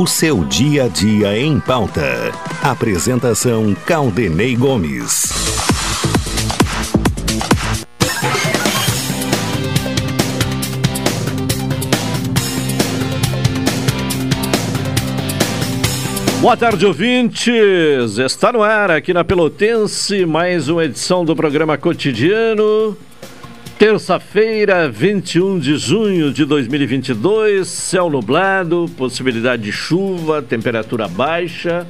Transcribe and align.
O 0.00 0.06
seu 0.06 0.46
dia 0.46 0.84
a 0.84 0.88
dia 0.88 1.38
em 1.38 1.60
pauta. 1.60 2.32
Apresentação 2.62 3.76
Caldenei 3.84 4.56
Gomes. 4.56 5.30
Boa 16.40 16.56
tarde, 16.56 16.86
ouvintes! 16.86 18.16
Está 18.16 18.54
no 18.54 18.62
ar 18.62 18.90
aqui 18.90 19.12
na 19.12 19.22
Pelotense 19.22 20.24
mais 20.24 20.70
uma 20.70 20.86
edição 20.86 21.26
do 21.26 21.36
programa 21.36 21.76
Cotidiano. 21.76 22.96
Terça-feira, 23.80 24.90
21 24.90 25.58
de 25.58 25.78
junho 25.78 26.34
de 26.34 26.44
2022, 26.44 27.66
céu 27.66 28.10
nublado, 28.10 28.84
possibilidade 28.94 29.62
de 29.62 29.72
chuva, 29.72 30.42
temperatura 30.42 31.08
baixa. 31.08 31.86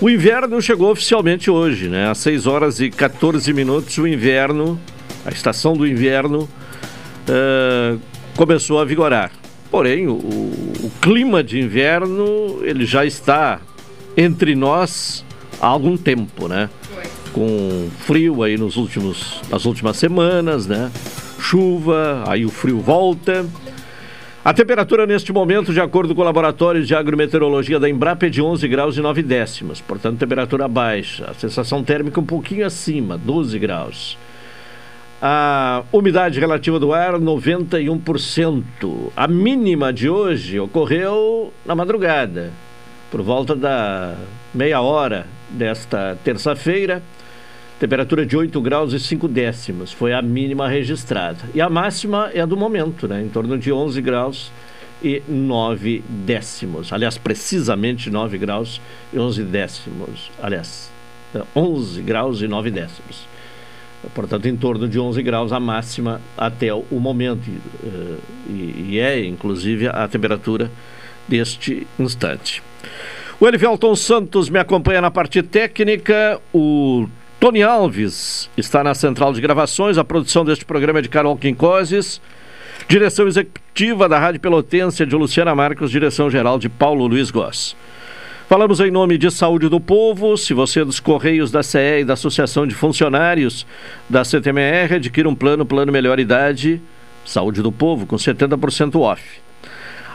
O 0.00 0.10
inverno 0.10 0.60
chegou 0.60 0.90
oficialmente 0.90 1.48
hoje, 1.48 1.88
né? 1.88 2.10
Às 2.10 2.18
6 2.18 2.48
horas 2.48 2.80
e 2.80 2.90
14 2.90 3.52
minutos, 3.52 3.96
o 3.98 4.04
inverno, 4.04 4.80
a 5.24 5.30
estação 5.30 5.74
do 5.74 5.86
inverno, 5.86 6.48
uh, 7.28 8.00
começou 8.36 8.80
a 8.80 8.84
vigorar. 8.84 9.30
Porém, 9.70 10.08
o, 10.08 10.14
o, 10.14 10.90
clima 11.00 11.40
de 11.40 11.60
inverno 11.60 12.62
ele 12.64 12.84
já 12.84 13.06
está 13.06 13.60
entre 14.16 14.56
nós 14.56 15.24
há 15.60 15.68
algum 15.68 15.96
tempo, 15.96 16.48
né? 16.48 16.68
Com 17.32 17.88
frio 18.00 18.42
aí 18.42 18.56
nos 18.56 18.76
últimos, 18.76 19.40
nas 19.48 19.64
últimas 19.64 19.96
semanas, 19.96 20.66
né? 20.66 20.90
Chuva, 21.38 22.24
aí 22.26 22.44
o 22.44 22.50
frio 22.50 22.80
volta. 22.80 23.46
A 24.42 24.54
temperatura 24.54 25.06
neste 25.06 25.32
momento, 25.32 25.72
de 25.72 25.80
acordo 25.80 26.14
com 26.14 26.22
o 26.22 26.24
laboratório 26.24 26.82
de 26.82 26.94
agrometeorologia 26.94 27.78
da 27.78 27.90
Embrapa, 27.90 28.26
é 28.26 28.30
de 28.30 28.40
11 28.40 28.66
graus 28.68 28.96
e 28.96 29.00
9 29.00 29.22
décimos. 29.22 29.82
Portanto, 29.82 30.18
temperatura 30.18 30.66
baixa. 30.66 31.26
A 31.30 31.34
sensação 31.34 31.84
térmica 31.84 32.18
um 32.18 32.24
pouquinho 32.24 32.66
acima, 32.66 33.18
12 33.18 33.58
graus. 33.58 34.16
A 35.20 35.82
umidade 35.92 36.40
relativa 36.40 36.80
do 36.80 36.94
ar, 36.94 37.12
91%. 37.14 39.12
A 39.14 39.28
mínima 39.28 39.92
de 39.92 40.08
hoje 40.08 40.58
ocorreu 40.58 41.52
na 41.66 41.74
madrugada, 41.74 42.50
por 43.10 43.20
volta 43.20 43.54
da 43.54 44.14
meia 44.54 44.80
hora 44.80 45.26
desta 45.50 46.16
terça-feira. 46.24 47.02
Temperatura 47.80 48.26
de 48.26 48.36
8 48.36 48.60
graus 48.60 48.92
e 48.92 49.00
5 49.00 49.26
décimos 49.26 49.90
foi 49.90 50.12
a 50.12 50.20
mínima 50.20 50.68
registrada. 50.68 51.38
E 51.54 51.62
a 51.62 51.68
máxima 51.70 52.30
é 52.34 52.40
a 52.40 52.46
do 52.46 52.56
momento, 52.56 53.08
né? 53.08 53.22
em 53.22 53.28
torno 53.28 53.56
de 53.56 53.72
11 53.72 54.02
graus 54.02 54.52
e 55.02 55.22
9 55.26 56.04
décimos. 56.06 56.92
Aliás, 56.92 57.16
precisamente 57.16 58.10
9 58.10 58.36
graus 58.36 58.80
e 59.12 59.18
11 59.18 59.44
décimos. 59.44 60.30
Aliás, 60.42 60.92
11 61.56 62.02
graus 62.02 62.42
e 62.42 62.46
9 62.46 62.70
décimos 62.70 63.30
portanto, 64.14 64.46
em 64.46 64.56
torno 64.56 64.88
de 64.88 64.98
11 64.98 65.22
graus 65.22 65.52
a 65.52 65.60
máxima 65.60 66.20
até 66.36 66.72
o 66.72 66.84
momento, 66.92 67.50
eh, 67.84 68.16
e, 68.48 68.86
e 68.90 68.98
é 68.98 69.24
inclusive 69.24 69.88
a 69.88 70.08
temperatura 70.08 70.70
deste 71.28 71.86
instante. 71.98 72.62
O 73.38 73.46
Elivelton 73.46 73.94
Santos 73.94 74.48
me 74.48 74.58
acompanha 74.58 75.00
na 75.00 75.10
parte 75.10 75.42
técnica, 75.42 76.40
o 76.52 77.06
Tony 77.40 77.62
Alves 77.62 78.50
está 78.54 78.84
na 78.84 78.94
central 78.94 79.32
de 79.32 79.40
gravações, 79.40 79.96
a 79.96 80.04
produção 80.04 80.44
deste 80.44 80.62
programa 80.62 80.98
é 80.98 81.02
de 81.02 81.08
Carol 81.08 81.34
Quincoses, 81.38 82.20
direção 82.86 83.26
executiva 83.26 84.06
da 84.06 84.18
Rádio 84.18 84.42
Pelotense 84.42 85.06
de 85.06 85.16
Luciana 85.16 85.54
Marcos, 85.54 85.90
direção 85.90 86.28
geral 86.28 86.58
de 86.58 86.68
Paulo 86.68 87.06
Luiz 87.06 87.30
Goss. 87.30 87.74
Falamos 88.46 88.78
em 88.78 88.90
nome 88.90 89.16
de 89.16 89.30
Saúde 89.30 89.70
do 89.70 89.80
Povo. 89.80 90.36
Se 90.36 90.52
você 90.52 90.80
é 90.82 90.84
dos 90.84 91.00
Correios 91.00 91.50
da 91.50 91.62
CE 91.62 92.00
e 92.00 92.04
da 92.04 92.12
Associação 92.12 92.66
de 92.66 92.74
Funcionários 92.74 93.66
da 94.06 94.22
CTMR, 94.22 94.96
adquira 94.96 95.26
um 95.26 95.34
plano, 95.34 95.64
plano 95.64 95.90
melhor 95.90 96.20
idade, 96.20 96.78
Saúde 97.24 97.62
do 97.62 97.72
Povo, 97.72 98.04
com 98.04 98.16
70% 98.16 99.00
off. 99.00 99.22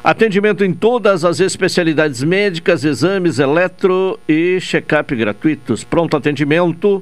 Atendimento 0.03 0.63
em 0.63 0.72
todas 0.72 1.25
as 1.25 1.40
especialidades 1.40 2.22
médicas, 2.22 2.86
exames 2.86 3.40
eletro 3.40 4.19
e 4.30 4.59
check-up 4.62 5.16
gratuitos. 5.16 5.84
Pronto 5.84 6.16
atendimento 6.16 7.02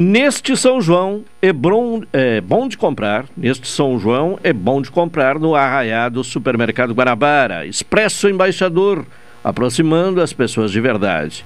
Neste 0.00 0.56
São 0.56 0.80
João 0.80 1.24
é 1.42 1.52
bom, 1.52 2.02
é 2.12 2.40
bom 2.40 2.68
de 2.68 2.78
comprar, 2.78 3.24
neste 3.36 3.66
São 3.66 3.98
João 3.98 4.38
é 4.44 4.52
bom 4.52 4.80
de 4.80 4.92
comprar 4.92 5.40
no 5.40 5.56
Arraiado 5.56 6.22
Supermercado 6.22 6.94
Guanabara, 6.94 7.66
Expresso 7.66 8.28
Embaixador, 8.28 9.04
aproximando 9.42 10.22
as 10.22 10.32
pessoas 10.32 10.70
de 10.70 10.80
verdade. 10.80 11.44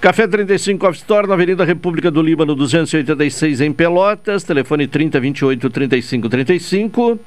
Café 0.00 0.28
35 0.28 0.86
Off 0.86 0.96
Store, 0.98 1.26
na 1.26 1.34
Avenida 1.34 1.64
República 1.64 2.08
do 2.08 2.22
Líbano, 2.22 2.54
286 2.54 3.60
em 3.60 3.72
Pelotas, 3.72 4.44
telefone 4.44 4.86
3028 4.86 5.68
3535. 5.68 7.18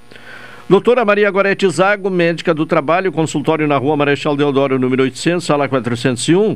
Doutora 0.69 1.03
Maria 1.03 1.29
Gorete 1.31 1.69
Zago, 1.69 2.09
médica 2.09 2.53
do 2.53 2.65
trabalho, 2.65 3.11
consultório 3.11 3.67
na 3.67 3.75
Rua 3.75 3.97
Marechal 3.97 4.37
Deodoro, 4.37 4.79
número 4.79 5.03
800, 5.03 5.43
sala 5.45 5.67
401. 5.67 6.55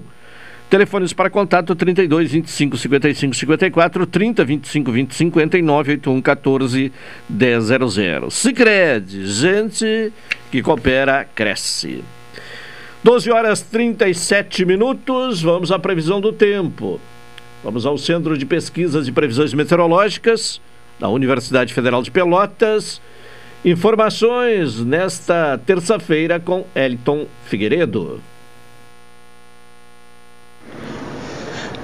Telefones 0.69 1.13
para 1.13 1.31
contato 1.31 1.75
32 1.75 2.31
25 2.31 2.77
55 2.77 3.35
54 3.35 4.05
30 4.05 4.45
25 4.45 4.91
20 4.91 5.15
59 5.15 5.91
81 5.93 6.21
14 6.21 6.93
100. 7.27 8.29
Sicredi, 8.29 9.25
gente 9.25 10.13
que 10.51 10.61
coopera 10.61 11.27
cresce. 11.33 12.03
12 13.03 13.31
horas 13.31 13.61
37 13.63 14.63
minutos, 14.63 15.41
vamos 15.41 15.71
à 15.71 15.79
previsão 15.79 16.21
do 16.21 16.31
tempo. 16.31 17.01
Vamos 17.63 17.87
ao 17.87 17.97
Centro 17.97 18.37
de 18.37 18.45
Pesquisas 18.45 19.07
e 19.07 19.11
Previsões 19.11 19.55
Meteorológicas 19.55 20.61
da 20.99 21.09
Universidade 21.09 21.73
Federal 21.73 22.03
de 22.03 22.11
Pelotas. 22.11 23.01
Informações 23.65 24.79
nesta 24.85 25.57
terça-feira 25.65 26.39
com 26.39 26.63
Elton 26.75 27.25
Figueiredo. 27.45 28.21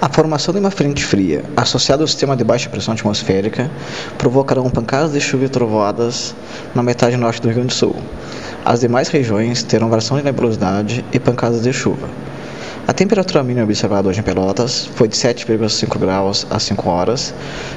A 0.02 0.10
formação 0.10 0.54
de 0.54 0.60
uma 0.60 0.70
frente 0.70 1.06
fria, 1.06 1.46
associada 1.56 2.04
ao 2.04 2.08
sistema 2.08 2.36
de 2.36 2.44
baixa 2.44 2.70
pressão 2.70 2.94
atmosférica, 2.94 3.72
provocarão 4.18 4.70
pancadas 4.70 5.14
de 5.14 5.22
chuva 5.22 5.46
e 5.46 5.50
trovoadas 5.50 6.36
na 6.76 6.84
metade 6.84 7.16
norte 7.16 7.42
do 7.42 7.48
Rio 7.48 7.56
Grande 7.56 7.70
do 7.70 7.74
Sul. 7.74 7.96
As 8.66 8.82
demais 8.82 9.08
regiões 9.08 9.64
terão 9.64 9.88
variação 9.88 10.18
de 10.18 10.24
nebulosidade 10.24 11.04
e 11.14 11.20
pancadas 11.20 11.64
de 11.64 11.72
chuva. 11.72 12.10
A 12.86 12.94
temperatura 12.94 13.42
mínima 13.42 13.64
observada 13.64 14.10
hoje 14.10 14.20
em 14.20 14.24
Pelotas 14.24 14.86
foi 14.96 15.08
de 15.08 15.16
7,5 15.16 15.98
graus 15.98 16.46
às 16.50 16.64
5 16.64 16.90
horas 16.90 17.34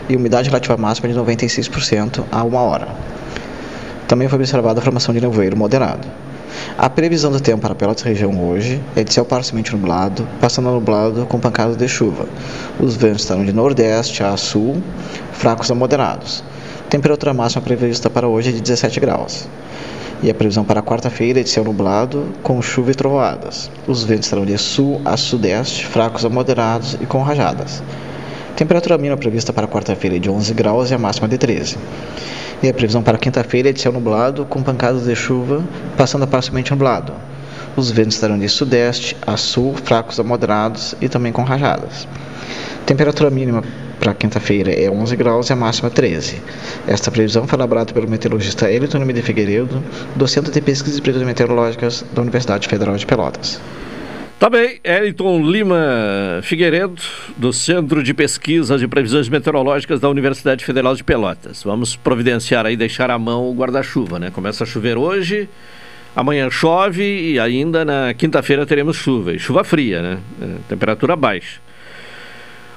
e 0.09 0.17
umidade 0.17 0.49
relativa 0.49 0.77
máxima 0.77 1.09
de 1.09 1.15
96% 1.15 2.25
a 2.33 2.43
1 2.43 2.55
hora. 2.55 2.89
Também 4.09 4.29
foi 4.29 4.39
observada 4.39 4.81
a 4.81 4.83
formação 4.83 5.15
de 5.15 5.21
nevoeiro 5.21 5.57
moderado. 5.57 6.07
A 6.77 6.89
previsão 6.89 7.31
do 7.31 7.41
tempo 7.41 7.63
para 7.63 7.75
Pelotas 7.75 8.03
região 8.03 8.49
hoje 8.49 8.81
é 8.95 9.03
de 9.03 9.13
céu 9.13 9.25
parcialmente 9.25 9.73
nublado, 9.73 10.27
passando 10.41 10.69
a 10.69 10.73
nublado 10.73 11.27
com 11.27 11.41
pancadas 11.41 11.77
de 11.77 11.89
chuva. 11.89 12.27
Os 12.79 12.97
ventos 12.97 13.23
estarão 13.23 13.45
de 13.45 13.53
nordeste 13.53 14.23
a 14.23 14.37
sul, 14.37 14.83
fracos 15.33 15.71
a 15.71 15.75
moderados. 15.75 16.45
Temperatura 16.89 17.35
máxima 17.35 17.63
prevista 17.63 18.09
para 18.09 18.29
hoje 18.29 18.51
é 18.51 18.53
de 18.53 18.61
17 18.61 19.01
graus. 19.01 19.49
E 20.23 20.31
a 20.31 20.35
previsão 20.35 20.65
para 20.65 20.83
quarta-feira 20.83 21.41
é 21.41 21.43
de 21.43 21.51
céu 21.51 21.65
nublado, 21.65 22.33
com 22.43 22.61
chuva 22.63 22.91
e 22.91 22.95
trovoadas. 22.95 23.71
Os 23.87 24.05
ventos 24.05 24.27
estarão 24.27 24.45
de 24.45 24.57
sul 24.59 25.01
a 25.05 25.17
sudeste, 25.17 25.87
fracos 25.87 26.25
a 26.25 26.29
moderados 26.29 26.97
e 27.01 27.07
com 27.07 27.23
rajadas. 27.23 27.83
Temperatura 28.57 28.99
mínima 28.99 29.17
prevista 29.17 29.53
para 29.53 29.69
quarta-feira 29.69 30.17
é 30.17 30.19
de 30.19 30.29
11 30.29 30.53
graus 30.55 30.91
e 30.91 30.95
a 30.95 30.99
máxima 30.99 31.29
de 31.29 31.39
13. 31.39 31.77
E 32.61 32.69
a 32.69 32.75
previsão 32.75 33.05
para 33.05 33.17
quinta-feira 33.17 33.71
é 33.71 33.73
de 33.73 33.81
céu 33.81 33.93
nublado, 33.93 34.45
com 34.45 34.63
pancadas 34.63 35.05
de 35.05 35.15
chuva, 35.15 35.63
passando 35.97 36.25
a 36.25 36.27
parcialmente 36.27 36.73
nublado. 36.73 37.13
Os 37.77 37.93
ventos 37.93 38.17
estarão 38.17 38.37
de 38.37 38.49
sudeste 38.49 39.17
a 39.25 39.37
sul, 39.37 39.75
fracos 39.85 40.19
a 40.19 40.25
moderados 40.25 40.97
e 41.01 41.09
também 41.09 41.31
com 41.31 41.45
rajadas. 41.45 42.09
Temperatura 42.85 43.31
mínima 43.31 43.63
para 44.01 44.13
quinta-feira 44.13 44.73
é 44.73 44.91
11 44.91 45.15
graus 45.15 45.51
e 45.51 45.53
a 45.53 45.57
máxima 45.57 45.89
13. 45.89 46.43
Esta 46.89 47.13
previsão 47.13 47.47
foi 47.47 47.57
elaborada 47.57 47.93
pelo 47.93 48.09
meteorologista 48.09 48.69
Elton 48.69 49.07
de 49.07 49.23
Figueiredo, 49.23 49.81
do 50.17 50.27
Centro 50.27 50.51
de 50.51 50.61
Pesquisas 50.61 50.99
e 50.99 51.03
Previsões 51.03 51.29
Meteorológicas 51.29 52.05
da 52.13 52.23
Universidade 52.23 52.67
Federal 52.67 52.97
de 52.97 53.07
Pelotas. 53.07 53.61
Tá 54.39 54.49
bem, 54.49 54.79
Elton 54.85 55.51
Lima 55.51 55.77
Figueiredo, 56.45 57.03
do 57.37 57.53
Centro 57.53 58.05
de 58.05 58.15
Pesquisa 58.15 58.79
de 58.79 58.87
Previsões 58.87 59.29
Meteorológicas 59.29 59.99
da 59.99 60.09
Universidade 60.09 60.65
Federal 60.65 60.95
de 60.95 61.03
Pelotas. 61.03 61.65
Vamos 61.65 61.97
providenciar 61.97 62.65
aí, 62.65 62.77
deixar 62.77 63.11
à 63.11 63.19
mão 63.19 63.51
o 63.51 63.53
guarda-chuva, 63.53 64.17
né? 64.17 64.31
Começa 64.31 64.63
a 64.63 64.67
chover 64.67 64.97
hoje, 64.97 65.49
amanhã 66.15 66.49
chove 66.51 67.03
e 67.03 67.41
ainda 67.41 67.85
na 67.85 68.15
quinta-feira 68.15 68.65
teremos 68.65 68.97
chuva. 68.97 69.33
E 69.33 69.41
chuva 69.41 69.65
fria, 69.65 70.01
né? 70.01 70.19
É, 70.41 70.47
temperatura 70.69 71.17
baixa. 71.17 71.61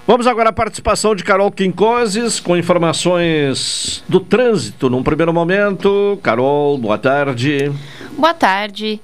Vamos 0.08 0.26
agora 0.26 0.50
à 0.50 0.54
participação 0.54 1.14
de 1.16 1.24
Carol 1.24 1.52
Quincoses 1.52 2.40
com 2.40 2.58
informações 2.58 4.04
do 4.10 4.20
trânsito 4.20 4.90
num 4.90 5.04
primeiro 5.04 5.32
momento. 5.32 6.20
Carol, 6.24 6.76
boa 6.80 6.98
tarde. 6.98 7.72
Boa 8.18 8.34
tarde. 8.34 9.00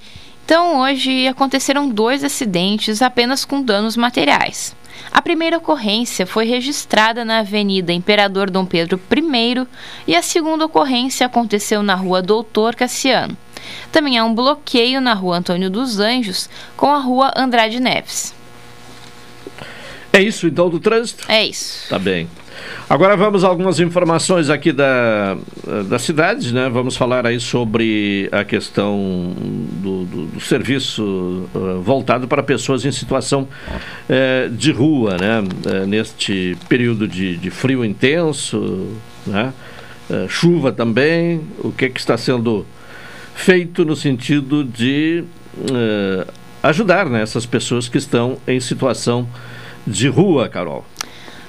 Então, 0.48 0.80
hoje 0.80 1.26
aconteceram 1.26 1.90
dois 1.90 2.24
acidentes 2.24 3.02
apenas 3.02 3.44
com 3.44 3.60
danos 3.60 3.98
materiais. 3.98 4.74
A 5.12 5.20
primeira 5.20 5.58
ocorrência 5.58 6.26
foi 6.26 6.46
registrada 6.46 7.22
na 7.22 7.40
Avenida 7.40 7.92
Imperador 7.92 8.48
Dom 8.48 8.64
Pedro 8.64 8.98
I 9.14 9.66
e 10.06 10.16
a 10.16 10.22
segunda 10.22 10.64
ocorrência 10.64 11.26
aconteceu 11.26 11.82
na 11.82 11.94
Rua 11.94 12.22
Doutor 12.22 12.74
Cassiano. 12.74 13.36
Também 13.92 14.16
há 14.16 14.24
um 14.24 14.34
bloqueio 14.34 15.02
na 15.02 15.12
Rua 15.12 15.36
Antônio 15.36 15.68
dos 15.68 15.98
Anjos 16.00 16.48
com 16.78 16.86
a 16.86 16.98
Rua 16.98 17.30
Andrade 17.36 17.78
Neves. 17.78 18.34
É 20.10 20.22
isso 20.22 20.46
então 20.46 20.70
do 20.70 20.80
trânsito? 20.80 21.30
É 21.30 21.44
isso. 21.44 21.90
Tá 21.90 21.98
bem. 21.98 22.26
Agora 22.88 23.16
vamos 23.16 23.44
a 23.44 23.48
algumas 23.48 23.80
informações 23.80 24.48
aqui 24.48 24.72
da, 24.72 25.36
da 25.88 25.98
cidade, 25.98 26.54
né? 26.54 26.70
Vamos 26.70 26.96
falar 26.96 27.26
aí 27.26 27.38
sobre 27.38 28.28
a 28.32 28.44
questão 28.44 29.34
do, 29.82 30.04
do, 30.06 30.26
do 30.26 30.40
serviço 30.40 31.48
uh, 31.54 31.82
voltado 31.82 32.26
para 32.26 32.42
pessoas 32.42 32.86
em 32.86 32.90
situação 32.90 33.46
uh, 34.08 34.50
de 34.50 34.72
rua, 34.72 35.18
né? 35.18 35.40
Uh, 35.40 35.86
neste 35.86 36.56
período 36.66 37.06
de, 37.06 37.36
de, 37.36 37.50
frio 37.50 37.84
intenso, 37.84 38.88
né? 39.26 39.52
chuva 40.26 40.72
também, 40.72 41.42
o 41.58 41.70
que, 41.70 41.90
que 41.90 42.00
está 42.00 42.16
sendo 42.16 42.64
feito 43.34 43.84
no 43.84 43.94
sentido 43.94 44.64
de 44.64 45.22
ajudar 46.62 47.10
né, 47.10 47.20
essas 47.20 47.44
pessoas 47.44 47.90
que 47.90 47.98
estão 47.98 48.38
em 48.46 48.58
situação 48.58 49.28
de 49.86 50.08
rua, 50.08 50.48
Carol? 50.48 50.86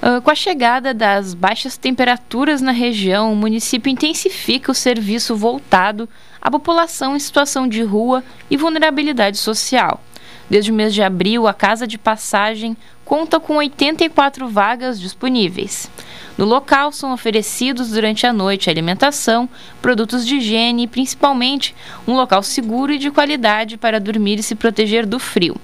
Uh, 0.02 0.22
com 0.22 0.32
a 0.32 0.36
chegada 0.36 0.94
das 0.94 1.34
baixas 1.34 1.76
temperaturas 1.76 2.62
na 2.62 2.72
região, 2.72 3.34
o 3.34 3.36
município 3.36 3.90
intensifica 3.90 4.72
o 4.72 4.76
serviço 4.76 5.36
voltado 5.36 6.08
à 6.42 6.50
população 6.50 7.18
em 7.18 7.20
situação 7.20 7.68
de 7.68 7.84
rua 7.84 8.24
e 8.50 8.56
vulnerabilidade 8.56 9.38
social. 9.38 10.02
Desde 10.50 10.72
o 10.72 10.74
mês 10.74 10.94
de 10.94 11.04
abril, 11.04 11.48
a 11.48 11.54
Casa 11.54 11.86
de 11.86 11.98
Passagem 11.98 12.78
conta 13.04 13.40
com 13.42 13.58
84 13.58 14.48
vagas 14.48 15.00
disponíveis. 15.00 15.92
No 16.38 16.46
local 16.46 16.94
são 16.94 17.12
oferecidos 17.12 17.90
durante 17.90 18.26
a 18.26 18.32
noite 18.32 18.70
alimentação, 18.70 19.50
produtos 19.82 20.26
de 20.26 20.38
higiene 20.38 20.84
e 20.84 20.88
principalmente 20.88 21.76
um 22.08 22.14
local 22.14 22.42
seguro 22.42 22.94
e 22.94 22.98
de 22.98 23.12
qualidade 23.12 23.78
para 23.78 24.00
dormir 24.00 24.40
e 24.40 24.44
se 24.44 24.56
proteger 24.56 25.06
do 25.06 25.20
frio. 25.20 25.56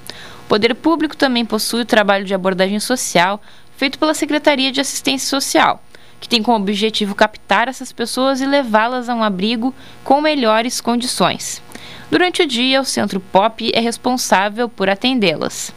O 0.41 0.47
poder 0.47 0.75
público 0.75 1.17
também 1.17 1.45
possui 1.45 1.81
o 1.81 1.85
trabalho 1.85 2.25
de 2.25 2.33
abordagem 2.33 2.79
social 2.79 3.41
feito 3.77 3.99
pela 3.99 4.13
Secretaria 4.13 4.71
de 4.71 4.81
Assistência 4.81 5.27
Social, 5.27 5.83
que 6.19 6.29
tem 6.29 6.41
como 6.41 6.57
objetivo 6.57 7.13
captar 7.13 7.67
essas 7.67 7.91
pessoas 7.91 8.41
e 8.41 8.45
levá-las 8.45 9.09
a 9.09 9.15
um 9.15 9.23
abrigo 9.23 9.73
com 10.03 10.21
melhores 10.21 10.79
condições. 10.81 11.61
Durante 12.09 12.43
o 12.43 12.47
dia, 12.47 12.81
o 12.81 12.85
Centro 12.85 13.19
Pop 13.19 13.69
é 13.73 13.79
responsável 13.79 14.69
por 14.69 14.89
atendê-las. 14.89 15.73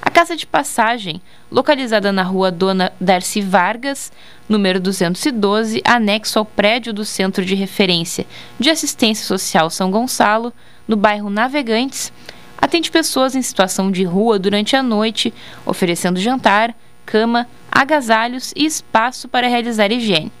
A 0.00 0.10
Casa 0.10 0.36
de 0.36 0.46
Passagem, 0.46 1.20
localizada 1.50 2.12
na 2.12 2.22
rua 2.22 2.50
Dona 2.50 2.92
Darcy 3.00 3.40
Vargas, 3.40 4.12
número 4.48 4.78
212, 4.78 5.80
anexo 5.84 6.38
ao 6.38 6.44
prédio 6.44 6.92
do 6.92 7.04
Centro 7.04 7.44
de 7.44 7.54
Referência 7.54 8.26
de 8.58 8.68
Assistência 8.68 9.24
Social 9.24 9.70
São 9.70 9.90
Gonçalo, 9.90 10.52
no 10.86 10.96
bairro 10.96 11.30
Navegantes, 11.30 12.12
atende 12.58 12.90
pessoas 12.90 13.34
em 13.34 13.42
situação 13.42 13.90
de 13.90 14.04
rua 14.04 14.38
durante 14.38 14.76
a 14.76 14.82
noite, 14.82 15.32
oferecendo 15.64 16.20
jantar, 16.20 16.74
cama, 17.04 17.46
agasalhos 17.70 18.52
e 18.56 18.64
espaço 18.64 19.28
para 19.28 19.48
realizar 19.48 19.90
higiene. 19.90 20.32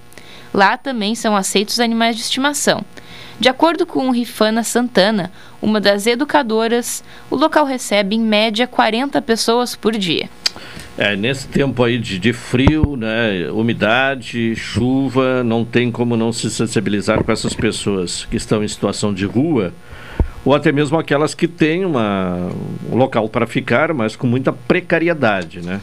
Lá 0.52 0.76
também 0.76 1.14
são 1.14 1.36
aceitos 1.36 1.80
animais 1.80 2.16
de 2.16 2.22
estimação. 2.22 2.84
De 3.40 3.48
acordo 3.48 3.84
com 3.84 4.10
Rifana 4.10 4.62
Santana, 4.62 5.32
uma 5.60 5.80
das 5.80 6.06
educadoras, 6.06 7.02
o 7.28 7.34
local 7.34 7.64
recebe 7.64 8.14
em 8.14 8.20
média 8.20 8.66
40 8.66 9.20
pessoas 9.22 9.74
por 9.74 9.92
dia. 9.96 10.28
É, 10.96 11.16
nesse 11.16 11.48
tempo 11.48 11.82
aí 11.82 11.98
de, 11.98 12.20
de, 12.20 12.32
frio, 12.32 12.94
né, 12.96 13.50
umidade, 13.50 14.54
chuva, 14.54 15.42
não 15.42 15.64
tem 15.64 15.90
como 15.90 16.16
não 16.16 16.32
se 16.32 16.48
sensibilizar 16.48 17.24
com 17.24 17.32
essas 17.32 17.52
pessoas 17.52 18.24
que 18.30 18.36
estão 18.36 18.62
em 18.62 18.68
situação 18.68 19.12
de 19.12 19.26
rua, 19.26 19.72
ou 20.44 20.54
até 20.54 20.70
mesmo 20.70 20.96
aquelas 20.96 21.34
que 21.34 21.48
têm 21.48 21.84
uma, 21.84 22.48
um 22.88 22.96
local 22.96 23.28
para 23.28 23.44
ficar, 23.44 23.92
mas 23.92 24.14
com 24.14 24.28
muita 24.28 24.52
precariedade, 24.52 25.60
né? 25.60 25.80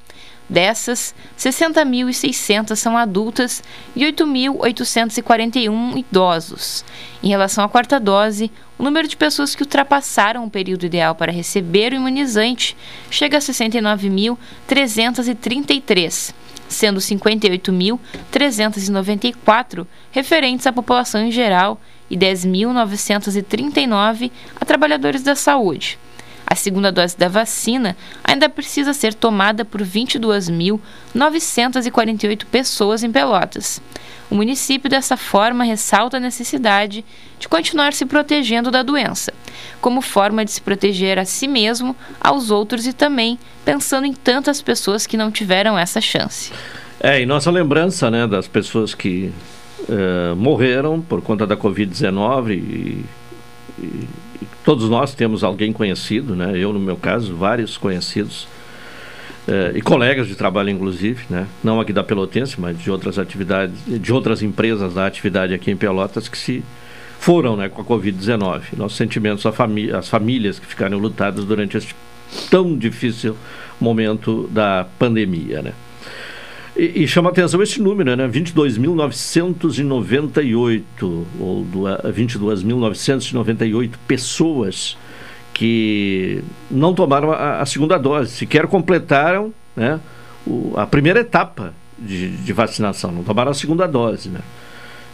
Dessas, 0.50 1.14
60.600 1.40 2.76
são 2.76 2.98
adultas 2.98 3.64
e 3.96 4.04
8.841 4.04 5.98
idosos. 5.98 6.84
Em 7.24 7.30
relação 7.30 7.64
à 7.64 7.70
quarta 7.70 7.98
dose, 7.98 8.52
o 8.78 8.84
número 8.84 9.08
de 9.08 9.16
pessoas 9.16 9.56
que 9.56 9.64
ultrapassaram 9.64 10.44
o 10.44 10.50
período 10.50 10.86
ideal 10.86 11.16
para 11.16 11.32
receber 11.32 11.94
o 11.94 11.96
imunizante 11.96 12.76
chega 13.10 13.38
a 13.38 13.40
69.333 13.40 16.34
sendo 16.72 17.00
58.394 17.00 19.86
referentes 20.12 20.66
à 20.66 20.74
população 20.74 21.22
em 21.22 21.32
geral 21.32 21.80
e 22.10 22.18
10.939 22.18 24.32
a 24.60 24.66
trabalhadores 24.66 25.22
da 25.24 25.36
saúde. 25.36 26.00
A 26.46 26.56
segunda 26.56 26.92
dose 26.92 27.18
da 27.18 27.30
vacina 27.30 27.96
ainda 28.24 28.50
precisa 28.50 28.94
ser 28.94 29.13
tomada 29.13 29.63
por 29.63 29.82
22.948 29.82 32.46
pessoas 32.46 33.04
em 33.04 33.12
Pelotas. 33.12 33.80
O 34.32 34.36
município, 34.36 34.90
dessa 34.90 35.18
forma, 35.18 35.66
ressalta 35.66 36.16
a 36.16 36.20
necessidade 36.20 37.04
de 37.38 37.50
continuar 37.50 37.92
se 37.92 38.06
protegendo 38.06 38.72
da 38.72 38.82
doença, 38.82 39.34
como 39.82 40.00
forma 40.02 40.46
de 40.46 40.52
se 40.52 40.62
proteger 40.62 41.20
a 41.20 41.26
si 41.26 41.50
mesmo, 41.50 41.94
aos 42.18 42.50
outros 42.50 42.88
e 42.88 42.94
também 42.94 43.38
pensando 43.66 44.06
em 44.06 44.14
tantas 44.14 44.62
pessoas 44.62 45.06
que 45.06 45.18
não 45.18 45.30
tiveram 45.30 45.78
essa 45.78 46.00
chance. 46.00 46.54
É, 47.02 47.20
e 47.22 47.26
nossa 47.26 47.52
lembrança, 47.52 48.10
né, 48.10 48.26
das 48.26 48.48
pessoas 48.48 48.96
que 48.96 49.34
uh, 49.82 50.34
morreram 50.38 51.02
por 51.02 51.22
conta 51.22 51.46
da 51.46 51.58
Covid-19 51.58 52.52
e, 52.52 53.06
e, 53.80 53.84
e, 53.84 54.08
todos 54.64 54.88
nós 54.88 55.14
temos 55.14 55.44
alguém 55.44 55.74
conhecido, 55.74 56.38
né? 56.38 56.54
Eu, 56.56 56.72
no 56.72 56.80
meu 56.80 56.96
caso, 56.96 57.36
vários 57.36 57.76
conhecidos 57.76 58.48
uh, 59.48 59.75
e 59.75 59.81
colegas 59.81 60.27
de 60.27 60.36
trabalho, 60.36 60.69
inclusive, 60.69 61.24
né? 61.29 61.48
Não 61.63 61.79
aqui 61.79 61.93
da 61.93 62.03
Pelotense, 62.03 62.60
mas 62.60 62.79
de 62.79 62.91
outras 62.91 63.19
atividades, 63.19 63.75
de 63.86 64.13
outras 64.13 64.41
empresas 64.41 64.93
da 64.93 65.05
atividade 65.05 65.53
aqui 65.53 65.71
em 65.71 65.77
Pelotas 65.77 66.27
que 66.27 66.38
se 66.38 66.63
foram, 67.19 67.55
né, 67.55 67.69
com 67.69 67.81
a 67.81 67.86
Covid-19. 67.86 68.75
Nossos 68.75 68.98
sentimentos 68.98 69.45
às 69.45 70.10
famílias 70.10 70.57
que 70.57 70.65
ficaram 70.65 70.98
lutadas 70.98 71.45
durante 71.45 71.77
este 71.77 71.95
tão 72.50 72.75
difícil 72.77 73.36
momento 73.79 74.50
da 74.51 74.88
pandemia, 74.98 75.62
né? 75.62 75.74
E, 76.75 77.03
e 77.03 77.07
chama 77.07 77.29
atenção 77.29 77.62
esse 77.62 77.79
número, 77.81 78.15
né? 78.15 78.27
22.998 78.27 80.83
ou 81.39 81.65
22.998 82.05 83.91
pessoas 84.07 84.98
que 85.62 86.44
não 86.72 86.91
tomaram 86.91 87.32
a, 87.32 87.62
a, 87.62 87.65
segunda 87.68 87.96
dose, 87.96 88.32
sequer 88.32 88.65
completaram 88.65 89.53
né, 89.75 90.00
o, 90.44 90.74
a 90.75 90.88
primeira 90.88 91.20
etapa 91.20 91.72
de, 92.00 92.36
de, 92.36 92.51
vacinação, 92.51 93.12
não 93.12 93.24
tomaram 93.24 93.51
a 93.51 93.53
segunda 93.53 93.88
dose, 93.88 94.30
né? 94.30 94.39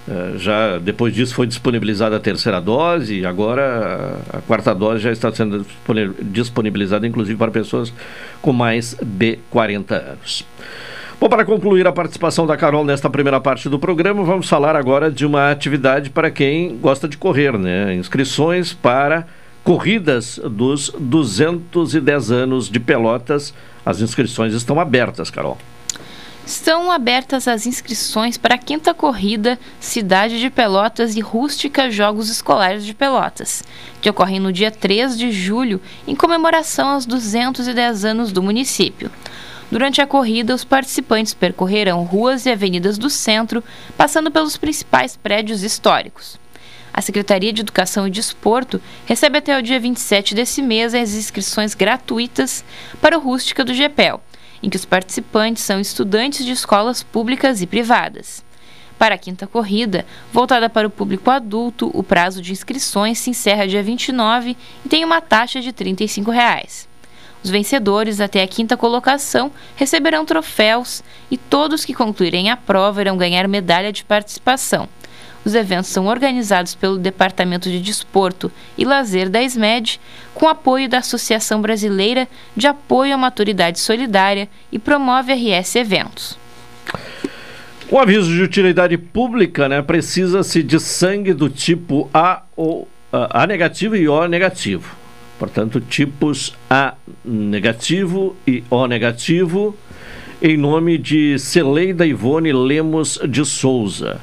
Uh, 0.08 0.38
já 0.38 0.77
depois 0.77 1.13
disso 1.13 1.36
foi 1.36 1.46
disponibilizada 1.46 2.16
a 2.16 2.20
terceira 2.22 2.62
dose 2.62 3.20
e 3.20 3.25
agora 3.25 4.22
a, 4.32 4.38
a 4.38 4.42
quarta 4.42 4.74
dose 4.74 5.04
já 5.04 5.12
está 5.12 5.30
sendo 5.34 5.66
disponibilizada 6.22 7.06
inclusive 7.06 7.38
para 7.38 7.51
pessoas 7.51 7.92
com 8.42 8.54
mais 8.54 8.96
de 9.04 9.39
40 9.50 9.96
anos. 9.96 10.46
Bom, 11.20 11.27
para 11.27 11.44
concluir 11.44 11.86
a 11.86 11.92
participação 11.92 12.48
da 12.48 12.56
Carol 12.56 12.86
nesta 12.86 13.10
primeira 13.10 13.42
parte 13.42 13.68
do 13.68 13.77
programa, 13.77 14.24
vamos 14.24 14.48
falar 14.48 14.77
agora 14.77 15.12
de 15.12 15.25
uma 15.25 15.51
atividade 15.51 16.10
para 16.10 16.32
quem 16.32 16.77
gosta 16.77 17.06
de 17.06 17.18
correr, 17.18 17.60
né? 17.60 17.94
Inscrições 17.96 18.72
para 18.72 19.27
corridas 19.68 20.40
dos 20.50 20.94
210 20.98 22.32
anos 22.32 22.70
de 22.70 22.80
Pelotas. 22.80 23.54
As 23.86 24.00
inscrições 24.00 24.54
estão 24.54 24.80
abertas, 24.80 25.30
Carol. 25.30 25.58
Estão 26.46 26.90
abertas 26.90 27.50
as 27.50 27.66
inscrições 27.66 28.38
para 28.38 28.56
a 28.56 28.58
quinta 28.58 28.94
corrida 28.94 29.60
Cidade 29.78 30.40
de 30.40 30.50
Pelotas 30.50 31.18
e 31.18 31.20
Rústica 31.20 31.92
Jogos 31.92 32.30
Escolares 32.30 32.86
de 32.86 32.94
Pelotas, 32.94 33.62
que 34.00 34.10
ocorrem 34.10 34.40
no 34.40 34.54
dia 34.54 34.72
3 34.72 35.18
de 35.18 35.34
julho, 35.34 35.82
em 36.08 36.16
comemoração 36.16 36.88
aos 36.88 37.06
210 37.06 38.06
anos 38.06 38.32
do 38.32 38.42
município. 38.42 39.12
Durante 39.70 40.00
a 40.00 40.08
corrida, 40.08 40.56
os 40.56 40.64
participantes 40.64 41.34
percorrerão 41.34 42.06
ruas 42.06 42.46
e 42.46 42.50
avenidas 42.50 42.98
do 42.98 43.10
centro, 43.10 43.62
passando 43.98 44.32
pelos 44.32 44.56
principais 44.56 45.18
prédios 45.18 45.62
históricos. 45.62 46.40
A 46.98 47.01
Secretaria 47.01 47.54
de 47.54 47.62
Educação 47.62 48.08
e 48.08 48.10
Desporto 48.10 48.82
recebe 49.06 49.38
até 49.38 49.56
o 49.56 49.62
dia 49.62 49.80
27 49.80 50.34
desse 50.34 50.63
mês 50.63 50.96
as 50.96 51.13
inscrições 51.13 51.75
gratuitas 51.75 52.66
para 53.00 53.16
o 53.16 53.22
Rústica 53.22 53.63
do 53.63 53.72
GEPEL, 53.72 54.20
em 54.63 54.68
que 54.68 54.77
os 54.77 54.84
participantes 54.84 55.63
são 55.63 55.80
estudantes 55.80 56.44
de 56.44 56.51
escolas 56.51 57.04
públicas 57.04 57.62
e 57.62 57.68
privadas. 57.68 58.44
Para 58.98 59.13
a 59.13 59.18
quinta 59.20 59.46
corrida, 59.46 60.08
voltada 60.34 60.72
para 60.72 60.88
o 60.88 60.89
público 60.89 61.30
adulto, 61.30 61.92
o 61.94 62.01
prazo 62.01 62.42
de 62.42 62.51
inscrições 62.51 63.20
se 63.20 63.30
encerra 63.30 63.68
dia 63.68 63.84
29 63.84 64.58
e 64.84 64.89
tem 64.89 65.06
uma 65.06 65.22
taxa 65.22 65.62
de 65.62 65.72
35 65.72 66.32
reais. 66.32 66.89
Os 67.44 67.51
vencedores 67.51 68.20
até 68.20 68.42
a 68.42 68.48
quinta 68.48 68.75
colocação 68.75 69.51
receberão 69.75 70.25
troféus 70.25 71.04
e 71.30 71.38
todos 71.38 71.86
que 71.86 71.94
concluírem 71.94 72.50
a 72.50 72.58
prova 72.58 73.01
irão 73.01 73.16
ganhar 73.16 73.48
medalha 73.48 73.94
de 73.94 74.04
participação. 74.04 74.89
Os 75.48 75.56
eventos 75.56 75.92
são 75.92 76.08
organizados 76.08 76.75
pelo 76.75 76.98
Departamento 76.98 77.70
de 77.70 77.80
Desporto 77.80 78.51
e 78.77 78.84
Lazer 78.84 79.30
da 79.30 79.42
SMED, 79.42 79.98
com 80.34 80.46
apoio 80.46 80.89
da 80.89 80.98
Associação 80.98 81.62
Brasileira 81.62 82.27
de 82.54 82.68
Apoio 82.68 83.13
à 83.13 83.18
Maturidade 83.18 83.80
Solidária 83.80 84.50
e 84.70 84.77
promove 84.77 85.32
RS 85.32 85.77
Eventos. 85.77 86.38
O 87.89 87.98
aviso 87.98 88.30
de 88.30 88.42
utilidade 88.42 88.98
pública 88.98 89.70
né, 89.70 89.82
precisa-se 89.82 90.62
de 90.62 90.82
sangue 90.82 91.32
do 91.34 91.50
tipo 91.50 92.10
A, 92.13 92.44
ou, 92.54 92.86
A 93.10 93.48
negativo 93.48 93.96
e 93.96 94.10
O 94.10 94.27
negativo. 94.27 94.98
Portanto, 95.39 95.80
tipos 95.80 96.54
A 96.70 96.94
negativo 97.24 98.36
e 98.46 98.66
O 98.70 98.86
negativo, 98.86 99.77
em 100.42 100.58
nome 100.58 100.98
de 100.98 101.39
Celeida 101.39 102.06
Ivone 102.06 102.51
Lemos 102.51 103.18
de 103.25 103.46
Souza. 103.46 104.20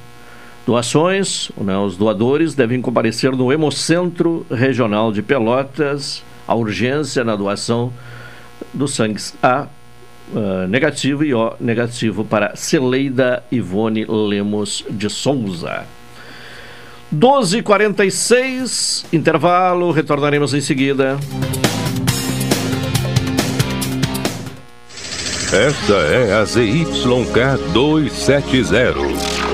Doações, 0.67 1.51
né, 1.59 1.77
os 1.77 1.97
doadores 1.97 2.55
devem 2.55 2.81
comparecer 2.81 3.33
no 3.33 3.53
Hemocentro 3.53 4.47
Regional 4.51 5.13
de 5.13 5.23
Pelotas. 5.23 6.23
A 6.49 6.55
urgência 6.55 7.23
na 7.23 7.37
doação 7.37 7.93
dos 8.73 8.95
sangues 8.95 9.35
A 9.43 9.67
uh, 10.33 10.67
negativo 10.69 11.25
e 11.25 11.35
O 11.35 11.55
negativo 11.61 12.25
para 12.25 12.57
Celeida 12.57 13.45
Ivone 13.51 14.07
Lemos 14.07 14.85
de 14.91 15.11
Souza. 15.11 15.85
12h46, 17.15 19.05
intervalo, 19.13 19.91
retornaremos 19.91 20.55
em 20.55 20.61
seguida. 20.61 21.19
Esta 25.53 25.95
é 25.95 26.33
a 26.35 26.45
ZYK 26.45 27.71
270, 27.73 29.34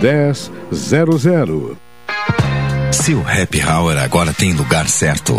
1000. 0.00 1.76
Seu 2.92 3.20
happy 3.20 3.62
hour 3.62 3.98
agora 3.98 4.32
tem 4.32 4.52
lugar 4.52 4.88
certo. 4.88 5.38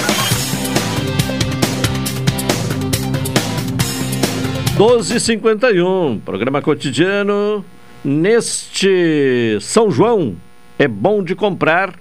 Doze 4.81 5.19
cinquenta 5.19 5.69
e 5.69 5.79
um, 5.79 6.19
programa 6.19 6.59
cotidiano. 6.59 7.63
Neste 8.03 9.59
São 9.61 9.91
João 9.91 10.35
é 10.79 10.87
bom 10.87 11.23
de 11.23 11.35
comprar 11.35 11.93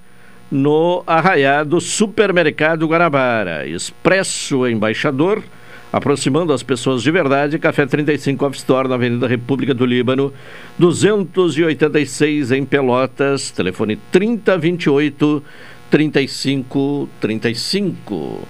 no 0.51 1.03
arraiado 1.07 1.79
Supermercado 1.79 2.89
Guanabara. 2.89 3.67
Expresso 3.67 4.67
Embaixador, 4.67 5.45
aproximando 5.93 6.55
as 6.55 6.63
pessoas 6.63 7.03
de 7.03 7.11
verdade. 7.11 7.59
Café 7.59 7.85
35 7.85 8.47
Off 8.47 8.57
Store 8.57 8.89
na 8.89 8.95
Avenida 8.95 9.29
República 9.29 9.75
do 9.75 9.85
Líbano, 9.85 10.33
286 10.79 12.51
em 12.51 12.65
Pelotas. 12.65 13.51
Telefone 13.51 13.97
3028 14.11 15.45
3535. 15.91 18.49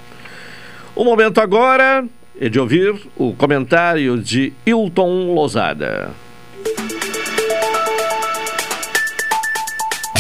O 0.95 1.05
momento 1.05 1.41
agora 1.41 2.05
de 2.49 2.59
ouvir 2.59 2.95
o 3.17 3.35
comentário 3.35 4.17
de 4.17 4.53
Hilton 4.65 5.35
Lozada. 5.35 6.11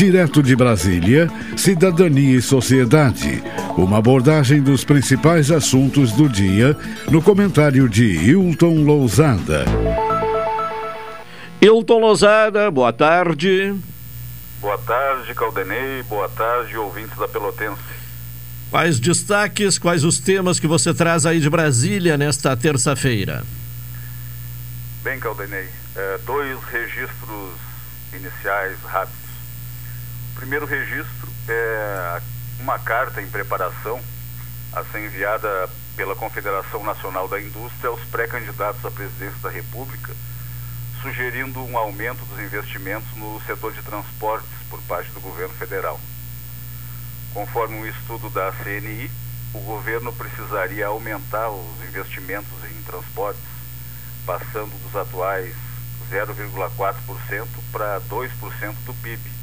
Direto 0.01 0.43
de 0.43 0.57
Brasília, 0.57 1.29
Cidadania 1.57 2.39
e 2.39 2.41
Sociedade. 2.41 3.43
Uma 3.77 3.99
abordagem 3.99 4.63
dos 4.63 4.83
principais 4.83 5.51
assuntos 5.51 6.13
do 6.13 6.27
dia 6.27 6.75
no 7.11 7.21
comentário 7.21 7.87
de 7.87 8.05
Hilton 8.05 8.83
Lousada. 8.83 9.67
Hilton 11.61 11.99
Lousada, 11.99 12.71
boa 12.71 12.93
tarde. 12.95 13.75
Boa 14.59 14.79
tarde, 14.79 15.35
Caldenei. 15.35 16.03
Boa 16.09 16.29
tarde, 16.31 16.77
ouvintes 16.79 17.19
da 17.19 17.29
Pelotense. 17.29 18.00
Quais 18.71 19.01
destaques, 19.01 19.81
quais 19.81 20.05
os 20.05 20.21
temas 20.21 20.61
que 20.61 20.67
você 20.69 20.95
traz 20.95 21.27
aí 21.27 21.41
de 21.41 21.51
Brasília 21.51 22.17
nesta 22.17 22.57
terça-feira? 22.57 23.43
Bem, 25.03 25.19
Caldenei, 25.19 25.69
é, 25.97 26.19
dois 26.19 26.63
registros 26.63 27.59
iniciais 28.13 28.79
rápidos. 28.85 29.19
O 30.31 30.37
primeiro 30.37 30.67
registro 30.67 31.29
é 31.49 32.23
uma 32.61 32.79
carta 32.79 33.21
em 33.21 33.27
preparação 33.27 34.01
a 34.73 34.85
ser 34.85 35.05
enviada 35.05 35.69
pela 35.97 36.15
Confederação 36.15 36.85
Nacional 36.85 37.27
da 37.27 37.41
Indústria 37.41 37.91
aos 37.91 38.01
pré-candidatos 38.05 38.85
à 38.85 38.91
presidência 38.93 39.41
da 39.43 39.51
República, 39.51 40.15
sugerindo 41.03 41.59
um 41.59 41.77
aumento 41.77 42.25
dos 42.27 42.39
investimentos 42.39 43.09
no 43.17 43.43
setor 43.47 43.73
de 43.73 43.83
transportes 43.83 44.49
por 44.69 44.81
parte 44.83 45.11
do 45.11 45.21
governo 45.21 45.55
federal. 45.55 45.99
Conforme 47.33 47.77
um 47.77 47.87
estudo 47.87 48.29
da 48.31 48.53
CNI, 48.53 49.11
o 49.55 49.61
governo 49.61 50.12
precisaria 50.12 50.87
aumentar 50.87 51.51
os 51.51 51.83
investimentos 51.88 52.64
em 52.71 52.83
transportes, 52.83 53.43
passando 54.27 54.77
dos 54.83 54.97
atuais 54.97 55.55
0,4% 56.11 57.47
para 57.73 58.01
2% 58.01 58.75
do 58.85 58.95
PIB 58.95 59.40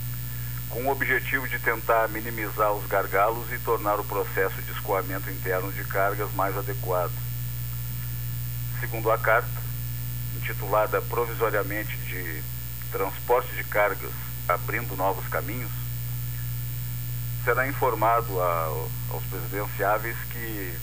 com 0.70 0.84
o 0.86 0.92
objetivo 0.92 1.48
de 1.48 1.58
tentar 1.60 2.08
minimizar 2.10 2.72
os 2.74 2.86
gargalos 2.88 3.52
e 3.52 3.58
tornar 3.60 4.00
o 4.00 4.04
processo 4.04 4.62
de 4.62 4.72
escoamento 4.72 5.30
interno 5.30 5.72
de 5.72 5.84
cargas 5.86 6.32
mais 6.34 6.58
adequado. 6.58 7.14
Segundo 8.80 9.10
a 9.12 9.18
carta, 9.18 9.50
intitulada 10.36 11.02
provisoriamente 11.02 11.96
de 11.98 12.44
Transporte 12.92 13.56
de 13.56 13.64
Cargas 13.64 14.12
Abrindo 14.48 14.96
Novos 14.96 15.28
Caminhos, 15.30 15.72
será 17.48 17.66
informado 17.66 18.42
a, 18.42 18.66
aos 19.10 19.24
presidenciáveis 19.30 20.18
que 20.30 20.78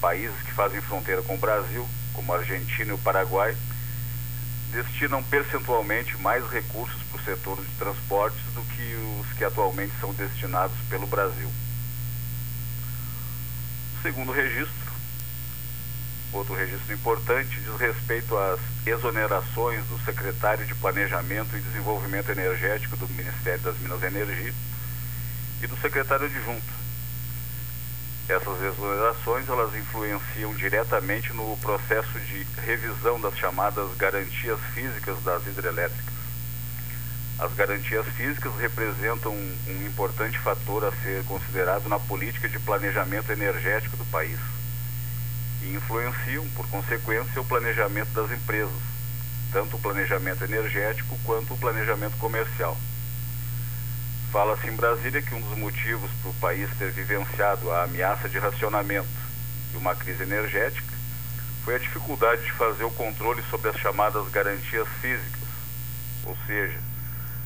países 0.00 0.34
que 0.42 0.50
fazem 0.50 0.80
fronteira 0.80 1.22
com 1.22 1.36
o 1.36 1.38
Brasil, 1.38 1.88
como 2.12 2.32
a 2.32 2.38
Argentina 2.38 2.90
e 2.90 2.92
o 2.92 2.98
Paraguai, 2.98 3.56
destinam 4.72 5.22
percentualmente 5.22 6.20
mais 6.20 6.44
recursos 6.50 7.00
para 7.04 7.20
o 7.20 7.24
setor 7.24 7.60
de 7.60 7.70
transportes 7.78 8.42
do 8.52 8.62
que 8.62 9.20
os 9.20 9.32
que 9.38 9.44
atualmente 9.44 9.92
são 10.00 10.12
destinados 10.12 10.76
pelo 10.90 11.06
Brasil. 11.06 11.48
Segundo 14.02 14.32
registro, 14.32 14.92
outro 16.32 16.54
registro 16.54 16.94
importante 16.94 17.60
diz 17.60 17.78
respeito 17.78 18.36
às 18.36 18.58
exonerações 18.84 19.84
do 19.86 20.04
secretário 20.04 20.66
de 20.66 20.74
Planejamento 20.74 21.56
e 21.56 21.60
Desenvolvimento 21.60 22.32
Energético 22.32 22.96
do 22.96 23.08
Ministério 23.08 23.60
das 23.60 23.78
Minas 23.78 24.02
e 24.02 24.06
Energia 24.06 24.54
e 25.62 25.66
do 25.66 25.76
secretário 25.80 26.26
adjunto 26.26 26.78
essas 28.28 28.62
exonerações 28.62 29.48
elas 29.48 29.74
influenciam 29.74 30.54
diretamente 30.54 31.32
no 31.32 31.56
processo 31.56 32.20
de 32.20 32.46
revisão 32.60 33.18
das 33.18 33.34
chamadas 33.38 33.96
garantias 33.96 34.60
físicas 34.74 35.22
das 35.22 35.46
hidrelétricas. 35.46 36.14
As 37.38 37.54
garantias 37.54 38.04
físicas 38.08 38.52
representam 38.56 39.32
um, 39.32 39.58
um 39.68 39.86
importante 39.86 40.38
fator 40.40 40.84
a 40.84 40.92
ser 41.02 41.24
considerado 41.24 41.88
na 41.88 41.98
política 41.98 42.48
de 42.48 42.58
planejamento 42.58 43.32
energético 43.32 43.96
do 43.96 44.04
país 44.06 44.38
e 45.62 45.72
influenciam, 45.72 46.46
por 46.50 46.68
consequência, 46.68 47.40
o 47.40 47.46
planejamento 47.46 48.10
das 48.12 48.30
empresas, 48.30 48.76
tanto 49.52 49.76
o 49.76 49.80
planejamento 49.80 50.44
energético 50.44 51.18
quanto 51.24 51.54
o 51.54 51.58
planejamento 51.58 52.16
comercial. 52.18 52.76
Fala-se 54.30 54.66
em 54.68 54.76
Brasília 54.76 55.22
que 55.22 55.34
um 55.34 55.40
dos 55.40 55.56
motivos 55.56 56.10
para 56.20 56.30
o 56.30 56.34
país 56.34 56.68
ter 56.78 56.90
vivenciado 56.90 57.70
a 57.70 57.84
ameaça 57.84 58.28
de 58.28 58.38
racionamento 58.38 59.08
e 59.72 59.76
uma 59.78 59.94
crise 59.94 60.22
energética 60.22 60.92
foi 61.64 61.76
a 61.76 61.78
dificuldade 61.78 62.44
de 62.44 62.52
fazer 62.52 62.84
o 62.84 62.90
controle 62.90 63.42
sobre 63.50 63.70
as 63.70 63.76
chamadas 63.76 64.28
garantias 64.28 64.86
físicas, 65.00 65.48
ou 66.26 66.36
seja, 66.46 66.78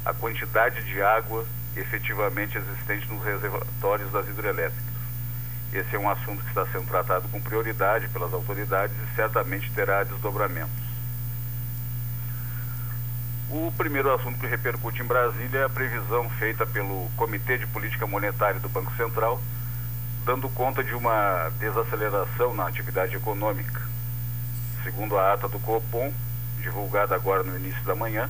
a 0.04 0.12
quantidade 0.12 0.82
de 0.84 1.00
água 1.00 1.46
efetivamente 1.76 2.58
existente 2.58 3.08
nos 3.08 3.24
reservatórios 3.24 4.10
das 4.10 4.28
hidrelétricas. 4.28 4.92
Esse 5.72 5.94
é 5.94 5.98
um 5.98 6.10
assunto 6.10 6.42
que 6.42 6.48
está 6.48 6.66
sendo 6.66 6.86
tratado 6.86 7.28
com 7.28 7.40
prioridade 7.40 8.08
pelas 8.08 8.32
autoridades 8.32 8.94
e 8.94 9.16
certamente 9.16 9.70
terá 9.70 10.02
desdobramentos. 10.02 10.81
O 13.54 13.70
primeiro 13.76 14.10
assunto 14.14 14.38
que 14.38 14.46
repercute 14.46 15.02
em 15.02 15.04
Brasília 15.04 15.60
é 15.60 15.64
a 15.64 15.68
previsão 15.68 16.26
feita 16.30 16.64
pelo 16.64 17.06
Comitê 17.18 17.58
de 17.58 17.66
Política 17.66 18.06
Monetária 18.06 18.58
do 18.58 18.68
Banco 18.70 18.90
Central, 18.96 19.42
dando 20.24 20.48
conta 20.48 20.82
de 20.82 20.94
uma 20.94 21.50
desaceleração 21.58 22.54
na 22.54 22.66
atividade 22.66 23.14
econômica. 23.14 23.82
Segundo 24.82 25.18
a 25.18 25.34
ata 25.34 25.50
do 25.50 25.60
Copom, 25.60 26.10
divulgada 26.62 27.14
agora 27.14 27.42
no 27.42 27.54
início 27.54 27.84
da 27.84 27.94
manhã, 27.94 28.26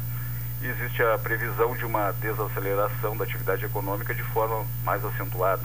existe 0.60 1.00
a 1.04 1.16
previsão 1.18 1.76
de 1.76 1.84
uma 1.84 2.10
desaceleração 2.14 3.16
da 3.16 3.22
atividade 3.22 3.64
econômica 3.64 4.12
de 4.12 4.24
forma 4.24 4.66
mais 4.82 5.04
acentuada. 5.04 5.62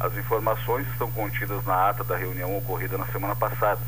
As 0.00 0.16
informações 0.16 0.88
estão 0.88 1.10
contidas 1.10 1.62
na 1.66 1.90
ata 1.90 2.02
da 2.02 2.16
reunião 2.16 2.56
ocorrida 2.56 2.96
na 2.96 3.04
semana 3.08 3.36
passada. 3.36 3.82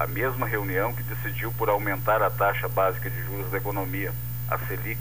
A 0.00 0.06
mesma 0.06 0.46
reunião 0.46 0.94
que 0.94 1.02
decidiu 1.02 1.50
por 1.58 1.68
aumentar 1.68 2.22
a 2.22 2.30
taxa 2.30 2.68
básica 2.68 3.10
de 3.10 3.20
juros 3.24 3.50
da 3.50 3.58
economia, 3.58 4.12
a 4.48 4.56
Selic, 4.56 5.00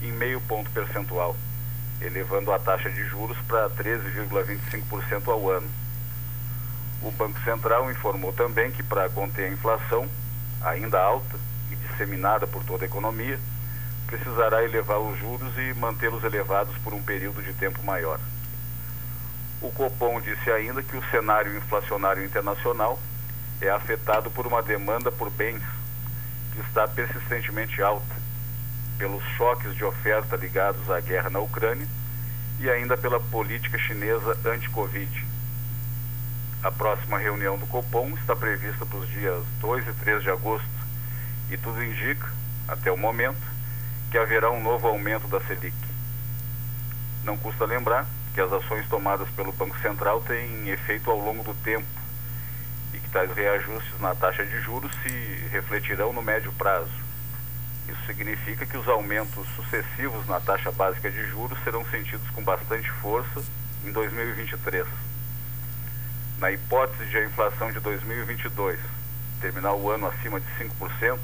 em 0.00 0.10
meio 0.12 0.40
ponto 0.40 0.70
percentual, 0.70 1.36
elevando 2.00 2.50
a 2.50 2.58
taxa 2.58 2.88
de 2.88 3.04
juros 3.04 3.36
para 3.46 3.68
13,25% 3.68 5.28
ao 5.28 5.50
ano. 5.50 5.68
O 7.02 7.10
Banco 7.10 7.38
Central 7.42 7.90
informou 7.90 8.32
também 8.32 8.70
que, 8.70 8.82
para 8.82 9.10
conter 9.10 9.44
a 9.44 9.52
inflação, 9.52 10.08
ainda 10.62 10.98
alta, 10.98 11.38
disseminada 11.90 12.46
por 12.46 12.64
toda 12.64 12.86
a 12.86 12.88
economia, 12.88 13.38
precisará 14.06 14.64
elevar 14.64 15.00
os 15.00 15.18
juros 15.18 15.52
e 15.58 15.74
mantê-los 15.74 16.24
elevados 16.24 16.74
por 16.78 16.94
um 16.94 17.02
período 17.02 17.42
de 17.42 17.52
tempo 17.52 17.82
maior. 17.82 18.18
O 19.60 19.70
Copom 19.70 20.18
disse 20.22 20.50
ainda 20.50 20.82
que 20.82 20.96
o 20.96 21.10
cenário 21.10 21.54
inflacionário 21.54 22.24
internacional 22.24 22.98
é 23.60 23.70
afetado 23.70 24.30
por 24.30 24.46
uma 24.46 24.62
demanda 24.62 25.10
por 25.10 25.30
bens 25.30 25.62
que 26.52 26.60
está 26.60 26.86
persistentemente 26.86 27.82
alta, 27.82 28.14
pelos 28.98 29.24
choques 29.36 29.74
de 29.74 29.84
oferta 29.84 30.36
ligados 30.36 30.88
à 30.90 31.00
guerra 31.00 31.30
na 31.30 31.40
Ucrânia 31.40 31.86
e 32.60 32.70
ainda 32.70 32.96
pela 32.96 33.18
política 33.18 33.78
chinesa 33.78 34.38
anti-Covid. 34.44 35.26
A 36.62 36.70
próxima 36.70 37.18
reunião 37.18 37.58
do 37.58 37.66
Copom 37.66 38.10
está 38.16 38.34
prevista 38.34 38.86
para 38.86 38.98
os 38.98 39.08
dias 39.08 39.44
2 39.60 39.86
e 39.86 39.92
3 39.92 40.22
de 40.22 40.30
agosto 40.30 40.68
e 41.50 41.56
tudo 41.56 41.82
indica, 41.82 42.30
até 42.68 42.90
o 42.90 42.96
momento, 42.96 43.42
que 44.10 44.16
haverá 44.16 44.50
um 44.50 44.62
novo 44.62 44.86
aumento 44.88 45.28
da 45.28 45.40
Selic. 45.40 45.74
Não 47.24 47.36
custa 47.36 47.64
lembrar 47.64 48.06
que 48.32 48.40
as 48.40 48.52
ações 48.52 48.88
tomadas 48.88 49.28
pelo 49.30 49.52
Banco 49.52 49.78
Central 49.80 50.20
têm 50.22 50.68
efeito 50.70 51.10
ao 51.10 51.18
longo 51.18 51.42
do 51.42 51.54
tempo 51.62 52.03
tais 53.14 53.32
reajustes 53.32 54.00
na 54.00 54.12
taxa 54.12 54.44
de 54.44 54.60
juros 54.62 54.90
se 55.04 55.08
refletirão 55.52 56.12
no 56.12 56.20
médio 56.20 56.52
prazo. 56.54 56.90
Isso 57.88 58.06
significa 58.06 58.66
que 58.66 58.76
os 58.76 58.88
aumentos 58.88 59.46
sucessivos 59.54 60.26
na 60.26 60.40
taxa 60.40 60.72
básica 60.72 61.08
de 61.08 61.24
juros 61.28 61.56
serão 61.62 61.84
sentidos 61.86 62.28
com 62.30 62.42
bastante 62.42 62.90
força 62.90 63.40
em 63.84 63.92
2023. 63.92 64.84
Na 66.38 66.50
hipótese 66.50 67.08
de 67.08 67.16
a 67.16 67.24
inflação 67.24 67.70
de 67.70 67.78
2022 67.78 68.80
terminar 69.40 69.74
o 69.74 69.88
ano 69.88 70.08
acima 70.08 70.40
de 70.40 70.46
5%, 70.58 71.16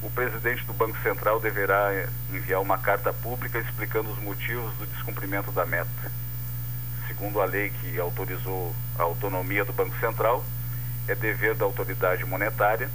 o 0.00 0.10
presidente 0.10 0.64
do 0.64 0.74
Banco 0.74 0.96
Central 1.02 1.40
deverá 1.40 1.90
enviar 2.30 2.60
uma 2.60 2.78
carta 2.78 3.12
pública 3.12 3.58
explicando 3.58 4.12
os 4.12 4.18
motivos 4.20 4.72
do 4.74 4.86
descumprimento 4.86 5.50
da 5.50 5.66
meta. 5.66 6.12
Segundo 7.08 7.40
a 7.40 7.46
lei 7.46 7.70
que 7.70 7.98
autorizou 7.98 8.72
a 8.96 9.02
autonomia 9.02 9.64
do 9.64 9.72
Banco 9.72 9.98
Central, 9.98 10.44
é 11.08 11.14
dever 11.14 11.54
da 11.54 11.64
autoridade 11.64 12.24
monetária 12.24 12.90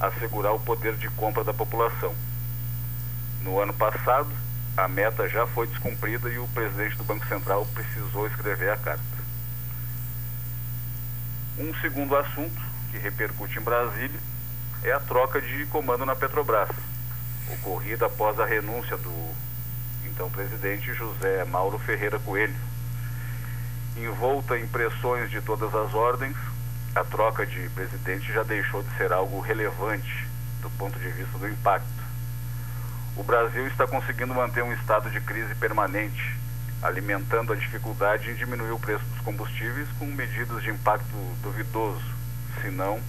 assegurar 0.00 0.54
o 0.54 0.60
poder 0.60 0.94
de 0.96 1.08
compra 1.10 1.44
da 1.44 1.52
população. 1.52 2.14
No 3.42 3.60
ano 3.60 3.74
passado, 3.74 4.30
a 4.76 4.88
meta 4.88 5.28
já 5.28 5.46
foi 5.46 5.66
descumprida 5.66 6.30
e 6.30 6.38
o 6.38 6.48
presidente 6.48 6.96
do 6.96 7.04
Banco 7.04 7.26
Central 7.26 7.66
precisou 7.74 8.26
escrever 8.26 8.70
a 8.70 8.76
carta. 8.76 9.20
Um 11.58 11.74
segundo 11.80 12.16
assunto 12.16 12.60
que 12.90 12.98
repercute 12.98 13.58
em 13.58 13.62
Brasília 13.62 14.18
é 14.82 14.92
a 14.92 15.00
troca 15.00 15.40
de 15.40 15.66
comando 15.66 16.06
na 16.06 16.16
Petrobras, 16.16 16.70
ocorrida 17.52 18.06
após 18.06 18.40
a 18.40 18.46
renúncia 18.46 18.96
do 18.96 19.34
então 20.06 20.30
presidente 20.30 20.92
José 20.94 21.44
Mauro 21.44 21.78
Ferreira 21.78 22.18
Coelho. 22.18 22.54
Envolta 23.96 24.58
em 24.58 24.66
pressões 24.66 25.30
de 25.30 25.40
todas 25.40 25.74
as 25.74 25.92
ordens, 25.94 26.36
a 26.94 27.04
troca 27.04 27.46
de 27.46 27.68
presidente 27.70 28.32
já 28.32 28.42
deixou 28.42 28.82
de 28.82 28.96
ser 28.96 29.12
algo 29.12 29.40
relevante 29.40 30.26
do 30.60 30.70
ponto 30.70 30.98
de 30.98 31.08
vista 31.10 31.38
do 31.38 31.48
impacto. 31.48 31.86
O 33.16 33.22
Brasil 33.22 33.66
está 33.66 33.86
conseguindo 33.86 34.34
manter 34.34 34.62
um 34.62 34.72
estado 34.72 35.10
de 35.10 35.20
crise 35.20 35.54
permanente, 35.54 36.36
alimentando 36.82 37.52
a 37.52 37.56
dificuldade 37.56 38.30
em 38.30 38.34
diminuir 38.34 38.72
o 38.72 38.78
preço 38.78 39.04
dos 39.04 39.20
combustíveis 39.20 39.88
com 39.98 40.06
medidas 40.06 40.62
de 40.62 40.70
impacto 40.70 41.14
duvidoso, 41.42 42.04
se 42.60 42.70
não 42.70 43.00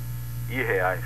irreais 0.49 1.03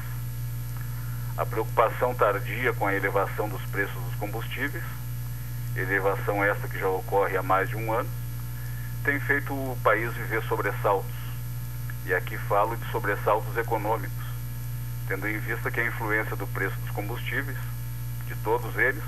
a 1.38 1.46
preocupação 1.46 2.16
tardia 2.16 2.74
com 2.74 2.88
a 2.88 2.94
elevação 2.94 3.50
dos 3.50 3.62
preços 3.64 4.02
dos 4.04 4.16
combustíveis, 4.16 4.84
elevação 5.76 6.44
esta 6.44 6.68
que 6.68 6.80
já 6.80 6.88
ocorre 6.88 7.36
há 7.36 7.44
mais 7.44 7.68
de 7.68 7.76
um 7.76 7.92
ano, 7.92 8.10
tem 9.04 9.20
feito 9.20 9.54
o 9.54 9.78
país 9.84 10.14
viver 10.14 10.42
sobressaltos. 10.44 11.15
E 12.06 12.14
aqui 12.14 12.38
falo 12.38 12.78
de 12.78 12.86
sobressaltos 12.92 13.58
econômicos, 13.58 14.24
tendo 15.08 15.28
em 15.28 15.40
vista 15.40 15.72
que 15.72 15.80
a 15.80 15.88
influência 15.88 16.36
do 16.36 16.46
preço 16.46 16.78
dos 16.82 16.92
combustíveis, 16.92 17.58
de 18.28 18.36
todos 18.36 18.78
eles, 18.78 19.04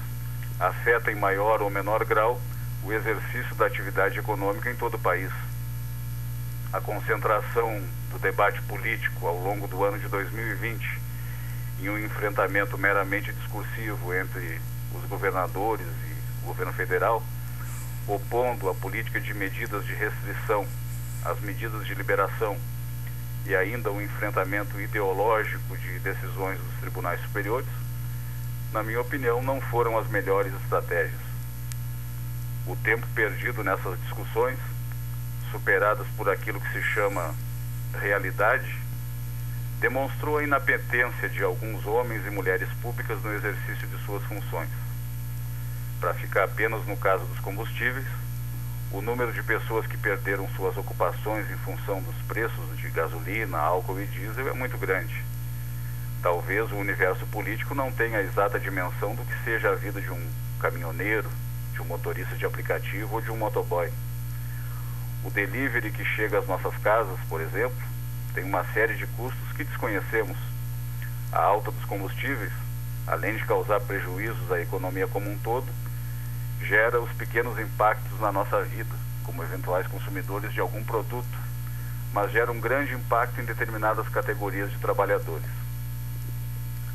afeta 0.59 1.11
em 1.11 1.15
maior 1.15 1.61
ou 1.61 1.69
menor 1.69 2.03
grau 2.05 2.41
o 2.83 2.91
exercício 2.91 3.53
da 3.53 3.67
atividade 3.67 4.17
econômica 4.17 4.71
em 4.71 4.75
todo 4.75 4.95
o 4.95 4.99
país. 4.99 5.31
A 6.73 6.81
concentração 6.81 7.83
do 8.11 8.17
debate 8.17 8.59
político 8.63 9.27
ao 9.27 9.37
longo 9.37 9.67
do 9.67 9.83
ano 9.83 9.99
de 9.99 10.07
2020 10.07 10.99
em 11.79 11.89
um 11.89 11.99
enfrentamento 11.99 12.79
meramente 12.79 13.31
discursivo 13.31 14.11
entre 14.15 14.59
os 14.95 15.07
governadores 15.07 15.85
e 15.85 16.43
o 16.43 16.47
governo 16.47 16.73
federal, 16.73 17.21
opondo 18.07 18.67
a 18.69 18.73
política 18.73 19.21
de 19.21 19.35
medidas 19.35 19.85
de 19.85 19.93
restrição 19.93 20.65
às 21.23 21.39
medidas 21.41 21.85
de 21.85 21.93
liberação 21.93 22.57
e 23.45 23.55
ainda 23.55 23.91
o 23.91 23.97
um 23.97 24.01
enfrentamento 24.01 24.79
ideológico 24.79 25.77
de 25.77 25.99
decisões 25.99 26.59
dos 26.59 26.79
tribunais 26.79 27.21
superiores, 27.21 27.67
na 28.73 28.83
minha 28.83 28.99
opinião, 28.99 29.41
não 29.41 29.61
foram 29.61 29.97
as 29.97 30.07
melhores 30.09 30.53
estratégias. 30.61 31.21
O 32.65 32.75
tempo 32.75 33.07
perdido 33.15 33.63
nessas 33.63 33.99
discussões, 34.01 34.57
superadas 35.51 36.05
por 36.17 36.29
aquilo 36.29 36.59
que 36.59 36.73
se 36.73 36.83
chama 36.83 37.33
realidade, 37.93 38.75
demonstrou 39.79 40.37
a 40.37 40.43
inapetência 40.43 41.29
de 41.29 41.43
alguns 41.43 41.85
homens 41.85 42.25
e 42.25 42.29
mulheres 42.29 42.67
públicas 42.81 43.21
no 43.23 43.33
exercício 43.33 43.87
de 43.87 44.05
suas 44.05 44.23
funções. 44.23 44.69
Para 45.99 46.13
ficar 46.15 46.43
apenas 46.43 46.85
no 46.85 46.97
caso 46.97 47.25
dos 47.25 47.39
combustíveis, 47.39 48.05
o 48.91 49.01
número 49.01 49.33
de 49.33 49.43
pessoas 49.43 49.85
que 49.85 49.97
perderam 49.97 50.47
suas 50.55 50.75
ocupações 50.77 51.49
em 51.51 51.57
função 51.57 52.01
dos 52.01 52.15
preços 52.27 52.77
de 52.77 52.89
gasolina, 52.89 53.57
álcool 53.57 53.99
e 53.99 54.05
diesel 54.05 54.47
é 54.47 54.53
muito 54.53 54.77
grande. 54.77 55.23
Talvez 56.21 56.71
o 56.71 56.75
universo 56.75 57.25
político 57.27 57.75
não 57.75 57.91
tenha 57.91 58.19
a 58.19 58.23
exata 58.23 58.59
dimensão 58.59 59.15
do 59.15 59.23
que 59.23 59.43
seja 59.43 59.69
a 59.69 59.75
vida 59.75 60.01
de 60.01 60.09
um 60.09 60.29
caminhoneiro, 60.59 61.29
de 61.73 61.81
um 61.81 61.85
motorista 61.85 62.35
de 62.35 62.45
aplicativo 62.45 63.15
ou 63.15 63.21
de 63.21 63.31
um 63.31 63.37
motoboy. 63.37 63.91
O 65.23 65.29
delivery 65.29 65.91
que 65.91 66.05
chega 66.05 66.39
às 66.39 66.47
nossas 66.47 66.75
casas, 66.77 67.19
por 67.29 67.41
exemplo, 67.41 67.77
tem 68.33 68.43
uma 68.43 68.63
série 68.73 68.95
de 68.95 69.05
custos 69.07 69.51
que 69.55 69.63
desconhecemos. 69.63 70.37
A 71.31 71.39
alta 71.39 71.71
dos 71.71 71.85
combustíveis 71.85 72.51
além 73.07 73.37
de 73.37 73.45
causar 73.45 73.79
prejuízos 73.79 74.51
à 74.51 74.59
economia 74.59 75.07
como 75.07 75.31
um 75.31 75.37
todo, 75.37 75.65
gera 76.61 76.99
os 76.99 77.11
pequenos 77.13 77.57
impactos 77.59 78.19
na 78.19 78.31
nossa 78.31 78.63
vida, 78.63 78.93
como 79.23 79.43
eventuais 79.43 79.87
consumidores 79.87 80.53
de 80.53 80.59
algum 80.59 80.83
produto, 80.83 81.37
mas 82.13 82.31
gera 82.31 82.51
um 82.51 82.59
grande 82.59 82.93
impacto 82.93 83.39
em 83.39 83.45
determinadas 83.45 84.07
categorias 84.09 84.71
de 84.71 84.77
trabalhadores. 84.79 85.49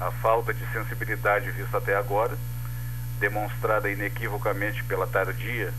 A 0.00 0.10
falta 0.10 0.52
de 0.52 0.66
sensibilidade 0.72 1.50
vista 1.52 1.78
até 1.78 1.96
agora, 1.96 2.36
demonstrada 3.20 3.90
inequivocamente 3.90 4.82
pela 4.84 5.06
tardia, 5.06 5.72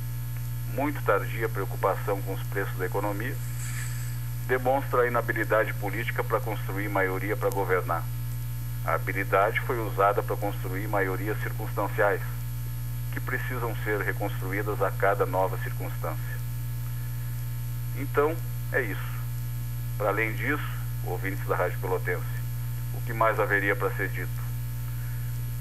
muito 0.73 1.03
tardia 1.03 1.49
preocupação 1.49 2.21
com 2.21 2.33
os 2.33 2.43
preços 2.43 2.77
da 2.77 2.85
economia, 2.85 3.35
demonstra 4.47 5.01
a 5.01 5.07
inabilidade 5.07 5.73
política 5.73 6.23
para 6.23 6.39
construir 6.39 6.87
maioria 6.89 7.35
para 7.35 7.49
governar. 7.49 8.03
A 8.85 8.93
habilidade 8.95 9.59
foi 9.61 9.79
usada 9.79 10.21
para 10.21 10.35
construir 10.35 10.87
maiorias 10.87 11.39
circunstanciais, 11.41 12.21
que 13.13 13.19
precisam 13.19 13.75
ser 13.83 14.01
reconstruídas 14.01 14.81
a 14.81 14.89
cada 14.89 15.25
nova 15.25 15.57
circunstância. 15.59 16.33
Então, 17.95 18.35
é 18.71 18.81
isso. 18.81 19.13
Para 19.97 20.09
além 20.09 20.33
disso, 20.33 20.67
ouvintes 21.05 21.45
da 21.47 21.55
Rádio 21.55 21.77
Pelotense, 21.79 22.23
o 22.95 23.01
que 23.01 23.13
mais 23.13 23.39
haveria 23.39 23.75
para 23.75 23.91
ser 23.91 24.09
dito? 24.09 24.41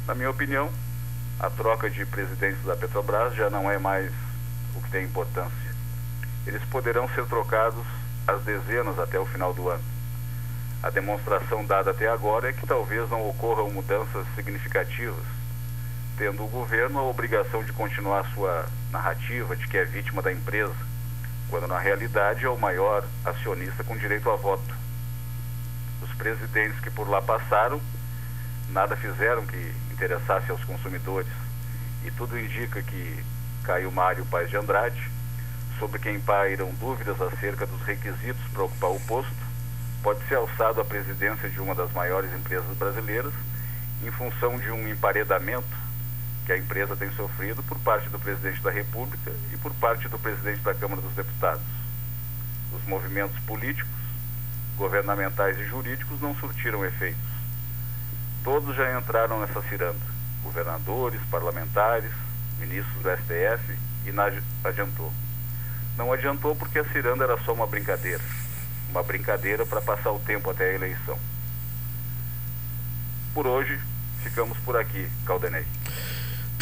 Na 0.07 0.15
minha 0.15 0.31
opinião, 0.31 0.73
a 1.39 1.51
troca 1.51 1.91
de 1.91 2.07
presidentes 2.07 2.65
da 2.65 2.75
Petrobras 2.75 3.35
já 3.35 3.51
não 3.51 3.71
é 3.71 3.79
mais 3.79 4.11
o 4.75 4.81
que 4.81 4.91
tem 4.91 5.05
importância. 5.05 5.73
Eles 6.47 6.65
poderão 6.65 7.07
ser 7.11 7.27
trocados 7.27 7.85
às 8.27 8.43
dezenas 8.43 8.99
até 8.99 9.19
o 9.19 9.27
final 9.27 9.53
do 9.53 9.69
ano. 9.69 9.85
A 10.83 10.89
demonstração 10.91 11.65
dada 11.65 11.91
até 11.91 12.09
agora 12.09 12.49
é 12.49 12.53
que 12.53 12.67
talvez 12.67 13.09
não 13.11 13.29
ocorram 13.29 13.71
mudanças 13.71 14.27
significativas, 14.35 15.25
tendo 16.23 16.45
o 16.45 16.49
governo 16.49 17.01
a 17.01 17.03
obrigação 17.03 17.65
de 17.65 17.73
continuar 17.73 18.25
sua 18.33 18.65
narrativa 18.93 19.57
de 19.57 19.67
que 19.67 19.77
é 19.77 19.85
vítima 19.85 20.23
da 20.23 20.33
empresa, 20.33 20.77
quando 21.51 21.67
na 21.67 21.81
realidade 21.81 22.45
é 22.45 22.49
o 22.49 22.57
maior 22.57 23.05
acionista 23.25 23.83
com 23.83 23.97
direito 23.97 24.31
a 24.31 24.37
voto. 24.37 24.73
Os 26.01 26.13
presidentes 26.15 26.79
que 26.79 26.93
por 26.93 27.09
lá 27.09 27.21
passaram 27.21 27.81
nada 28.69 28.97
fizeram 28.97 29.45
que 29.45 29.75
interessasse 29.91 30.49
aos 30.49 30.63
consumidores, 30.63 31.33
e 32.05 32.11
tudo 32.13 32.39
indica 32.39 32.81
que 32.81 33.25
Caio 33.65 33.91
Mário 33.91 34.25
Paz 34.27 34.49
de 34.49 34.57
Andrade, 34.57 35.11
sobre 35.81 35.99
quem 35.99 36.21
pairam 36.21 36.71
dúvidas 36.75 37.21
acerca 37.21 37.67
dos 37.67 37.83
requisitos 37.83 38.47
para 38.53 38.63
ocupar 38.63 38.91
o 38.91 39.01
posto, 39.01 39.35
pode 40.05 40.25
ser 40.29 40.37
alçado 40.37 40.81
à 40.81 40.85
presidência 40.85 41.51
de 41.51 41.61
uma 41.61 41.75
das 41.75 41.91
maiores 41.91 42.33
empresas 42.33 42.77
brasileiras 42.77 43.33
em 44.05 44.11
função 44.13 44.57
de 44.57 44.71
um 44.71 44.87
emparedamento 44.87 45.83
que 46.45 46.53
a 46.53 46.59
empresa 46.59 46.97
tem 46.97 47.11
sofrido 47.13 47.63
por 47.63 47.79
parte 47.81 48.09
do 48.09 48.19
presidente 48.19 48.61
da 48.63 48.71
República 48.71 49.33
e 49.53 49.57
por 49.57 49.73
parte 49.75 50.09
do 50.09 50.19
presidente 50.19 50.61
da 50.61 50.75
Câmara 50.75 51.01
dos 51.01 51.13
Deputados. 51.15 51.63
Os 52.73 52.85
movimentos 52.87 53.39
políticos, 53.41 53.91
governamentais 54.77 55.59
e 55.59 55.65
jurídicos 55.65 56.21
não 56.21 56.35
surtiram 56.35 56.85
efeitos. 56.85 57.21
Todos 58.43 58.75
já 58.75 58.99
entraram 58.99 59.41
nessa 59.41 59.63
ciranda: 59.63 60.01
governadores, 60.43 61.21
parlamentares, 61.31 62.11
ministros 62.59 63.03
do 63.03 63.11
STF 63.11 63.79
e 64.07 64.13
não 64.13 64.25
adiantou. 64.65 65.13
Não 65.97 66.13
adiantou 66.13 66.57
porque 66.57 66.79
a 66.79 66.85
ciranda 66.85 67.25
era 67.25 67.39
só 67.45 67.53
uma 67.53 67.67
brincadeira 67.67 68.23
uma 68.93 69.03
brincadeira 69.03 69.65
para 69.65 69.81
passar 69.81 70.13
o 70.13 70.19
tempo 70.21 70.51
até 70.51 70.71
a 70.71 70.75
eleição. 70.75 71.19
Por 73.33 73.47
hoje, 73.47 73.81
ficamos 74.23 74.57
por 74.59 74.77
aqui, 74.77 75.09
Caldenei. 75.25 75.65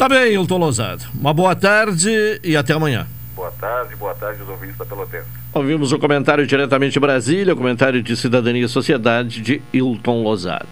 Tá 0.01 0.09
bem, 0.09 0.33
Hilton 0.33 0.57
Lousado. 0.57 1.03
Uma 1.13 1.31
boa 1.31 1.55
tarde 1.55 2.09
e 2.43 2.57
até 2.57 2.73
amanhã. 2.73 3.05
Boa 3.35 3.51
tarde, 3.51 3.95
boa 3.95 4.15
tarde 4.15 4.41
aos 4.41 4.49
ouvintes 4.49 4.75
da 4.75 4.83
Pelotense. 4.83 5.27
Ouvimos 5.53 5.91
o 5.91 5.99
comentário 5.99 6.47
diretamente 6.47 6.93
de 6.93 6.99
Brasília, 6.99 7.53
o 7.53 7.55
comentário 7.55 8.01
de 8.01 8.17
Cidadania 8.17 8.65
e 8.65 8.67
Sociedade 8.67 9.41
de 9.41 9.61
Hilton 9.71 10.23
Lozado. 10.23 10.65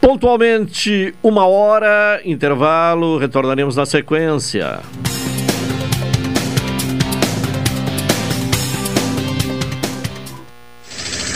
Pontualmente, 0.00 1.14
uma 1.22 1.46
hora, 1.46 2.20
intervalo, 2.24 3.16
retornaremos 3.16 3.76
na 3.76 3.86
sequência. 3.86 4.80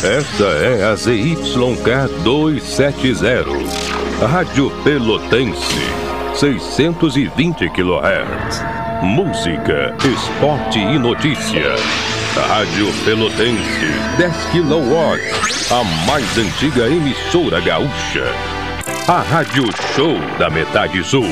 Esta 0.03 0.45
é 0.45 0.91
a 0.91 0.97
ZYK 0.97 2.25
270, 2.25 4.27
Rádio 4.27 4.73
Pelotense, 4.83 6.00
620 6.41 7.69
kHz. 7.69 8.63
Música, 9.03 9.95
esporte 10.03 10.79
e 10.79 10.99
notícia. 10.99 11.75
Rádio 12.49 12.87
Pelotense, 13.05 13.93
10 14.17 14.35
kW, 14.47 15.21
a 15.71 16.07
mais 16.07 16.39
antiga 16.39 16.89
emissora 16.89 17.61
gaúcha. 17.61 18.25
A 19.07 19.21
Rádio 19.21 19.65
Show 19.95 20.17
da 20.39 20.49
Metade 20.49 21.05
Sul. 21.05 21.27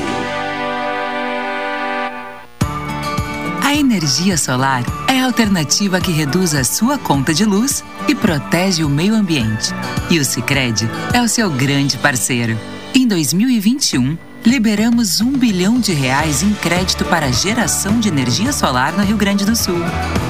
A 3.64 3.74
energia 3.74 4.36
solar 4.36 4.82
é 5.08 5.20
a 5.20 5.24
alternativa 5.24 6.02
que 6.02 6.12
reduz 6.12 6.54
a 6.54 6.64
sua 6.64 6.98
conta 6.98 7.32
de 7.32 7.46
luz 7.46 7.82
e 8.06 8.14
protege 8.14 8.84
o 8.84 8.90
meio 8.90 9.14
ambiente. 9.14 9.72
E 10.10 10.18
o 10.18 10.24
Sicredi 10.24 10.86
é 11.14 11.22
o 11.22 11.28
seu 11.28 11.48
grande 11.50 11.96
parceiro. 11.96 12.58
Em 12.94 13.08
2021, 13.08 14.18
liberamos 14.44 15.20
um 15.20 15.32
bilhão 15.32 15.80
de 15.80 15.92
reais 15.92 16.42
em 16.42 16.52
crédito 16.54 17.04
para 17.04 17.32
geração 17.32 18.00
de 18.00 18.08
energia 18.08 18.52
solar 18.52 18.92
no 18.92 19.04
Rio 19.04 19.16
Grande 19.16 19.44
do 19.44 19.54
Sul. 19.54 19.78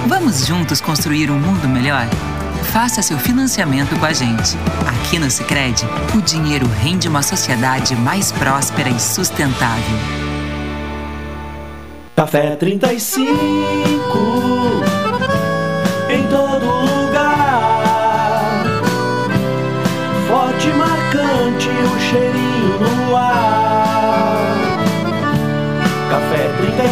Vamos 0.06 0.46
juntos 0.46 0.80
construir 0.80 1.30
um 1.30 1.38
mundo 1.38 1.68
melhor? 1.68 2.06
Faça 2.72 3.02
seu 3.02 3.18
financiamento 3.18 3.98
com 3.98 4.04
a 4.04 4.12
gente. 4.12 4.56
Aqui 4.86 5.18
no 5.18 5.30
Sicredi, 5.30 5.84
o 6.14 6.20
dinheiro 6.20 6.66
rende 6.66 7.08
uma 7.08 7.22
sociedade 7.22 7.96
mais 7.96 8.30
próspera 8.32 8.90
e 8.90 9.00
sustentável. 9.00 9.98
Café 12.14 12.56
35 12.56 13.28
em 16.10 16.26
todo 16.26 16.64
lugar. 16.64 18.64
Forte 20.26 20.68
marcante 20.68 21.68
o 21.68 22.00
cheirinho 22.00 22.80
no 22.80 23.16
ar. 23.16 23.57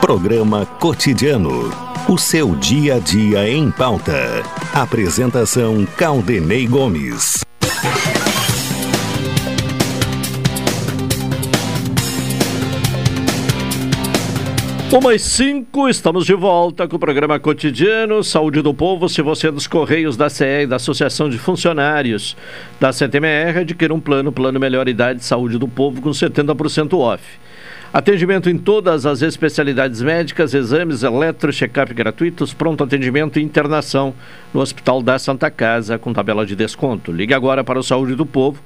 Programa 0.00 0.66
Cotidiano. 0.66 1.70
O 2.08 2.18
seu 2.18 2.56
dia 2.56 2.96
a 2.96 2.98
dia 2.98 3.48
em 3.48 3.70
pauta. 3.70 4.42
Apresentação 4.74 5.86
Caldenei 5.96 6.66
Gomes. 6.66 7.42
Uma 14.92 15.14
e 15.14 15.18
cinco, 15.18 15.88
estamos 15.88 16.26
de 16.26 16.34
volta 16.34 16.86
com 16.86 16.96
o 16.96 16.98
programa 16.98 17.38
cotidiano 17.38 18.22
Saúde 18.22 18.60
do 18.60 18.74
Povo. 18.74 19.08
Se 19.08 19.22
você 19.22 19.48
é 19.48 19.52
dos 19.52 19.66
Correios 19.66 20.18
da 20.18 20.28
CE 20.28 20.64
e 20.64 20.66
da 20.66 20.76
Associação 20.76 21.30
de 21.30 21.38
Funcionários 21.38 22.36
da 22.78 22.92
CTMR, 22.92 23.60
adquira 23.60 23.94
um 23.94 24.00
plano, 24.00 24.30
plano 24.30 24.60
Melhor 24.60 24.88
Idade 24.88 25.24
Saúde 25.24 25.56
do 25.56 25.66
Povo 25.66 26.02
com 26.02 26.10
70% 26.10 26.98
off. 26.98 27.22
Atendimento 27.92 28.48
em 28.48 28.56
todas 28.56 29.04
as 29.04 29.20
especialidades 29.20 30.00
médicas, 30.00 30.54
exames, 30.54 31.02
eletro, 31.02 31.52
check-up 31.52 31.92
gratuitos, 31.92 32.54
pronto 32.54 32.82
atendimento 32.82 33.38
e 33.38 33.42
internação 33.42 34.14
no 34.54 34.62
Hospital 34.62 35.02
da 35.02 35.18
Santa 35.18 35.50
Casa 35.50 35.98
com 35.98 36.10
tabela 36.10 36.46
de 36.46 36.56
desconto. 36.56 37.12
Ligue 37.12 37.34
agora 37.34 37.62
para 37.62 37.78
o 37.78 37.82
Saúde 37.82 38.14
do 38.14 38.24
Povo, 38.24 38.62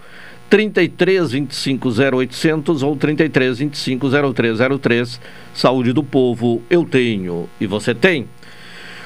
33 0.48 1.32
25 1.32 1.88
0800 1.88 2.84
ou 2.84 2.94
33 2.94 3.58
25 3.58 4.08
0303. 4.32 5.20
Saúde 5.52 5.92
do 5.92 6.04
Povo, 6.04 6.62
eu 6.70 6.84
tenho 6.84 7.48
e 7.60 7.66
você 7.66 7.92
tem. 7.92 8.28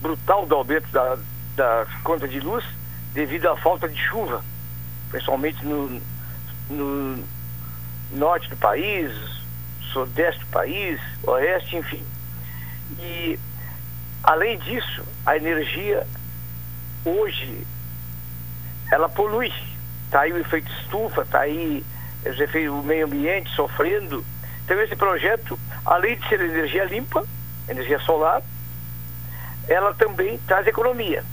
brutal 0.00 0.44
do 0.46 0.54
aumento 0.56 0.88
da, 0.90 1.16
da 1.54 1.86
conta 2.02 2.26
de 2.26 2.40
luz 2.40 2.64
devido 3.14 3.46
à 3.46 3.56
falta 3.56 3.88
de 3.88 3.96
chuva, 3.96 4.42
principalmente 5.10 5.64
no, 5.64 6.00
no 6.68 7.24
norte 8.10 8.48
do 8.48 8.56
país, 8.56 9.12
sudeste 9.92 10.40
do 10.40 10.46
país, 10.46 11.00
oeste, 11.22 11.76
enfim. 11.76 12.02
E, 12.98 13.38
além 14.22 14.58
disso, 14.58 15.04
a 15.24 15.36
energia 15.36 16.06
hoje 17.04 17.66
ela 18.90 19.08
polui. 19.08 19.52
Está 20.04 20.20
aí 20.20 20.32
o 20.32 20.38
efeito 20.38 20.70
estufa, 20.80 21.22
está 21.22 21.40
aí 21.40 21.84
o 22.70 22.82
meio 22.82 23.06
ambiente 23.06 23.50
sofrendo. 23.54 24.24
Então 24.64 24.80
esse 24.80 24.94
projeto, 24.94 25.58
além 25.84 26.18
de 26.18 26.28
ser 26.28 26.40
energia 26.40 26.84
limpa, 26.84 27.26
energia 27.68 27.98
solar, 28.00 28.42
ela 29.66 29.94
também 29.94 30.38
traz 30.46 30.66
economia. 30.66 31.24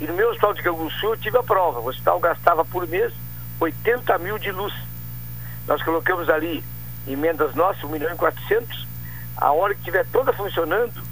E 0.00 0.06
no 0.06 0.14
meu 0.14 0.28
hospital 0.28 0.54
de 0.54 0.62
Canguçu 0.62 1.06
eu 1.06 1.16
tive 1.16 1.38
a 1.38 1.42
prova. 1.42 1.80
O 1.80 1.88
hospital 1.88 2.20
gastava 2.20 2.64
por 2.64 2.86
mês 2.86 3.12
80 3.58 4.18
mil 4.18 4.38
de 4.38 4.52
luz. 4.52 4.74
Nós 5.66 5.82
colocamos 5.82 6.28
ali 6.28 6.62
emendas 7.06 7.54
nossas, 7.54 7.82
1 7.84 7.88
milhão 7.88 8.12
e 8.12 8.16
400. 8.16 8.86
A 9.36 9.52
hora 9.52 9.74
que 9.74 9.80
estiver 9.80 10.06
toda 10.06 10.32
funcionando, 10.32 11.02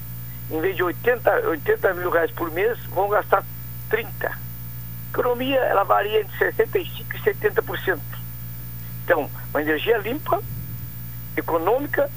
em 0.51 0.61
vez 0.61 0.77
de 0.77 0.83
80, 0.83 1.49
80 1.49 1.95
mil 1.95 2.11
reais 2.11 2.31
por 2.31 2.51
mês, 2.51 2.79
vão 2.87 3.09
gastar 3.09 3.45
30 3.89 4.43
economia 5.13 5.61
ela 5.61 5.85
varia 5.85 6.21
entre 6.21 6.53
65% 6.53 7.05
e 7.15 7.19
70%. 7.19 8.01
Então, 9.05 9.31
uma 9.51 9.61
energia 9.61 9.99
limpa, 9.99 10.43
econômica 11.37 12.11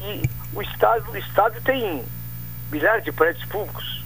e 0.00 0.28
o 0.52 0.60
Estado, 0.60 1.10
o 1.10 1.16
Estado 1.16 1.60
tem 1.62 2.04
milhares 2.70 3.04
de 3.04 3.12
prédios 3.12 3.44
públicos. 3.46 4.04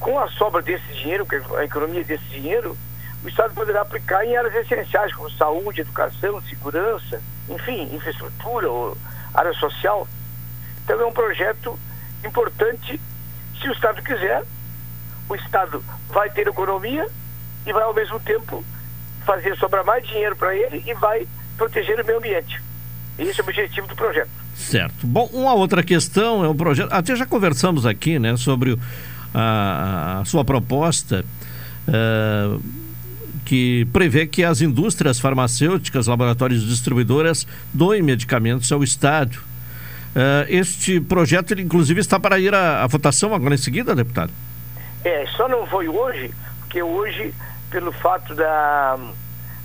Com 0.00 0.18
a 0.18 0.28
sobra 0.30 0.62
desse 0.62 0.86
dinheiro, 0.94 1.26
a 1.56 1.64
economia 1.64 2.02
desse 2.02 2.24
dinheiro, 2.24 2.76
o 3.22 3.28
Estado 3.28 3.54
poderá 3.54 3.82
aplicar 3.82 4.24
em 4.24 4.36
áreas 4.36 4.54
essenciais 4.54 5.14
como 5.14 5.30
saúde, 5.30 5.82
educação, 5.82 6.40
segurança, 6.42 7.22
enfim, 7.54 7.94
infraestrutura, 7.94 8.70
ou 8.70 8.96
área 9.34 9.52
social. 9.54 10.06
Então 10.84 11.00
é 11.00 11.06
um 11.06 11.12
projeto 11.12 11.78
importante, 12.24 13.00
se 13.60 13.68
o 13.68 13.72
Estado 13.72 14.02
quiser, 14.02 14.42
o 15.28 15.34
Estado 15.34 15.84
vai 16.08 16.30
ter 16.30 16.46
economia 16.46 17.06
e 17.66 17.72
vai 17.72 17.82
ao 17.82 17.94
mesmo 17.94 18.18
tempo 18.20 18.64
fazer 19.24 19.56
sobrar 19.56 19.84
mais 19.84 20.06
dinheiro 20.06 20.36
para 20.36 20.54
ele 20.54 20.82
e 20.86 20.94
vai 20.94 21.26
proteger 21.56 22.00
o 22.00 22.04
meio 22.04 22.18
ambiente. 22.18 22.60
Esse 23.18 23.40
é 23.40 23.44
o 23.44 23.46
objetivo 23.46 23.86
do 23.86 23.94
projeto. 23.94 24.30
Certo. 24.54 25.06
Bom, 25.06 25.28
uma 25.32 25.54
outra 25.54 25.82
questão 25.82 26.44
é 26.44 26.48
o 26.48 26.54
projeto. 26.54 26.92
Até 26.92 27.14
já 27.14 27.26
conversamos 27.26 27.86
aqui, 27.86 28.18
né, 28.18 28.36
sobre 28.36 28.78
a, 29.34 30.20
a 30.20 30.24
sua 30.24 30.44
proposta 30.44 31.24
uh, 31.88 32.81
que 33.52 33.86
prevê 33.92 34.26
que 34.26 34.42
as 34.42 34.62
indústrias 34.62 35.20
farmacêuticas, 35.20 36.06
laboratórios 36.06 36.62
e 36.62 36.66
distribuidoras 36.68 37.46
doem 37.70 38.00
medicamentos 38.00 38.72
ao 38.72 38.82
Estado. 38.82 39.36
Uh, 40.16 40.48
este 40.48 40.98
projeto, 41.02 41.52
ele, 41.52 41.60
inclusive, 41.60 42.00
está 42.00 42.18
para 42.18 42.38
ir 42.38 42.54
à, 42.54 42.82
à, 42.82 42.86
votação 42.86 43.34
agora 43.34 43.52
em 43.54 43.58
seguida, 43.58 43.94
deputado? 43.94 44.32
É, 45.04 45.26
só 45.36 45.46
não 45.48 45.66
foi 45.66 45.86
hoje, 45.86 46.30
porque 46.60 46.82
hoje, 46.82 47.34
pelo 47.70 47.92
fato 47.92 48.34
da, 48.34 48.98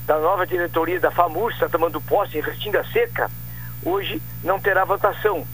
da 0.05 0.19
nova 0.19 0.45
diretoria 0.45 0.99
da 0.99 1.09
FAMUR, 1.09 1.53
está 1.53 1.69
tomando 1.69 2.01
posse 2.01 2.37
em 2.37 2.41
Restinga 2.41 2.83
Seca, 2.91 3.31
hoje 3.85 4.21
não 4.43 4.59
terá 4.59 4.83
votação. 4.83 5.47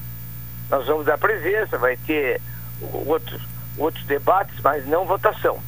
Nós 0.71 0.87
vamos 0.87 1.05
dar 1.05 1.19
presença, 1.19 1.77
vai 1.77 1.97
ter 1.97 2.41
outros, 3.05 3.43
outros 3.77 4.03
debates, 4.07 4.55
mas 4.63 4.87
não 4.87 5.05
votação. 5.05 5.59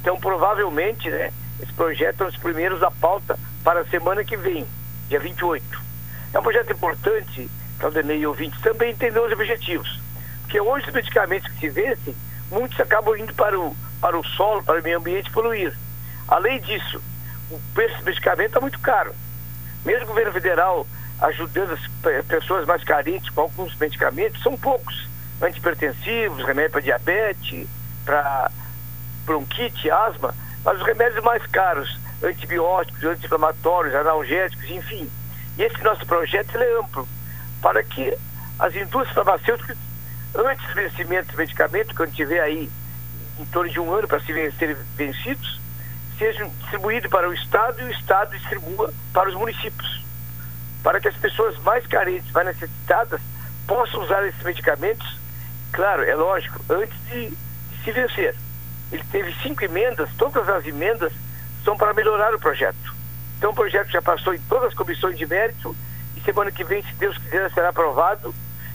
Então, 0.00 0.20
provavelmente, 0.20 1.10
né, 1.10 1.32
esse 1.62 1.72
projeto 1.72 2.22
é 2.22 2.24
um 2.24 2.30
dos 2.30 2.38
primeiros 2.38 2.80
da 2.80 2.90
pauta 2.90 3.38
para 3.62 3.80
a 3.80 3.84
semana 3.86 4.24
que 4.24 4.36
vem, 4.36 4.66
dia 5.08 5.20
28. 5.20 5.64
É 6.34 6.38
um 6.38 6.42
projeto 6.42 6.72
importante, 6.72 7.48
Caldenei 7.78 8.18
e 8.18 8.26
ouvintes, 8.26 8.60
também 8.60 8.90
entender 8.90 9.20
os 9.20 9.32
objetivos. 9.32 10.00
Porque 10.42 10.60
hoje 10.60 10.88
os 10.88 10.94
medicamentos 10.94 11.50
que 11.52 11.60
se 11.60 11.68
vencem, 11.68 12.16
muitos 12.50 12.78
acabam 12.80 13.16
indo 13.16 13.32
para 13.34 13.58
o, 13.58 13.76
para 14.00 14.18
o 14.18 14.24
solo, 14.24 14.62
para 14.64 14.80
o 14.80 14.82
meio 14.82 14.98
ambiente 14.98 15.30
poluir. 15.30 15.76
Além 16.26 16.60
disso, 16.60 17.00
o 17.50 17.60
preço 17.74 17.98
do 17.98 18.04
medicamento 18.04 18.48
está 18.48 18.60
muito 18.60 18.78
caro. 18.80 19.14
Mesmo 19.84 20.04
o 20.04 20.08
governo 20.08 20.32
federal 20.32 20.86
ajudando 21.20 21.72
as 21.72 22.26
pessoas 22.26 22.66
mais 22.66 22.82
carentes 22.82 23.30
com 23.30 23.42
alguns 23.42 23.76
medicamentos, 23.76 24.42
são 24.42 24.56
poucos. 24.56 25.08
Antipertensivos, 25.40 26.44
remédio 26.44 26.72
para 26.72 26.80
diabetes, 26.80 27.68
para 28.04 28.50
bronquite, 29.24 29.90
asma, 29.90 30.34
mas 30.64 30.80
os 30.80 30.86
remédios 30.86 31.22
mais 31.24 31.44
caros, 31.46 31.98
antibióticos, 32.22 33.02
anti-inflamatórios, 33.02 33.94
analgésicos, 33.94 34.70
enfim. 34.70 35.10
E 35.58 35.62
esse 35.62 35.82
nosso 35.82 36.06
projeto 36.06 36.56
é 36.56 36.78
amplo, 36.78 37.08
para 37.60 37.82
que 37.82 38.16
as 38.58 38.74
indústrias 38.74 39.14
farmacêuticas, 39.14 39.76
antes 40.34 40.66
do 40.66 40.74
vencimento 40.74 41.32
do 41.32 41.38
medicamento, 41.38 41.94
quando 41.94 42.12
tiver 42.12 42.40
aí 42.40 42.70
em 43.38 43.44
torno 43.46 43.70
de 43.70 43.80
um 43.80 43.92
ano 43.92 44.06
para 44.06 44.20
se 44.20 44.52
serem 44.52 44.76
vencidos, 44.96 45.60
sejam 46.18 46.48
distribuídos 46.60 47.10
para 47.10 47.28
o 47.28 47.34
Estado 47.34 47.80
e 47.80 47.84
o 47.84 47.90
Estado 47.90 48.36
distribua 48.38 48.92
para 49.12 49.28
os 49.28 49.34
municípios. 49.34 50.02
Para 50.82 51.00
que 51.00 51.08
as 51.08 51.16
pessoas 51.16 51.58
mais 51.58 51.86
carentes, 51.86 52.30
mais 52.32 52.46
necessitadas, 52.46 53.20
possam 53.66 54.02
usar 54.02 54.26
esses 54.26 54.42
medicamentos, 54.42 55.18
claro, 55.72 56.02
é 56.04 56.14
lógico, 56.14 56.64
antes 56.68 56.96
de 57.06 57.36
se 57.82 57.92
vencer 57.92 58.34
ele 58.92 59.04
teve 59.10 59.34
cinco 59.42 59.64
emendas, 59.64 60.08
todas 60.18 60.48
as 60.48 60.66
emendas 60.66 61.12
são 61.64 61.76
para 61.76 61.94
melhorar 61.94 62.34
o 62.34 62.38
projeto. 62.38 62.94
Então 63.38 63.50
o 63.50 63.54
projeto 63.54 63.90
já 63.90 64.02
passou 64.02 64.34
em 64.34 64.38
todas 64.48 64.68
as 64.68 64.74
comissões 64.74 65.16
de 65.16 65.26
mérito 65.26 65.74
e 66.16 66.20
semana 66.20 66.52
que 66.52 66.62
vem, 66.62 66.82
se 66.82 66.92
Deus 66.94 67.16
quiser, 67.18 67.50
será 67.52 67.70
aprovado 67.70 68.34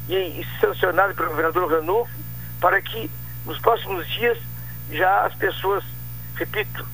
e, 0.09 0.15
e 0.15 0.47
sancionado 0.59 1.13
pelo 1.13 1.29
governador 1.29 1.71
Ranolfo 1.71 2.11
para 2.59 2.81
que 2.81 3.09
nos 3.45 3.59
próximos 3.59 4.07
dias 4.07 4.37
já 4.91 5.25
as 5.25 5.35
pessoas, 5.35 5.83
repito, 6.35 6.85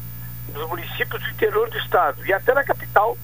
nos 0.53 0.67
municípios 0.67 1.21
do 1.23 1.29
interior 1.29 1.69
do 1.69 1.77
estado 1.77 2.25
e 2.25 2.33
até 2.33 2.53
na 2.53 2.63
capital, 2.63 3.17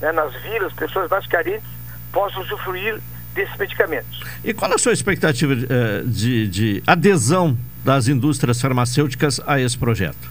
né, 0.00 0.12
nas 0.12 0.32
vilas, 0.42 0.72
pessoas 0.72 1.10
mais 1.10 1.26
carentes 1.26 1.68
possam 2.12 2.42
usufruir 2.42 3.00
desses 3.34 3.56
medicamentos. 3.56 4.22
E 4.44 4.54
qual 4.54 4.72
a 4.72 4.78
sua 4.78 4.92
expectativa 4.92 5.52
uh, 5.52 6.08
de, 6.08 6.48
de 6.48 6.82
adesão 6.86 7.56
das 7.84 8.08
indústrias 8.08 8.60
farmacêuticas 8.60 9.40
a 9.46 9.60
esse 9.60 9.76
projeto? 9.76 10.30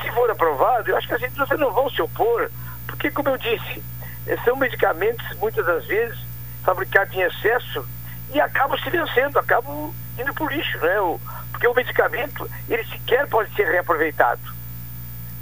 Se 0.00 0.10
for 0.12 0.30
aprovado, 0.30 0.90
eu 0.90 0.96
acho 0.96 1.08
que 1.08 1.14
as 1.14 1.22
indústrias 1.22 1.60
não 1.60 1.72
vão 1.72 1.90
se 1.90 2.00
opor, 2.00 2.50
porque, 2.86 3.10
como 3.10 3.28
eu 3.28 3.38
disse, 3.38 3.82
são 4.44 4.56
medicamentos, 4.56 5.24
muitas 5.38 5.64
das 5.66 5.84
vezes, 5.86 6.18
fabricados 6.62 7.14
em 7.14 7.20
excesso 7.20 7.86
e 8.32 8.40
acabam 8.40 8.78
se 8.78 8.88
vencendo, 8.90 9.38
acabam 9.38 9.92
indo 10.18 10.32
para 10.32 10.44
o 10.44 10.48
lixo, 10.48 10.78
né? 10.78 10.94
Porque 11.50 11.66
o 11.66 11.74
medicamento, 11.74 12.48
ele 12.68 12.84
sequer 12.84 13.26
pode 13.26 13.52
ser 13.54 13.64
reaproveitado. 13.64 14.40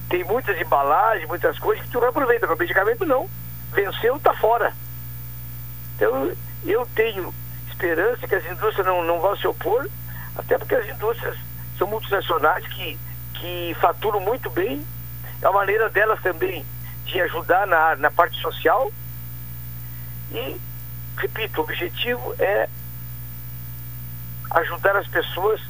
Tem 0.08 0.24
muitas 0.24 0.58
embalagens, 0.58 1.28
muitas 1.28 1.58
coisas 1.58 1.84
que 1.84 1.90
tu 1.90 2.00
reaproveita, 2.00 2.46
mas 2.46 2.56
o 2.56 2.60
medicamento 2.60 3.04
não. 3.04 3.28
Venceu, 3.72 4.16
está 4.16 4.32
fora. 4.34 4.72
Então, 5.96 6.32
eu 6.64 6.86
tenho 6.94 7.34
esperança 7.68 8.26
que 8.26 8.34
as 8.34 8.44
indústrias 8.46 8.86
não, 8.86 9.04
não 9.04 9.20
vão 9.20 9.36
se 9.36 9.46
opor 9.46 9.86
até 10.38 10.56
porque 10.56 10.76
as 10.76 10.88
indústrias 10.88 11.36
são 11.76 11.88
multinacionais 11.88 12.66
que, 12.68 12.98
que 13.34 13.76
faturam 13.80 14.20
muito 14.20 14.48
bem. 14.50 14.86
É 15.42 15.48
uma 15.48 15.58
maneira 15.60 15.90
delas 15.90 16.22
também 16.22 16.64
de 17.04 17.20
ajudar 17.22 17.66
na, 17.66 17.96
na 17.96 18.10
parte 18.10 18.40
social. 18.40 18.90
E, 20.30 20.60
repito, 21.16 21.60
o 21.60 21.64
objetivo 21.64 22.34
é 22.38 22.68
ajudar 24.52 24.96
as 24.96 25.08
pessoas 25.08 25.60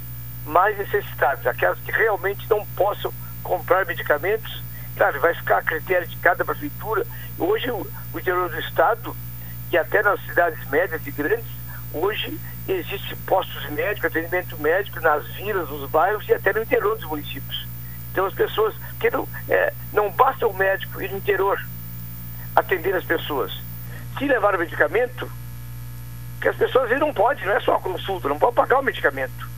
mais 0.44 0.76
necessitadas, 0.78 1.46
aquelas 1.46 1.78
que 1.80 1.90
realmente 1.90 2.48
não 2.48 2.64
possam 2.66 3.12
comprar 3.42 3.86
medicamentos. 3.86 4.62
Claro, 4.96 5.20
vai 5.20 5.34
ficar 5.34 5.58
a 5.58 5.62
critério 5.62 6.06
de 6.06 6.16
cada 6.16 6.44
prefeitura. 6.44 7.06
Hoje, 7.38 7.70
o, 7.70 7.86
o 8.12 8.18
interior 8.18 8.50
do 8.50 8.60
Estado, 8.60 9.16
e 9.70 9.78
até 9.78 10.02
nas 10.02 10.20
cidades 10.24 10.68
médias 10.68 11.06
e 11.06 11.10
grandes, 11.10 11.46
hoje 11.92 12.38
Existem 12.68 13.16
postos 13.26 13.68
médicos, 13.70 14.10
atendimento 14.10 14.60
médico 14.60 15.00
nas 15.00 15.26
vilas, 15.34 15.68
nos 15.70 15.90
bairros 15.90 16.28
e 16.28 16.34
até 16.34 16.52
no 16.52 16.62
interior 16.62 16.96
dos 16.96 17.08
municípios. 17.08 17.66
Então 18.12 18.26
as 18.26 18.34
pessoas, 18.34 18.74
que 19.00 19.10
não, 19.10 19.26
é, 19.48 19.72
não 19.92 20.10
basta 20.10 20.46
o 20.46 20.52
médico 20.52 21.00
ir 21.00 21.10
no 21.10 21.16
interior 21.16 21.58
atender 22.54 22.94
as 22.94 23.04
pessoas. 23.04 23.52
Se 24.18 24.26
levar 24.26 24.54
o 24.54 24.58
medicamento, 24.58 25.30
que 26.40 26.48
as 26.48 26.56
pessoas 26.56 26.90
não 26.98 27.12
podem, 27.14 27.46
não 27.46 27.54
é 27.54 27.60
só 27.60 27.76
a 27.76 27.80
consulta, 27.80 28.28
não 28.28 28.38
pode 28.38 28.54
pagar 28.54 28.80
o 28.80 28.82
medicamento. 28.82 29.48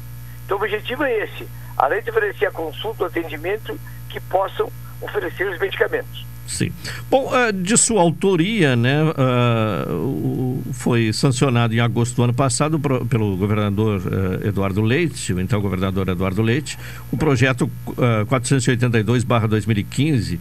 Então 0.45 0.57
o 0.57 0.61
objetivo 0.61 1.05
é 1.05 1.25
esse, 1.25 1.49
além 1.77 2.03
de 2.03 2.11
oferecer 2.11 2.47
a 2.47 2.51
consulta, 2.51 3.05
o 3.05 3.07
atendimento, 3.07 3.79
que 4.09 4.21
possam 4.21 4.71
oferecer 5.01 5.49
os 5.49 5.59
medicamentos. 5.59 6.30
Sim. 6.51 6.73
Bom, 7.09 7.31
uh, 7.31 7.53
de 7.53 7.77
sua 7.77 8.03
autoria, 8.03 8.75
né, 8.75 9.05
uh, 9.05 10.61
foi 10.73 11.13
sancionado 11.13 11.73
em 11.73 11.79
agosto 11.79 12.17
do 12.17 12.25
ano 12.25 12.35
passado 12.35 12.81
pelo 12.81 13.37
governador 13.37 14.01
uh, 14.01 14.45
Eduardo 14.47 14.83
Leite, 14.83 15.33
o 15.33 15.41
então 15.41 15.61
governador 15.61 16.09
Eduardo 16.09 16.43
Leite, 16.43 16.77
o 17.13 17.17
projeto 17.17 17.71
uh, 17.87 18.27
482-2015, 18.27 20.41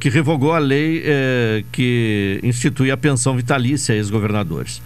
que 0.00 0.08
revogou 0.08 0.54
a 0.54 0.58
lei 0.58 1.04
que 1.70 2.40
institui 2.42 2.90
a 2.90 2.96
pensão 2.96 3.36
vitalícia 3.36 3.94
a 3.94 3.96
ex-governadores. 3.96 4.80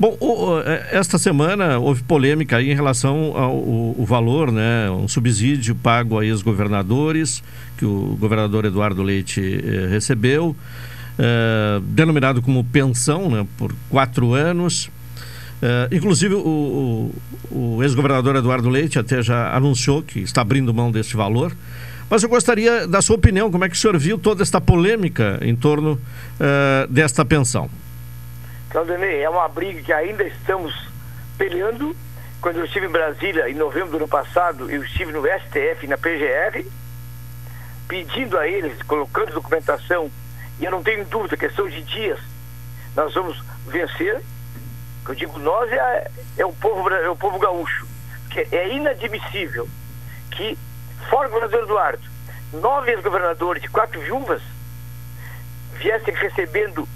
Bom, 0.00 0.16
o, 0.20 0.60
esta 0.92 1.18
semana 1.18 1.76
houve 1.80 2.04
polêmica 2.04 2.58
aí 2.58 2.70
em 2.70 2.74
relação 2.74 3.36
ao, 3.36 3.96
ao 3.98 4.06
valor, 4.06 4.52
né, 4.52 4.88
um 4.92 5.08
subsídio 5.08 5.74
pago 5.74 6.20
a 6.20 6.24
ex-governadores, 6.24 7.42
que 7.76 7.84
o 7.84 8.16
governador 8.20 8.64
Eduardo 8.64 9.02
Leite 9.02 9.40
eh, 9.40 9.88
recebeu, 9.88 10.54
eh, 11.18 11.80
denominado 11.82 12.40
como 12.40 12.62
pensão, 12.62 13.28
né, 13.28 13.44
por 13.56 13.74
quatro 13.90 14.34
anos. 14.34 14.88
Eh, 15.60 15.88
inclusive, 15.90 16.36
o, 16.36 17.10
o, 17.50 17.76
o 17.78 17.82
ex-governador 17.82 18.36
Eduardo 18.36 18.68
Leite 18.68 19.00
até 19.00 19.20
já 19.20 19.52
anunciou 19.52 20.00
que 20.04 20.20
está 20.20 20.42
abrindo 20.42 20.72
mão 20.72 20.92
desse 20.92 21.16
valor. 21.16 21.52
Mas 22.08 22.22
eu 22.22 22.28
gostaria 22.28 22.86
da 22.86 23.02
sua 23.02 23.16
opinião, 23.16 23.50
como 23.50 23.64
é 23.64 23.68
que 23.68 23.74
o 23.74 23.78
senhor 23.78 23.98
viu 23.98 24.16
toda 24.16 24.44
esta 24.44 24.60
polêmica 24.60 25.40
em 25.42 25.56
torno 25.56 26.00
desta 26.88 27.22
pensão? 27.22 27.68
Claudinei, 28.70 29.22
é 29.22 29.30
uma 29.30 29.48
briga 29.48 29.82
que 29.82 29.92
ainda 29.92 30.24
estamos 30.24 30.74
peleando. 31.38 31.96
Quando 32.40 32.58
eu 32.58 32.66
estive 32.66 32.86
em 32.86 32.90
Brasília, 32.90 33.48
em 33.48 33.54
novembro 33.54 33.90
do 33.90 33.96
ano 33.96 34.08
passado, 34.08 34.70
eu 34.70 34.84
estive 34.84 35.10
no 35.10 35.22
STF, 35.22 35.86
na 35.86 35.96
PGR, 35.96 36.64
pedindo 37.88 38.38
a 38.38 38.46
eles, 38.46 38.80
colocando 38.82 39.32
documentação, 39.32 40.10
e 40.60 40.64
eu 40.64 40.70
não 40.70 40.82
tenho 40.82 41.04
dúvida, 41.06 41.36
questão 41.36 41.68
de 41.68 41.82
dias, 41.82 42.20
nós 42.94 43.14
vamos 43.14 43.42
vencer. 43.66 44.20
Eu 45.08 45.14
digo 45.14 45.38
nós 45.38 45.72
é, 45.72 46.10
é, 46.36 46.44
o, 46.44 46.52
povo, 46.52 46.88
é 46.90 47.08
o 47.08 47.16
povo 47.16 47.38
gaúcho. 47.38 47.86
Que 48.30 48.46
é 48.54 48.68
inadmissível 48.68 49.66
que, 50.30 50.58
fora 51.08 51.28
o 51.28 51.30
governador 51.30 51.64
Eduardo, 51.64 52.08
nove 52.52 52.90
ex-governadores 52.90 53.64
e 53.64 53.68
quatro 53.68 53.98
viúvas 54.00 54.42
viessem 55.78 56.14
recebendo 56.14 56.86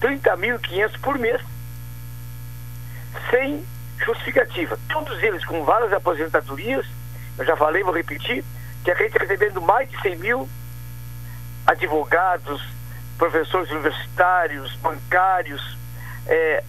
30.500 0.00 1.00
por 1.00 1.18
mês, 1.18 1.40
sem 3.30 3.64
justificativa. 4.04 4.78
Todos 4.88 5.22
eles 5.22 5.44
com 5.44 5.64
várias 5.64 5.92
aposentadorias, 5.92 6.86
eu 7.38 7.44
já 7.44 7.56
falei, 7.56 7.82
vou 7.82 7.94
repetir, 7.94 8.44
que 8.84 8.90
a 8.90 8.94
gente 8.94 9.18
recebendo 9.18 9.60
mais 9.60 9.88
de 9.90 10.00
100 10.00 10.16
mil 10.16 10.48
advogados, 11.66 12.62
professores 13.18 13.70
universitários, 13.70 14.74
bancários, 14.76 15.76
é, 16.26 16.64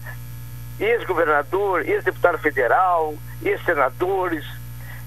ex-governador, 0.78 1.88
ex-deputado 1.88 2.38
federal, 2.38 3.14
ex-senadores, 3.42 4.44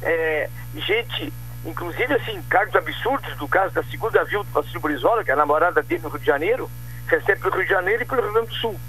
é, 0.01 0.49
gente, 0.75 1.31
inclusive 1.65 2.13
assim, 2.15 2.41
cargos 2.49 2.75
absurdos, 2.75 3.35
do 3.37 3.47
caso 3.47 3.73
da 3.73 3.83
segunda 3.83 4.23
viúva 4.23 4.45
do 4.45 4.51
Facínio 4.51 4.81
Brizola, 4.81 5.23
que 5.23 5.29
é 5.31 5.33
a 5.33 5.37
namorada 5.37 5.81
dele 5.83 6.01
no 6.01 6.09
Rio 6.09 6.19
de 6.19 6.25
Janeiro, 6.25 6.69
recebe 7.07 7.41
pelo 7.41 7.55
Rio 7.55 7.63
de 7.63 7.69
Janeiro 7.69 8.03
e 8.03 8.05
pelo 8.05 8.21
Rio 8.21 8.33
Grande 8.33 8.49
do 8.49 8.55
Sul. 8.55 8.79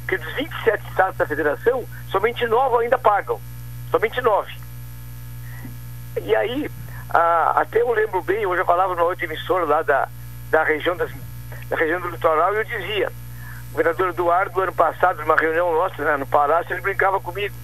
Porque 0.00 0.18
dos 0.18 0.32
27 0.34 0.88
estados 0.88 1.16
da 1.16 1.26
federação, 1.26 1.84
somente 2.10 2.46
nove 2.46 2.84
ainda 2.84 2.96
pagam. 2.98 3.40
Somente 3.90 4.20
nove. 4.20 4.52
E 6.22 6.34
aí, 6.34 6.70
até 7.54 7.82
eu 7.82 7.92
lembro 7.92 8.22
bem, 8.22 8.46
hoje 8.46 8.62
eu 8.62 8.66
falava 8.66 8.94
numa 8.94 9.06
outra 9.06 9.24
emissora 9.24 9.64
lá 9.64 9.82
da, 9.82 10.08
da 10.50 10.64
região 10.64 10.96
das, 10.96 11.10
da 11.68 11.76
região 11.76 12.00
do 12.00 12.08
litoral 12.08 12.54
e 12.54 12.58
eu 12.58 12.64
dizia, 12.64 13.12
o 13.72 13.76
vereador 13.76 14.10
Eduardo, 14.10 14.60
ano 14.60 14.72
passado, 14.72 15.20
numa 15.20 15.36
reunião 15.36 15.72
nossa 15.72 16.02
né, 16.02 16.16
no 16.16 16.26
Palácio, 16.26 16.72
ele 16.72 16.82
brincava 16.82 17.20
comigo. 17.20 17.54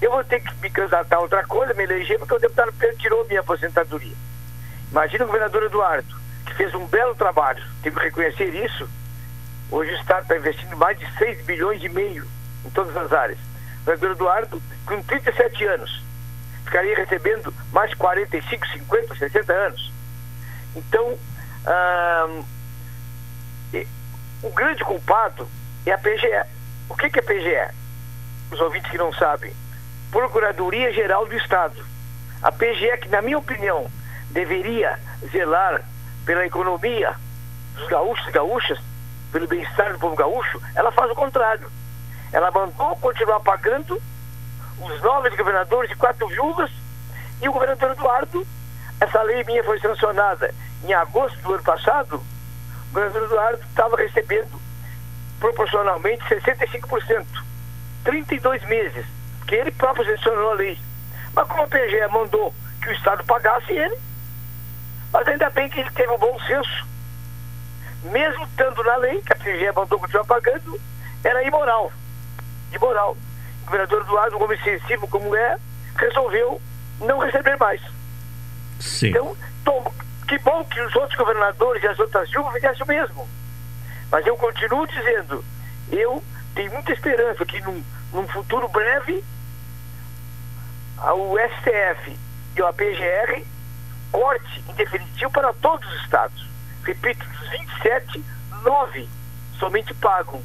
Eu 0.00 0.10
vou 0.10 0.24
ter 0.24 0.40
que 0.40 0.54
me 0.60 0.68
candidatar 0.68 1.16
a 1.16 1.20
outra 1.20 1.46
coisa, 1.46 1.72
me 1.74 1.84
eleger, 1.84 2.18
porque 2.18 2.34
o 2.34 2.38
deputado 2.38 2.72
Pedro 2.78 2.96
tirou 2.98 3.24
minha 3.26 3.40
aposentadoria. 3.40 4.16
Imagina 4.90 5.24
o 5.24 5.26
governador 5.28 5.62
Eduardo, 5.62 6.16
que 6.44 6.54
fez 6.54 6.74
um 6.74 6.86
belo 6.86 7.14
trabalho, 7.14 7.62
tem 7.82 7.92
que 7.92 8.00
reconhecer 8.00 8.52
isso. 8.52 8.88
Hoje 9.70 9.92
o 9.92 9.96
Estado 9.96 10.22
está 10.22 10.36
investindo 10.36 10.76
mais 10.76 10.98
de 10.98 11.18
6 11.18 11.44
bilhões 11.44 11.82
e 11.82 11.88
meio 11.88 12.26
em 12.64 12.70
todas 12.70 12.96
as 12.96 13.12
áreas. 13.12 13.38
O 13.80 13.84
vereador 13.84 14.10
Eduardo, 14.12 14.62
com 14.86 15.02
37 15.02 15.64
anos, 15.66 16.02
ficaria 16.64 16.96
recebendo 16.96 17.52
mais 17.72 17.92
45, 17.94 18.66
50, 18.66 19.16
60 19.16 19.52
anos. 19.52 19.92
Então, 20.76 21.18
o 24.42 24.50
grande 24.50 24.84
culpado 24.84 25.48
é 25.86 25.92
a 25.92 25.98
PGE. 25.98 26.44
O 26.88 26.96
que, 26.96 27.10
que 27.10 27.18
é 27.18 27.22
PGE? 27.22 27.74
Os 28.50 28.60
ouvintes 28.60 28.90
que 28.90 28.98
não 28.98 29.12
sabem. 29.12 29.52
Procuradoria 30.10 30.92
Geral 30.92 31.26
do 31.26 31.36
Estado. 31.36 31.84
A 32.42 32.52
PGE, 32.52 32.98
que 33.00 33.08
na 33.08 33.22
minha 33.22 33.38
opinião, 33.38 33.90
deveria 34.30 34.98
zelar 35.30 35.82
pela 36.24 36.44
economia 36.44 37.14
dos 37.74 37.88
gaúchos 37.88 38.26
e 38.28 38.32
gaúchas, 38.32 38.78
pelo 39.32 39.48
bem-estar 39.48 39.92
do 39.92 39.98
povo 39.98 40.14
gaúcho, 40.14 40.60
ela 40.74 40.92
faz 40.92 41.10
o 41.10 41.14
contrário. 41.14 41.70
Ela 42.32 42.50
mandou 42.50 42.94
continuar 42.96 43.40
pagando 43.40 44.00
os 44.78 45.02
nove 45.02 45.30
governadores 45.30 45.90
e 45.90 45.96
quatro 45.96 46.28
viúvas 46.28 46.70
e 47.40 47.48
o 47.48 47.52
governador 47.52 47.90
Eduardo, 47.92 48.46
essa 49.00 49.22
lei 49.22 49.42
minha 49.44 49.64
foi 49.64 49.80
sancionada 49.80 50.54
em 50.84 50.92
agosto 50.92 51.36
do 51.42 51.54
ano 51.54 51.62
passado, 51.62 52.16
o 52.16 52.94
governador 52.94 53.24
Eduardo 53.24 53.62
estava 53.62 53.96
recebendo 53.96 54.60
proporcionalmente 55.40 56.22
65%, 56.24 57.26
32 58.04 58.64
meses, 58.66 59.06
que 59.46 59.56
ele 59.56 59.72
próprio 59.72 60.06
sancionou 60.06 60.52
a 60.52 60.54
lei. 60.54 60.78
Mas 61.34 61.48
como 61.48 61.62
a 61.62 61.66
PGE 61.66 62.06
mandou 62.10 62.54
que 62.80 62.90
o 62.90 62.92
Estado 62.92 63.24
pagasse 63.24 63.72
ele, 63.72 63.96
mas 65.12 65.26
ainda 65.26 65.50
bem 65.50 65.68
que 65.68 65.80
ele 65.80 65.90
teve 65.90 66.12
um 66.12 66.18
bom 66.18 66.38
senso. 66.46 66.86
Mesmo 68.04 68.44
estando 68.44 68.82
na 68.82 68.96
lei, 68.96 69.22
que 69.22 69.32
a 69.32 69.36
PGE 69.36 69.72
mandou 69.74 69.98
continuar 69.98 70.24
pagando, 70.24 70.80
era 71.22 71.42
imoral. 71.44 71.92
Imoral. 72.72 73.16
O 73.62 73.64
governador 73.66 74.02
Eduardo, 74.02 74.36
um 74.38 74.44
homem 74.44 74.58
sensível 74.62 75.06
como 75.08 75.34
é, 75.36 75.58
resolveu 75.96 76.60
não 77.00 77.18
receber 77.18 77.56
mais. 77.58 77.80
Sim. 78.80 79.08
Então, 79.08 79.36
tom, 79.64 79.92
que 80.26 80.38
bom 80.38 80.64
que 80.64 80.80
os 80.80 80.94
outros 80.96 81.16
governadores 81.16 81.82
e 81.82 81.86
as 81.86 81.98
outras 81.98 82.28
viúvas 82.30 82.54
fizessem 82.54 82.82
o 82.82 82.86
mesmo. 82.86 83.28
Mas 84.10 84.26
eu 84.26 84.36
continuo 84.36 84.86
dizendo, 84.86 85.44
eu 85.90 86.22
tenho 86.54 86.72
muita 86.72 86.92
esperança 86.92 87.46
que 87.46 87.60
num, 87.60 87.82
num 88.12 88.28
futuro 88.28 88.68
breve 88.68 89.24
o 91.10 91.36
STF 91.38 92.16
e 92.56 92.62
a 92.62 92.72
PGR 92.72 93.44
corte 94.10 94.64
em 94.68 94.74
definitivo 94.74 95.30
para 95.30 95.52
todos 95.54 95.88
os 95.90 96.02
estados. 96.02 96.51
Repito, 96.84 97.24
dos 97.24 97.50
27, 97.50 98.24
9 98.64 99.08
somente 99.58 99.94
pagam, 99.94 100.40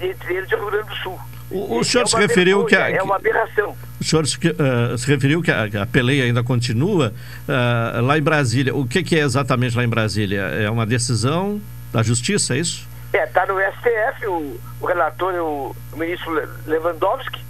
entre 0.00 0.34
eles 0.34 0.50
o 0.52 0.56
Rio 0.56 0.70
Grande 0.70 0.88
do 0.88 0.96
Sul. 0.96 1.20
O, 1.50 1.78
o 1.78 1.84
senhor 1.84 2.04
é 2.04 2.06
se 2.06 2.16
referiu 2.16 2.64
vergonha, 2.64 2.86
que, 2.88 2.94
a, 2.94 2.98
É 2.98 3.02
uma 3.02 3.16
aberração. 3.16 3.76
O 4.00 4.04
senhor 4.04 4.26
se, 4.26 4.36
uh, 4.36 4.98
se 4.98 5.06
referiu 5.06 5.42
que 5.42 5.50
a, 5.50 5.64
a, 5.82 5.86
peleia 5.86 6.24
ainda 6.24 6.42
continua 6.42 7.12
uh, 7.48 8.00
lá 8.00 8.18
em 8.18 8.22
Brasília. 8.22 8.74
O 8.74 8.86
que, 8.86 9.02
que, 9.02 9.16
é 9.16 9.20
exatamente 9.20 9.76
lá 9.76 9.84
em 9.84 9.88
Brasília? 9.88 10.40
É 10.40 10.68
uma 10.70 10.84
decisão 10.84 11.60
da 11.92 12.02
Justiça, 12.02 12.54
é 12.54 12.58
isso? 12.58 12.86
É, 13.12 13.24
está 13.24 13.46
no 13.46 13.54
STF, 13.60 14.26
o, 14.26 14.60
o 14.80 14.86
relator 14.86 15.34
é 15.34 15.40
o, 15.40 15.74
o, 15.92 15.96
ministro 15.96 16.32
Lewandowski 16.66 17.40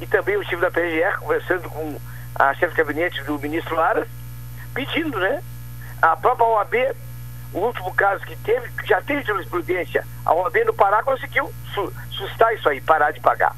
e 0.00 0.06
também 0.06 0.36
o 0.36 0.44
time 0.44 0.60
da 0.60 0.70
PGR, 0.70 1.18
conversando 1.18 1.68
com 1.70 1.98
a 2.34 2.54
chefe 2.54 2.72
de 2.72 2.78
gabinete 2.78 3.22
do 3.24 3.38
ministro 3.38 3.80
Aras, 3.80 4.06
pedindo, 4.74 5.18
né? 5.18 5.42
A 6.00 6.14
própria 6.16 6.46
OAB, 6.46 6.74
o 7.52 7.58
último 7.60 7.94
caso 7.94 8.24
que 8.24 8.36
teve, 8.36 8.68
já 8.84 9.00
teve 9.00 9.22
jurisprudência, 9.22 10.04
a 10.24 10.32
OAB 10.34 10.56
no 10.66 10.74
Pará 10.74 11.02
conseguiu 11.02 11.52
su 11.74 11.92
sustar 12.10 12.52
isso 12.54 12.68
aí, 12.68 12.80
parar 12.80 13.12
de 13.12 13.20
pagar. 13.20 13.54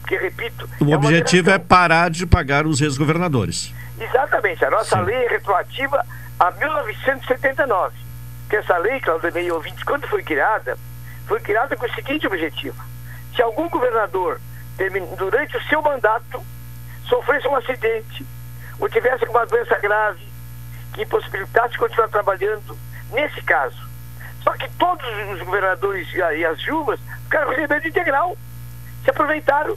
Porque, 0.00 0.16
repito. 0.16 0.68
O 0.80 0.92
é 0.92 0.96
objetivo 0.96 1.50
é 1.50 1.58
parar 1.58 2.10
de 2.10 2.26
pagar 2.26 2.66
os 2.66 2.80
ex-governadores. 2.80 3.72
Exatamente. 3.98 4.64
A 4.64 4.70
nossa 4.70 4.96
Sim. 4.96 5.04
lei 5.04 5.16
é 5.16 5.28
retroativa 5.28 6.04
a 6.38 6.50
1979. 6.50 7.96
Que 8.48 8.56
essa 8.56 8.76
lei, 8.78 9.00
Claudemir 9.00 9.44
e 9.44 9.50
ouvintes, 9.50 9.82
quando 9.82 10.06
foi 10.06 10.22
criada, 10.22 10.76
foi 11.26 11.40
criada 11.40 11.74
com 11.76 11.86
o 11.86 11.94
seguinte 11.94 12.26
objetivo: 12.26 12.76
se 13.34 13.42
algum 13.42 13.68
governador, 13.68 14.40
durante 15.16 15.56
o 15.56 15.62
seu 15.64 15.80
mandato, 15.82 16.42
sofresse 17.08 17.48
um 17.48 17.56
acidente 17.56 18.26
ou 18.78 18.88
tivesse 18.88 19.24
uma 19.24 19.46
doença 19.46 19.78
grave 19.78 20.26
que 20.92 21.02
impossibilitasse 21.02 21.76
continuar 21.76 22.08
trabalhando, 22.08 22.76
nesse 23.10 23.42
caso. 23.42 23.76
Só 24.42 24.52
que 24.52 24.68
todos 24.78 25.06
os 25.32 25.40
governadores 25.42 26.06
e 26.12 26.44
as 26.44 26.62
viúvas 26.62 27.00
ficaram 27.24 27.50
recebendo 27.50 27.88
integral. 27.88 28.36
Se 29.02 29.10
aproveitaram, 29.10 29.76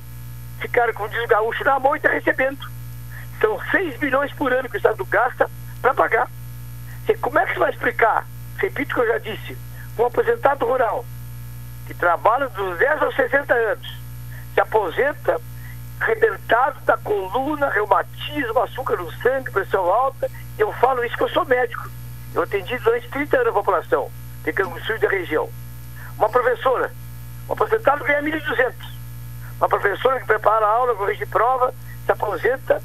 ficaram 0.59 0.93
com 0.93 1.03
o 1.03 1.09
desgaúcho 1.09 1.63
na 1.63 1.79
mão 1.79 1.95
e 1.95 1.97
estão 1.97 2.11
recebendo. 2.11 2.69
São 3.39 3.59
6 3.71 3.99
milhões 3.99 4.33
por 4.33 4.51
ano 4.51 4.69
que 4.69 4.75
o 4.75 4.77
Estado 4.77 5.05
gasta 5.05 5.49
para 5.81 5.93
pagar. 5.93 6.29
E 7.07 7.13
como 7.15 7.39
é 7.39 7.45
que 7.45 7.53
você 7.53 7.59
vai 7.59 7.69
explicar? 7.71 8.25
Repito 8.57 8.91
o 8.91 8.95
que 8.95 9.01
eu 9.01 9.07
já 9.07 9.17
disse. 9.19 9.57
Um 9.97 10.05
aposentado 10.05 10.65
rural 10.65 11.05
que 11.85 11.93
trabalha 11.93 12.49
dos 12.49 12.77
10 12.77 13.01
aos 13.01 13.15
60 13.15 13.53
anos, 13.53 13.99
se 14.53 14.59
aposenta 14.59 15.39
arrebentado 15.99 16.79
da 16.81 16.97
coluna, 16.97 17.69
reumatismo, 17.69 18.59
açúcar 18.59 18.97
no 18.97 19.11
sangue, 19.21 19.51
pressão 19.51 19.85
alta. 19.85 20.29
Eu 20.57 20.71
falo 20.73 21.03
isso 21.05 21.15
que 21.17 21.23
eu 21.23 21.29
sou 21.29 21.45
médico. 21.45 21.89
Eu 22.37 22.43
atendi 22.43 22.77
durante 22.77 23.09
30 23.09 23.35
anos 23.35 23.49
a 23.49 23.53
população 23.53 24.11
de 24.43 24.53
Canguçu 24.53 24.93
e 24.93 24.99
da 24.99 25.09
região. 25.09 25.49
Uma 26.19 26.29
professora, 26.29 26.93
um 27.49 27.53
aposentado 27.53 28.03
ganha 28.03 28.21
1.200. 28.21 28.73
Uma 29.57 29.67
professora 29.67 30.19
que 30.19 30.27
prepara 30.27 30.63
a 30.63 30.69
aula, 30.69 30.93
corrige 30.93 31.25
prova, 31.25 31.73
se 32.05 32.11
aposenta 32.11 32.79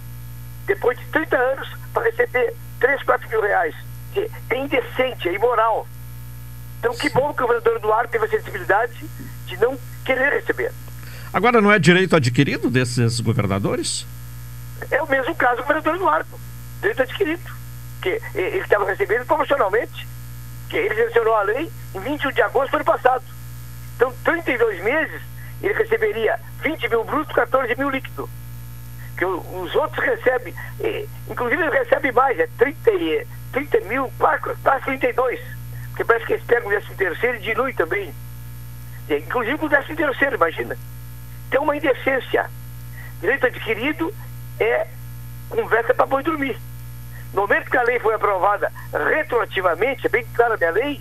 depois 0.64 0.98
de 0.98 1.04
30 1.04 1.36
anos 1.36 1.68
para 1.92 2.04
receber 2.04 2.54
3, 2.80 3.02
4 3.02 3.28
mil 3.28 3.42
reais. 3.42 3.74
É 4.48 4.56
indecente, 4.56 5.28
é 5.28 5.34
imoral. 5.34 5.86
Então, 6.78 6.96
que 6.96 7.10
bom 7.10 7.34
que 7.34 7.42
o 7.42 7.46
governador 7.46 7.76
Eduardo 7.76 8.10
teve 8.10 8.24
a 8.24 8.28
sensibilidade 8.30 9.04
de 9.44 9.56
não 9.58 9.78
querer 10.02 10.32
receber. 10.32 10.72
Agora, 11.30 11.60
não 11.60 11.70
é 11.70 11.78
direito 11.78 12.16
adquirido 12.16 12.70
desses 12.70 13.20
governadores? 13.20 14.06
É 14.90 15.02
o 15.02 15.10
mesmo 15.10 15.34
caso 15.34 15.56
do 15.56 15.62
governador 15.64 15.96
Eduardo. 15.96 16.40
Direito 16.80 17.02
adquirido. 17.02 17.61
Que 18.02 18.20
ele 18.34 18.58
estava 18.58 18.84
recebendo 18.84 19.24
proporcionalmente. 19.24 20.06
Que 20.68 20.76
ele 20.76 21.06
sancionou 21.06 21.34
a 21.34 21.42
lei 21.42 21.70
em 21.94 22.00
21 22.00 22.32
de 22.32 22.42
agosto 22.42 22.72
do 22.72 22.76
ano 22.76 22.84
passado. 22.84 23.24
Então, 23.96 24.12
32 24.24 24.82
meses, 24.82 25.22
ele 25.62 25.72
receberia 25.74 26.38
20 26.62 26.88
mil 26.88 27.04
bruto, 27.04 27.34
14 27.34 27.74
mil 27.76 27.88
líquido. 27.88 28.28
Que 29.16 29.24
os 29.24 29.74
outros 29.76 30.04
recebem, 30.04 30.54
inclusive 31.30 31.62
ele 31.62 31.78
recebe 31.78 32.10
mais, 32.10 32.38
é 32.38 32.48
30, 32.58 32.90
30 33.52 33.80
mil, 33.82 34.12
quase 34.18 34.84
32 34.84 35.40
porque 35.92 36.04
parece 36.04 36.26
que 36.26 36.32
eles 36.32 36.44
pegam 36.44 36.68
o 36.68 36.70
décimo 36.70 36.96
terceiro 36.96 37.36
e 37.36 37.40
diluem 37.40 37.74
também. 37.74 38.14
Inclusive 39.10 39.64
o 39.64 39.68
décimo 39.68 39.96
terceiro, 39.96 40.36
imagina. 40.36 40.76
Tem 41.50 41.60
uma 41.60 41.76
indecência. 41.76 42.50
Direito 43.20 43.46
adquirido 43.46 44.12
é 44.58 44.86
conversa 45.50 45.92
para 45.92 46.06
boi 46.06 46.22
dormir. 46.22 46.58
No 47.32 47.42
momento 47.42 47.70
que 47.70 47.76
a 47.76 47.82
lei 47.82 47.98
foi 47.98 48.14
aprovada 48.14 48.70
retroativamente, 48.92 50.06
é 50.06 50.10
bem 50.10 50.24
clara 50.34 50.54
a 50.54 50.56
minha 50.56 50.70
lei, 50.70 51.00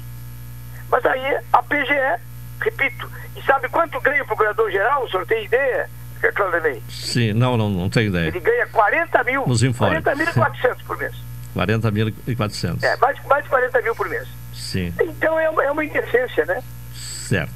mas 0.90 1.06
aí 1.06 1.38
a 1.52 1.64
PGE, 1.64 2.22
repito, 2.62 3.10
e 3.36 3.42
sabe 3.44 3.68
quanto 3.70 4.00
ganha 4.00 4.24
o 4.24 4.26
procurador-geral? 4.26 5.04
O 5.04 5.10
senhor 5.10 5.26
tem 5.26 5.46
ideia, 5.46 5.90
Claudemir? 6.36 6.82
Sim, 6.90 7.34
não, 7.34 7.58
não, 7.58 7.70
não 7.70 7.90
tenho 7.90 8.08
ideia. 8.08 8.28
Ele 8.28 8.40
ganha 8.40 8.68
40 8.68 9.24
mil. 9.24 9.48
Nos 9.48 9.64
informe. 9.64 10.02
40 10.02 10.16
mil 10.16 10.30
e 10.30 10.34
400 10.34 10.84
por 10.84 10.98
mês. 10.98 11.14
40 11.54 11.92
mil 11.92 12.14
e 12.28 12.36
400. 12.36 12.84
É, 12.84 12.96
mais, 12.98 13.26
mais 13.26 13.44
de 13.44 13.50
40 13.50 13.82
mil 13.82 13.96
por 13.96 14.08
mês. 14.08 14.28
Sim. 14.54 14.94
Então 15.02 15.40
é 15.40 15.50
uma, 15.50 15.64
é 15.64 15.72
uma 15.72 15.84
indecência, 15.84 16.46
né? 16.46 16.62
Certo. 16.94 17.52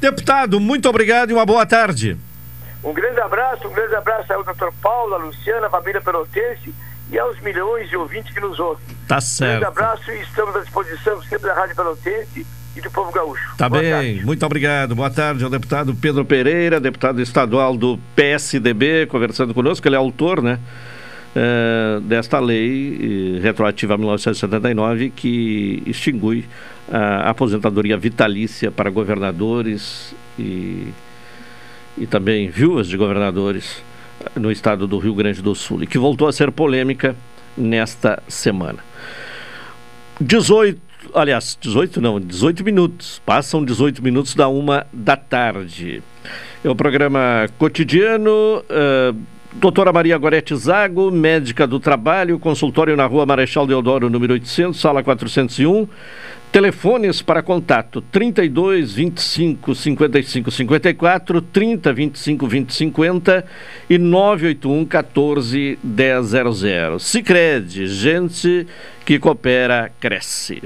Deputado, 0.00 0.60
muito 0.60 0.88
obrigado 0.88 1.30
e 1.30 1.32
uma 1.32 1.46
boa 1.46 1.64
tarde. 1.64 2.18
Um 2.84 2.92
grande 2.92 3.20
abraço, 3.20 3.66
um 3.66 3.72
grande 3.72 3.94
abraço 3.94 4.32
ao 4.32 4.44
doutor 4.44 4.72
Paulo, 4.82 5.14
a 5.14 5.18
Luciana, 5.18 5.66
a 5.66 5.70
família 5.70 6.00
Pelotense 6.00 6.74
e 7.10 7.18
aos 7.18 7.40
milhões 7.40 7.88
de 7.88 7.96
ouvintes 7.96 8.32
que 8.32 8.40
nos 8.40 8.58
ouvem. 8.58 8.84
Tá 9.06 9.20
certo. 9.20 9.64
Um 9.64 9.68
abraço 9.68 10.10
e 10.10 10.20
estamos 10.22 10.56
à 10.56 10.60
disposição 10.60 11.22
sempre 11.22 11.46
da 11.48 11.54
Rádio 11.54 11.76
Pelotense 11.76 12.46
e 12.76 12.80
do 12.80 12.90
povo 12.90 13.12
gaúcho. 13.12 13.56
Tá 13.56 13.68
Boa 13.68 13.80
bem, 13.80 13.90
tarde. 13.90 14.24
muito 14.24 14.44
obrigado. 14.44 14.94
Boa 14.94 15.10
tarde 15.10 15.44
ao 15.44 15.50
deputado 15.50 15.94
Pedro 15.94 16.24
Pereira, 16.24 16.80
deputado 16.80 17.22
estadual 17.22 17.76
do 17.76 17.98
PSDB, 18.14 19.06
conversando 19.06 19.54
conosco. 19.54 19.86
Ele 19.86 19.94
é 19.94 19.98
autor, 19.98 20.42
né? 20.42 20.58
eh, 21.36 22.00
desta 22.02 22.40
lei 22.40 23.36
eh, 23.36 23.40
retroativa 23.40 23.94
a 23.94 23.98
1979 23.98 25.10
que 25.10 25.82
extingue 25.86 26.48
a 26.90 27.30
aposentadoria 27.30 27.96
vitalícia 27.98 28.70
para 28.70 28.88
governadores 28.88 30.14
e, 30.38 30.92
e 31.98 32.06
também 32.06 32.48
viúvas 32.48 32.86
de 32.86 32.96
governadores 32.96 33.82
no 34.34 34.50
estado 34.50 34.86
do 34.86 34.98
Rio 34.98 35.14
Grande 35.14 35.42
do 35.42 35.54
Sul 35.54 35.82
e 35.82 35.86
que 35.86 35.98
voltou 35.98 36.28
a 36.28 36.32
ser 36.32 36.50
polêmica 36.50 37.16
nesta 37.56 38.22
semana. 38.28 38.78
18, 40.20 40.80
aliás, 41.14 41.58
18 41.60 42.00
não, 42.00 42.20
18 42.20 42.64
minutos. 42.64 43.20
Passam 43.24 43.64
18 43.64 44.02
minutos 44.02 44.34
da 44.34 44.48
uma 44.48 44.86
da 44.92 45.16
tarde. 45.16 46.02
É 46.64 46.68
o 46.68 46.74
programa 46.74 47.48
cotidiano. 47.58 48.30
Uh, 48.30 49.16
doutora 49.54 49.92
Maria 49.92 50.16
Gorete 50.18 50.54
Zago, 50.56 51.10
médica 51.10 51.66
do 51.66 51.80
trabalho, 51.80 52.38
consultório 52.38 52.96
na 52.96 53.06
rua 53.06 53.26
Marechal 53.26 53.66
Deodoro, 53.66 54.10
número 54.10 54.34
800, 54.34 54.78
sala 54.78 55.02
401. 55.02 55.88
Telefones 56.52 57.20
para 57.20 57.42
contato 57.42 58.00
32 58.00 58.92
25 58.92 59.74
55 59.74 60.50
54, 60.50 61.42
30 61.42 61.92
25 61.92 62.46
20 62.46 62.72
50 62.72 63.44
e 63.90 63.98
981 63.98 64.84
14 64.86 65.78
1000. 65.84 66.98
Sicredi, 66.98 67.86
gente 67.86 68.66
que 69.04 69.18
coopera, 69.18 69.92
cresce. 70.00 70.62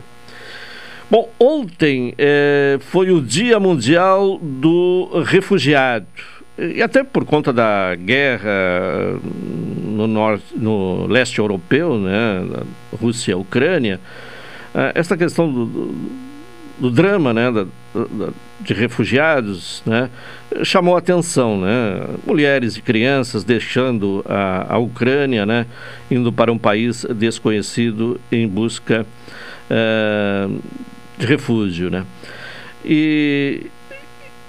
Bom, 1.10 1.28
ontem 1.40 2.14
eh, 2.16 2.78
foi 2.80 3.10
o 3.10 3.20
Dia 3.20 3.58
Mundial 3.58 4.38
do 4.40 5.22
Refugiado. 5.24 6.06
E 6.56 6.80
até 6.80 7.02
por 7.02 7.24
conta 7.24 7.52
da 7.52 7.96
guerra 7.96 9.18
no, 9.82 10.06
norte, 10.06 10.44
no 10.54 11.06
leste 11.06 11.40
europeu, 11.40 11.98
né, 11.98 12.46
Rússia 12.92 13.32
e 13.32 13.34
Ucrânia, 13.34 13.98
eh, 13.98 14.29
essa 14.94 15.16
questão 15.16 15.52
do, 15.52 15.66
do, 15.66 15.94
do 16.78 16.90
drama 16.90 17.32
né, 17.34 17.50
da, 17.50 17.64
da, 17.64 18.32
de 18.60 18.72
refugiados 18.72 19.82
né, 19.84 20.08
chamou 20.64 20.96
atenção. 20.96 21.60
Né? 21.60 22.06
Mulheres 22.26 22.76
e 22.76 22.82
crianças 22.82 23.44
deixando 23.44 24.24
a, 24.28 24.74
a 24.74 24.78
Ucrânia, 24.78 25.44
né, 25.44 25.66
indo 26.10 26.32
para 26.32 26.52
um 26.52 26.58
país 26.58 27.04
desconhecido 27.16 28.20
em 28.30 28.46
busca 28.46 29.06
eh, 29.68 30.48
de 31.18 31.26
refúgio. 31.26 31.90
Né? 31.90 32.04
E, 32.84 33.66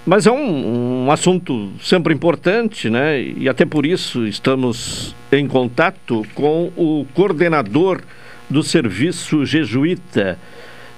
mas 0.05 0.25
é 0.25 0.31
um, 0.31 1.05
um, 1.05 1.11
assunto 1.11 1.71
sempre 1.81 2.13
importante, 2.13 2.89
né? 2.89 3.21
E 3.21 3.47
até 3.47 3.65
por 3.65 3.85
isso 3.85 4.25
estamos 4.25 5.15
em 5.31 5.47
contato 5.47 6.25
com 6.33 6.71
o 6.75 7.05
coordenador 7.13 8.01
do 8.51 8.61
Serviço 8.61 9.45
Jesuíta 9.45 10.37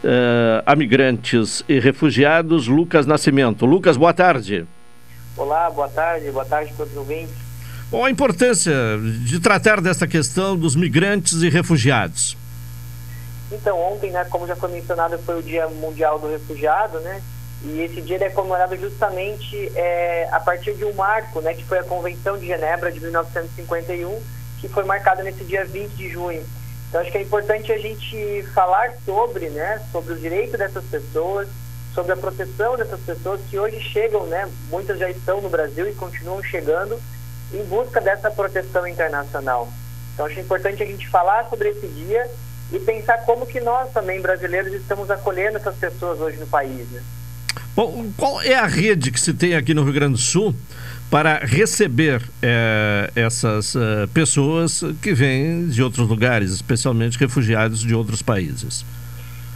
uh, 0.03 0.63
a 0.65 0.75
Migrantes 0.75 1.63
e 1.69 1.79
Refugiados, 1.79 2.67
Lucas 2.67 3.05
Nascimento. 3.05 3.65
Lucas, 3.65 3.95
boa 3.95 4.13
tarde. 4.13 4.65
Olá, 5.37 5.69
boa 5.69 5.87
tarde, 5.87 6.29
boa 6.31 6.45
tarde 6.45 6.71
a 6.73 6.75
todos 6.75 6.91
os 6.91 6.97
ouvintes. 6.97 7.35
Bom, 7.89 8.03
a 8.03 8.09
importância 8.09 8.73
de 9.23 9.39
tratar 9.39 9.79
dessa 9.79 10.07
questão 10.07 10.57
dos 10.57 10.75
migrantes 10.75 11.41
e 11.43 11.49
refugiados. 11.49 12.35
Então, 13.51 13.79
ontem, 13.79 14.09
né, 14.11 14.25
como 14.25 14.47
já 14.47 14.55
foi 14.55 14.71
mencionado, 14.71 15.17
foi 15.19 15.39
o 15.39 15.43
Dia 15.43 15.67
Mundial 15.67 16.17
do 16.17 16.27
Refugiado, 16.27 16.99
né? 17.01 17.21
E 17.63 17.81
esse 17.81 18.01
dia 18.01 18.17
é 18.17 18.29
comemorado 18.29 18.75
justamente 18.75 19.71
é, 19.75 20.27
a 20.31 20.39
partir 20.39 20.73
de 20.73 20.83
um 20.83 20.93
marco, 20.93 21.39
né, 21.39 21.53
que 21.53 21.63
foi 21.63 21.79
a 21.79 21.83
Convenção 21.83 22.37
de 22.37 22.47
Genebra 22.47 22.91
de 22.91 22.99
1951, 22.99 24.19
que 24.59 24.67
foi 24.67 24.83
marcada 24.83 25.23
nesse 25.23 25.43
dia 25.43 25.63
20 25.63 25.91
de 25.91 26.09
junho. 26.09 26.43
Então 26.93 27.01
acho 27.01 27.11
que 27.11 27.17
é 27.17 27.23
importante 27.23 27.71
a 27.71 27.77
gente 27.79 28.43
falar 28.53 28.93
sobre, 29.03 29.49
né, 29.49 29.81
sobre 29.91 30.13
o 30.13 30.15
direito 30.15 30.55
dessas 30.55 30.85
pessoas, 30.85 31.47
sobre 31.91 32.11
a 32.11 32.15
proteção 32.15 32.77
dessas 32.77 32.99
pessoas 32.99 33.41
que 33.49 33.57
hoje 33.57 33.79
chegam, 33.79 34.27
né, 34.27 34.47
muitas 34.69 34.99
já 34.99 35.09
estão 35.09 35.41
no 35.41 35.49
Brasil 35.49 35.89
e 35.89 35.93
continuam 35.95 36.43
chegando 36.43 37.01
em 37.51 37.63
busca 37.63 37.99
dessa 37.99 38.29
proteção 38.29 38.85
internacional. 38.85 39.73
Então 40.13 40.27
acho 40.27 40.39
importante 40.39 40.83
a 40.83 40.85
gente 40.85 41.09
falar 41.09 41.49
sobre 41.49 41.69
esse 41.69 41.87
dia 41.87 42.29
e 42.71 42.77
pensar 42.77 43.17
como 43.25 43.47
que 43.47 43.59
nós 43.59 43.91
também 43.91 44.21
brasileiros 44.21 44.71
estamos 44.71 45.09
acolhendo 45.09 45.57
essas 45.57 45.75
pessoas 45.75 46.19
hoje 46.19 46.37
no 46.37 46.45
país, 46.45 46.87
né? 46.91 47.01
Bom, 47.75 48.11
qual 48.15 48.39
é 48.43 48.53
a 48.53 48.67
rede 48.67 49.11
que 49.11 49.19
se 49.19 49.33
tem 49.33 49.55
aqui 49.55 49.73
no 49.73 49.83
Rio 49.83 49.93
Grande 49.93 50.13
do 50.13 50.19
Sul 50.19 50.53
para 51.13 51.45
receber 51.45 52.27
é, 52.41 53.11
essas 53.15 53.75
é, 53.75 54.07
pessoas 54.15 54.81
que 54.99 55.13
vêm 55.13 55.67
de 55.67 55.83
outros 55.83 56.09
lugares, 56.09 56.49
especialmente 56.49 57.19
refugiados 57.19 57.81
de 57.81 57.93
outros 57.93 58.23
países? 58.23 58.83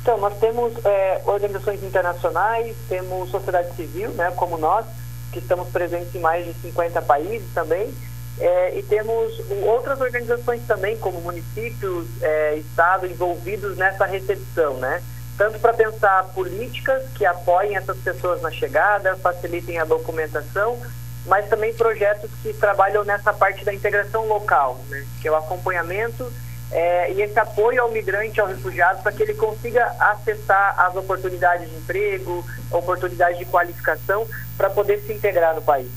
Então, 0.04 0.20
nós 0.20 0.38
temos 0.38 0.72
é, 0.86 1.20
organizações 1.26 1.82
internacionais, 1.82 2.76
temos 2.88 3.32
sociedade 3.32 3.76
civil, 3.76 4.12
né, 4.12 4.32
como 4.36 4.56
nós, 4.60 4.86
que 5.34 5.40
estamos 5.40 5.68
presentes 5.70 6.14
em 6.14 6.20
mais 6.20 6.46
de 6.46 6.54
50 6.62 7.02
países 7.02 7.48
também, 7.56 7.92
e 8.76 8.84
temos 8.84 9.42
outras 9.64 10.00
organizações 10.00 10.62
também, 10.68 10.96
como 10.98 11.20
municípios, 11.22 12.06
Estado, 12.56 13.08
envolvidos 13.08 13.76
nessa 13.78 14.06
recepção, 14.06 14.78
né? 14.78 15.02
tanto 15.36 15.58
para 15.58 15.74
pensar 15.74 16.24
políticas 16.36 17.02
que 17.16 17.26
apoiem 17.26 17.76
essas 17.76 17.98
pessoas 17.98 18.40
na 18.44 18.52
chegada, 18.52 19.16
facilitem 19.18 19.80
a 19.80 19.86
documentação, 19.86 20.80
mas 21.28 21.48
também 21.50 21.74
projetos 21.74 22.30
que 22.42 22.54
trabalham 22.54 23.04
nessa 23.04 23.34
parte 23.34 23.64
da 23.66 23.74
integração 23.74 24.28
local, 24.28 24.80
né? 24.90 25.06
que 25.22 25.28
é 25.28 25.32
o 25.32 25.36
acompanhamento 25.36 26.32
é, 26.72 27.14
e 27.14 27.22
esse 27.22 27.38
apoio 27.40 27.82
ao 27.82 27.92
migrante, 27.92 28.40
ao 28.40 28.48
refugiado, 28.48 29.02
para 29.02 29.12
que 29.12 29.24
ele 29.24 29.34
consiga 29.34 29.86
acessar 30.00 30.80
as 30.80 30.96
oportunidades 30.96 31.70
de 31.70 31.76
emprego, 31.76 32.46
oportunidades 32.72 33.40
de 33.40 33.46
qualificação, 33.46 34.28
para 34.58 34.70
poder 34.70 35.00
se 35.02 35.14
integrar 35.14 35.56
no 35.56 35.62
país. 35.62 35.88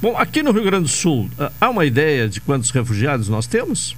Bom, 0.00 0.16
aqui 0.16 0.42
no 0.42 0.50
Rio 0.50 0.64
Grande 0.64 0.84
do 0.84 0.88
Sul, 0.88 1.30
há 1.60 1.70
uma 1.70 1.84
ideia 1.84 2.28
de 2.28 2.40
quantos 2.40 2.70
refugiados 2.70 3.28
nós 3.28 3.46
temos? 3.46 3.96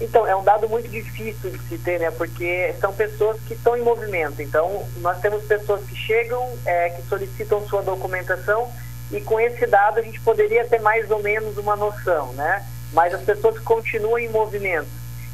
Então, 0.00 0.26
é 0.26 0.34
um 0.34 0.42
dado 0.42 0.68
muito 0.68 0.88
difícil 0.88 1.50
de 1.50 1.58
se 1.68 1.78
ter, 1.78 2.00
né? 2.00 2.10
Porque 2.10 2.74
são 2.80 2.92
pessoas 2.92 3.38
que 3.46 3.54
estão 3.54 3.76
em 3.76 3.82
movimento. 3.82 4.40
Então, 4.40 4.84
nós 4.96 5.20
temos 5.20 5.44
pessoas 5.44 5.84
que 5.84 5.94
chegam, 5.94 6.42
é, 6.64 6.88
que 6.90 7.02
solicitam 7.02 7.64
sua 7.68 7.82
documentação 7.82 8.68
e 9.12 9.20
com 9.20 9.38
esse 9.38 9.66
dado 9.66 9.98
a 9.98 10.02
gente 10.02 10.20
poderia 10.20 10.64
ter 10.66 10.80
mais 10.80 11.10
ou 11.10 11.22
menos 11.22 11.58
uma 11.58 11.76
noção, 11.76 12.32
né? 12.32 12.64
Mas 12.92 13.12
as 13.14 13.22
pessoas 13.22 13.58
continuam 13.58 14.18
em 14.18 14.28
movimento. 14.28 14.88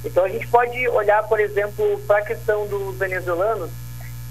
Então, 0.04 0.24
a 0.24 0.28
gente 0.28 0.46
pode 0.46 0.88
olhar, 0.88 1.22
por 1.24 1.40
exemplo, 1.40 1.98
para 2.06 2.18
a 2.18 2.24
questão 2.24 2.66
dos 2.66 2.96
venezuelanos. 2.96 3.70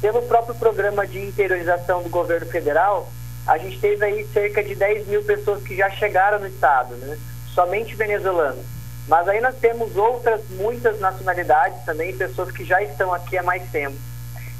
Pelo 0.01 0.21
próprio 0.23 0.55
programa 0.55 1.07
de 1.07 1.19
interiorização 1.19 2.03
do 2.03 2.09
governo 2.09 2.45
federal, 2.47 3.11
a 3.47 3.57
gente 3.57 3.79
teve 3.79 4.05
aí 4.05 4.27
cerca 4.31 4.63
de 4.63 4.75
10 4.75 5.07
mil 5.07 5.23
pessoas 5.23 5.63
que 5.63 5.75
já 5.75 5.89
chegaram 5.89 6.39
no 6.39 6.47
estado, 6.47 6.95
né? 6.95 7.17
Somente 7.53 7.95
venezuelanos. 7.95 8.65
Mas 9.07 9.27
aí 9.27 9.41
nós 9.41 9.55
temos 9.55 9.95
outras, 9.95 10.41
muitas 10.49 10.99
nacionalidades 10.99 11.83
também, 11.85 12.15
pessoas 12.15 12.51
que 12.51 12.63
já 12.63 12.81
estão 12.83 13.13
aqui 13.13 13.37
há 13.37 13.43
mais 13.43 13.63
tempo. 13.71 13.97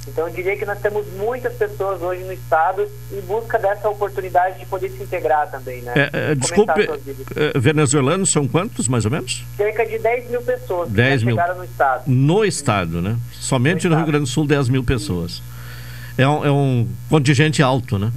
Então 0.08 0.28
eu 0.28 0.34
diria 0.34 0.56
que 0.56 0.66
nós 0.66 0.80
temos 0.80 1.06
muitas 1.14 1.54
pessoas 1.54 2.02
hoje 2.02 2.24
no 2.24 2.32
estado 2.32 2.88
em 3.12 3.22
busca 3.22 3.60
dessa 3.60 3.90
oportunidade 3.90 4.60
de 4.60 4.66
poder 4.66 4.90
se 4.90 5.04
integrar 5.04 5.50
também, 5.52 5.82
né? 5.82 5.94
É, 5.96 6.32
é, 6.32 6.36
desculpe, 6.36 6.82
é, 7.36 7.60
venezuelanos 7.60 8.32
são 8.32 8.48
quantos, 8.48 8.88
mais 8.88 9.06
ou 9.06 9.12
menos? 9.12 9.44
Cerca 9.56 9.86
de 9.86 10.00
10 10.00 10.30
mil 10.30 10.42
pessoas 10.42 10.90
10 10.90 11.20
que 11.20 11.26
mil. 11.26 11.36
chegaram 11.36 11.58
no 11.58 11.64
estado. 11.64 12.04
No 12.08 12.46
estado, 12.46 13.02
né? 13.02 13.18
Somente 13.34 13.88
no, 13.88 13.92
no 13.92 13.98
Rio 13.98 14.08
Grande 14.08 14.24
do 14.26 14.30
Sul, 14.30 14.48
10 14.48 14.70
mil 14.70 14.84
pessoas. 14.84 15.42
É 16.18 16.28
um, 16.28 16.46
é 16.46 16.52
um 16.52 16.88
contingente 17.10 17.62
alto, 17.62 18.00
né? 18.00 18.12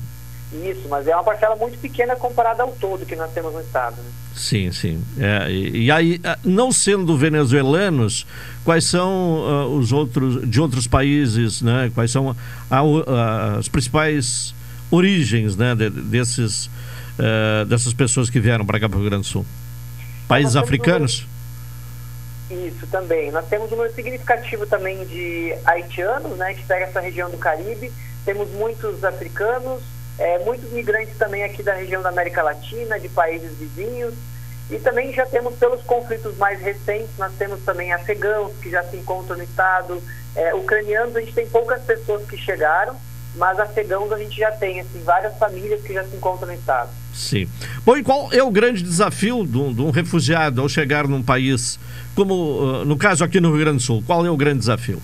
Isso, 0.53 0.89
mas 0.89 1.07
é 1.07 1.15
uma 1.15 1.23
parcela 1.23 1.55
muito 1.55 1.79
pequena 1.79 2.17
comparada 2.17 2.63
ao 2.65 2.73
todo 2.73 3.07
que 3.07 3.15
nós 3.15 3.33
temos 3.33 3.53
no 3.53 3.61
estado. 3.61 3.97
Né? 3.97 4.11
Sim, 4.35 4.73
sim. 4.73 5.05
É, 5.19 5.51
e, 5.51 5.85
e, 5.85 5.91
aí, 5.91 6.21
não 6.45 6.73
sendo 6.73 7.17
venezuelanos, 7.17 8.27
quais 8.65 8.85
são 8.85 9.39
uh, 9.39 9.77
os 9.77 9.93
outros 9.93 10.49
de 10.49 10.61
outros 10.61 10.89
países, 10.89 11.63
né? 11.63 11.91
Quais 11.95 12.11
são 12.11 12.35
a, 12.71 12.79
a, 12.79 13.59
as 13.59 13.69
principais 13.69 14.55
origens, 14.91 15.57
né? 15.57 15.75
De, 15.75 15.89
desses 15.89 16.67
uh, 16.67 17.65
dessas 17.67 17.93
pessoas 17.93 18.29
que 18.29 18.41
vieram 18.41 18.67
para 18.67 18.81
cá 18.81 18.89
para 18.89 18.97
o 18.97 19.01
Rio 19.01 19.11
Grande 19.11 19.27
do 19.27 19.31
Sul? 19.31 19.47
Países 20.27 20.57
africanos? 20.57 21.27
Um... 22.51 22.67
Isso 22.67 22.87
também. 22.89 23.31
Nós 23.31 23.47
temos 23.47 23.71
um 23.71 23.77
número 23.77 23.95
significativo 23.95 24.67
também 24.67 25.05
de 25.07 25.55
haitianos, 25.65 26.37
né? 26.37 26.55
Que 26.55 26.65
pega 26.65 26.87
essa 26.87 27.01
região 27.01 27.31
do 27.31 27.39
Caribe. 27.39 27.93
Temos 28.25 28.51
muitos 28.51 29.05
africanos, 29.05 29.81
é, 30.19 30.39
muitos 30.45 30.71
migrantes 30.71 31.17
também 31.17 31.43
aqui 31.45 31.63
da 31.63 31.75
região 31.75 32.03
da 32.03 32.09
América 32.09 32.43
Latina, 32.43 32.99
de 32.99 33.09
países 33.09 33.57
vizinhos. 33.57 34.15
E 34.71 34.79
também 34.79 35.13
já 35.13 35.27
temos, 35.27 35.57
pelos 35.57 35.83
conflitos 35.83 36.37
mais 36.37 36.61
recentes, 36.61 37.11
nós 37.19 37.33
temos 37.37 37.61
também 37.65 37.93
afegãos 37.93 38.53
que 38.63 38.71
já 38.71 38.83
se 38.85 38.97
encontram 38.97 39.37
no 39.37 39.43
estado, 39.43 40.01
é, 40.37 40.55
ucranianos, 40.55 41.17
a 41.17 41.21
gente 41.21 41.35
tem 41.35 41.47
poucas 41.49 41.83
pessoas 41.83 42.25
que 42.29 42.37
chegaram, 42.37 42.95
mas 43.35 43.59
afegãos 43.59 44.13
a 44.13 44.19
gente 44.19 44.39
já 44.39 44.53
tem, 44.53 44.81
assim, 44.81 45.03
várias 45.03 45.37
famílias 45.39 45.83
que 45.83 45.93
já 45.93 46.05
se 46.05 46.15
encontram 46.15 46.49
no 46.49 46.55
estado. 46.55 46.91
Sim. 47.13 47.49
Bom, 47.85 47.97
e 47.97 48.03
qual 48.03 48.33
é 48.33 48.43
o 48.43 48.51
grande 48.51 48.83
desafio 48.83 49.45
de 49.45 49.59
um, 49.59 49.75
de 49.75 49.81
um 49.81 49.91
refugiado 49.91 50.61
ao 50.61 50.69
chegar 50.69 51.09
num 51.09 51.23
país, 51.23 51.79
como 52.15 52.35
uh, 52.35 52.85
no 52.85 52.97
caso 52.97 53.25
aqui 53.25 53.41
no 53.41 53.51
Rio 53.51 53.61
Grande 53.61 53.79
do 53.79 53.83
Sul, 53.83 54.03
qual 54.07 54.25
é 54.25 54.31
o 54.31 54.37
grande 54.37 54.61
desafio? 54.61 55.03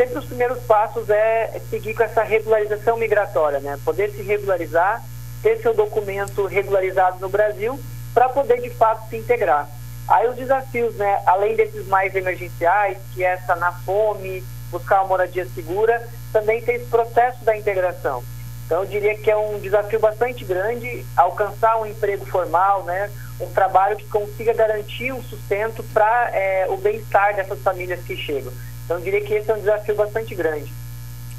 Sempre 0.00 0.18
os 0.18 0.24
primeiros 0.24 0.60
passos 0.60 1.10
é 1.10 1.60
seguir 1.68 1.92
com 1.92 2.02
essa 2.02 2.22
regularização 2.22 2.96
migratória, 2.96 3.60
né? 3.60 3.78
Poder 3.84 4.10
se 4.10 4.22
regularizar, 4.22 5.04
ter 5.42 5.58
seu 5.58 5.74
documento 5.74 6.46
regularizado 6.46 7.18
no 7.20 7.28
Brasil, 7.28 7.78
para 8.14 8.26
poder 8.30 8.62
de 8.62 8.70
fato 8.70 9.10
se 9.10 9.18
integrar. 9.18 9.68
Aí 10.08 10.26
os 10.26 10.36
desafios, 10.36 10.94
né, 10.94 11.20
além 11.26 11.54
desses 11.54 11.86
mais 11.86 12.14
emergenciais, 12.14 12.96
que 13.12 13.22
é 13.22 13.32
essa 13.32 13.54
na 13.56 13.72
fome, 13.72 14.42
buscar 14.70 15.02
uma 15.02 15.08
moradia 15.08 15.46
segura, 15.54 16.02
também 16.32 16.62
tem 16.62 16.76
esse 16.76 16.86
processo 16.86 17.44
da 17.44 17.54
integração. 17.54 18.24
Então 18.64 18.80
eu 18.80 18.86
diria 18.86 19.14
que 19.18 19.30
é 19.30 19.36
um 19.36 19.58
desafio 19.58 20.00
bastante 20.00 20.46
grande 20.46 21.04
alcançar 21.14 21.78
um 21.78 21.84
emprego 21.84 22.24
formal, 22.24 22.84
né, 22.84 23.10
um 23.38 23.50
trabalho 23.50 23.98
que 23.98 24.08
consiga 24.08 24.54
garantir 24.54 25.12
um 25.12 25.22
sustento 25.22 25.82
para 25.92 26.30
é, 26.32 26.66
o 26.70 26.78
bem-estar 26.78 27.36
dessas 27.36 27.60
famílias 27.60 28.00
que 28.00 28.16
chegam. 28.16 28.50
Então 28.90 28.98
eu 28.98 29.04
diria 29.04 29.20
que 29.20 29.32
esse 29.34 29.48
é 29.48 29.54
um 29.54 29.60
desafio 29.60 29.94
bastante 29.94 30.34
grande. 30.34 30.72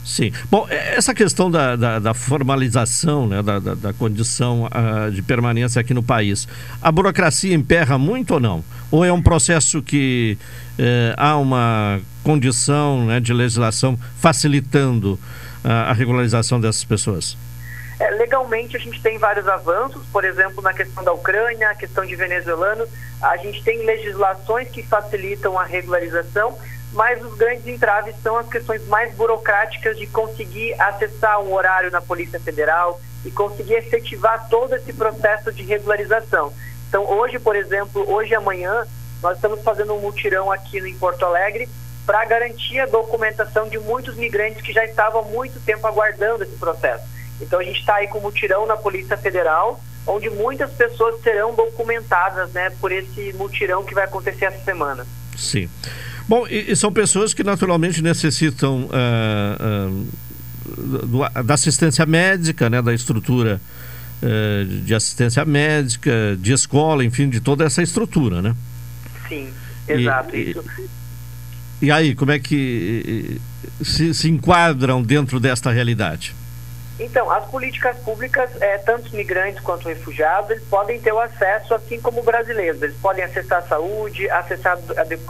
Sim. 0.05 0.31
Bom, 0.49 0.65
é, 0.69 0.95
essa 0.95 1.13
questão 1.13 1.51
da, 1.51 1.75
da, 1.75 1.99
da 1.99 2.13
formalização, 2.13 3.27
né, 3.27 3.43
da, 3.43 3.59
da, 3.59 3.75
da 3.75 3.91
condição 3.93 4.67
uh, 4.67 5.11
de 5.11 5.21
permanência 5.21 5.81
aqui 5.81 5.93
no 5.93 6.01
país, 6.01 6.47
a 6.81 6.89
burocracia 6.89 7.53
emperra 7.53 7.97
muito 7.97 8.35
ou 8.35 8.39
não? 8.39 8.63
Ou 8.89 9.03
é 9.03 9.11
um 9.11 9.21
processo 9.21 9.81
que 9.81 10.37
uh, 10.79 11.13
há 11.17 11.37
uma 11.37 11.99
condição 12.23 13.05
né, 13.05 13.19
de 13.19 13.33
legislação 13.33 13.99
facilitando 14.17 15.15
uh, 15.65 15.89
a 15.89 15.91
regularização 15.91 16.57
dessas 16.57 16.85
pessoas? 16.85 17.35
É, 17.99 18.11
legalmente 18.11 18.77
a 18.77 18.79
gente 18.79 19.01
tem 19.01 19.17
vários 19.17 19.45
avanços, 19.45 20.01
por 20.07 20.23
exemplo, 20.23 20.63
na 20.63 20.73
questão 20.73 21.03
da 21.03 21.11
Ucrânia, 21.11 21.69
a 21.69 21.75
questão 21.75 22.05
de 22.05 22.15
venezuelanos, 22.15 22.87
a 23.21 23.35
gente 23.35 23.61
tem 23.61 23.85
legislações 23.85 24.69
que 24.69 24.81
facilitam 24.83 25.59
a 25.59 25.65
regularização, 25.65 26.57
mas 26.93 27.23
os 27.23 27.35
grandes 27.35 27.65
entraves 27.67 28.15
são 28.21 28.37
as 28.37 28.47
questões 28.47 28.85
mais 28.87 29.13
burocráticas 29.15 29.97
de 29.97 30.07
conseguir 30.07 30.73
acessar 30.79 31.41
um 31.41 31.53
horário 31.53 31.89
na 31.89 32.01
Polícia 32.01 32.39
Federal 32.39 32.99
e 33.23 33.31
conseguir 33.31 33.75
efetivar 33.75 34.49
todo 34.49 34.75
esse 34.75 34.91
processo 34.91 35.51
de 35.51 35.63
regularização. 35.63 36.51
Então, 36.89 37.05
hoje, 37.09 37.39
por 37.39 37.55
exemplo, 37.55 38.03
hoje 38.11 38.31
e 38.31 38.35
amanhã, 38.35 38.85
nós 39.21 39.37
estamos 39.37 39.61
fazendo 39.61 39.93
um 39.93 40.01
mutirão 40.01 40.51
aqui 40.51 40.79
em 40.79 40.97
Porto 40.97 41.25
Alegre 41.25 41.69
para 42.05 42.25
garantir 42.25 42.79
a 42.79 42.85
documentação 42.85 43.69
de 43.69 43.79
muitos 43.79 44.15
migrantes 44.15 44.61
que 44.61 44.73
já 44.73 44.83
estavam 44.83 45.21
há 45.21 45.23
muito 45.25 45.59
tempo 45.61 45.87
aguardando 45.87 46.43
esse 46.43 46.55
processo. 46.57 47.05
Então, 47.39 47.59
a 47.59 47.63
gente 47.63 47.79
está 47.79 47.95
aí 47.95 48.07
com 48.07 48.17
um 48.17 48.21
mutirão 48.21 48.65
na 48.65 48.75
Polícia 48.75 49.15
Federal, 49.15 49.79
onde 50.05 50.29
muitas 50.29 50.71
pessoas 50.71 51.21
serão 51.21 51.53
documentadas 51.53 52.51
né, 52.51 52.71
por 52.81 52.91
esse 52.91 53.31
mutirão 53.33 53.83
que 53.83 53.93
vai 53.93 54.03
acontecer 54.03 54.45
essa 54.45 54.63
semana. 54.63 55.05
Sim. 55.41 55.67
Bom, 56.27 56.47
e, 56.47 56.71
e 56.71 56.75
são 56.75 56.93
pessoas 56.93 57.33
que 57.33 57.43
naturalmente 57.43 58.01
necessitam 58.01 58.87
uh, 58.89 60.07
uh, 60.65 61.43
da 61.43 61.55
assistência 61.55 62.05
médica, 62.05 62.69
né, 62.69 62.81
da 62.81 62.93
estrutura 62.93 63.59
uh, 64.21 64.65
de 64.83 64.93
assistência 64.93 65.43
médica, 65.43 66.37
de 66.39 66.53
escola, 66.53 67.03
enfim, 67.03 67.27
de 67.27 67.41
toda 67.41 67.65
essa 67.65 67.81
estrutura, 67.81 68.41
né? 68.41 68.55
Sim, 69.27 69.49
exato. 69.87 70.35
E, 70.35 70.51
isso. 70.51 70.63
E 71.81 71.91
aí, 71.91 72.13
como 72.13 72.31
é 72.31 72.37
que 72.37 73.41
se, 73.81 74.13
se 74.13 74.29
enquadram 74.29 75.01
dentro 75.01 75.39
desta 75.39 75.71
realidade? 75.71 76.35
Então, 77.01 77.31
as 77.31 77.43
políticas 77.45 77.97
públicas, 77.97 78.49
é, 78.61 78.77
tanto 78.77 79.15
migrantes 79.15 79.59
quanto 79.61 79.87
refugiados, 79.87 80.51
eles 80.51 80.63
podem 80.65 81.01
ter 81.01 81.11
o 81.11 81.19
acesso, 81.19 81.73
assim 81.73 81.99
como 81.99 82.21
brasileiros. 82.21 82.79
Eles 82.79 82.95
podem 82.97 83.23
acessar 83.23 83.57
a 83.57 83.67
saúde, 83.67 84.29
acessar 84.29 84.77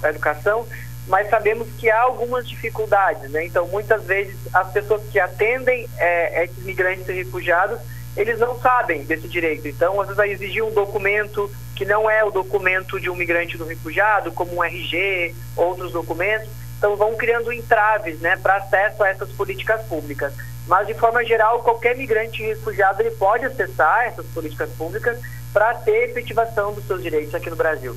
a 0.04 0.10
educação, 0.10 0.68
mas 1.08 1.30
sabemos 1.30 1.70
que 1.80 1.90
há 1.90 2.02
algumas 2.02 2.46
dificuldades, 2.46 3.32
né? 3.32 3.46
Então, 3.46 3.70
muitas 3.70 4.04
vezes, 4.04 4.36
as 4.54 4.70
pessoas 4.72 5.02
que 5.10 5.18
atendem 5.18 5.88
é, 5.98 6.44
esses 6.44 6.62
migrantes 6.66 7.08
e 7.08 7.14
refugiados, 7.14 7.80
eles 8.18 8.38
não 8.38 8.60
sabem 8.60 9.06
desse 9.06 9.30
direito. 9.30 9.66
Então, 9.70 9.94
às 10.02 10.08
vezes, 10.08 10.18
vai 10.18 10.30
exigir 10.30 10.66
um 10.66 10.74
documento 10.74 11.50
que 11.74 11.86
não 11.86 12.10
é 12.10 12.22
o 12.22 12.32
documento 12.32 13.00
de 13.00 13.10
um 13.10 13.16
migrante 13.16 13.58
do 13.58 13.64
refugiado, 13.64 14.34
como 14.34 14.58
um 14.58 14.64
RG, 14.64 15.34
outros 15.56 15.94
documentos. 15.94 16.50
Então, 16.78 16.98
vão 16.98 17.16
criando 17.16 17.54
entraves, 17.54 18.20
né, 18.20 18.36
para 18.36 18.58
acesso 18.58 19.02
a 19.04 19.08
essas 19.08 19.32
políticas 19.32 19.82
públicas. 19.84 20.34
Mas, 20.68 20.88
de 20.88 20.94
forma 20.94 21.24
geral, 21.26 21.60
qualquer 21.64 21.96
migrante 21.98 22.42
refugiado 22.44 23.02
ele 23.02 23.12
pode 23.12 23.46
acessar 23.46 24.06
essas 24.06 24.26
políticas 24.28 24.70
públicas 24.72 25.18
para 25.52 25.74
ter 25.76 26.10
efetivação 26.10 26.74
dos 26.74 26.86
seus 26.86 27.02
direitos 27.02 27.36
aqui 27.36 27.50
no 27.50 27.56
Brasil. 27.56 27.96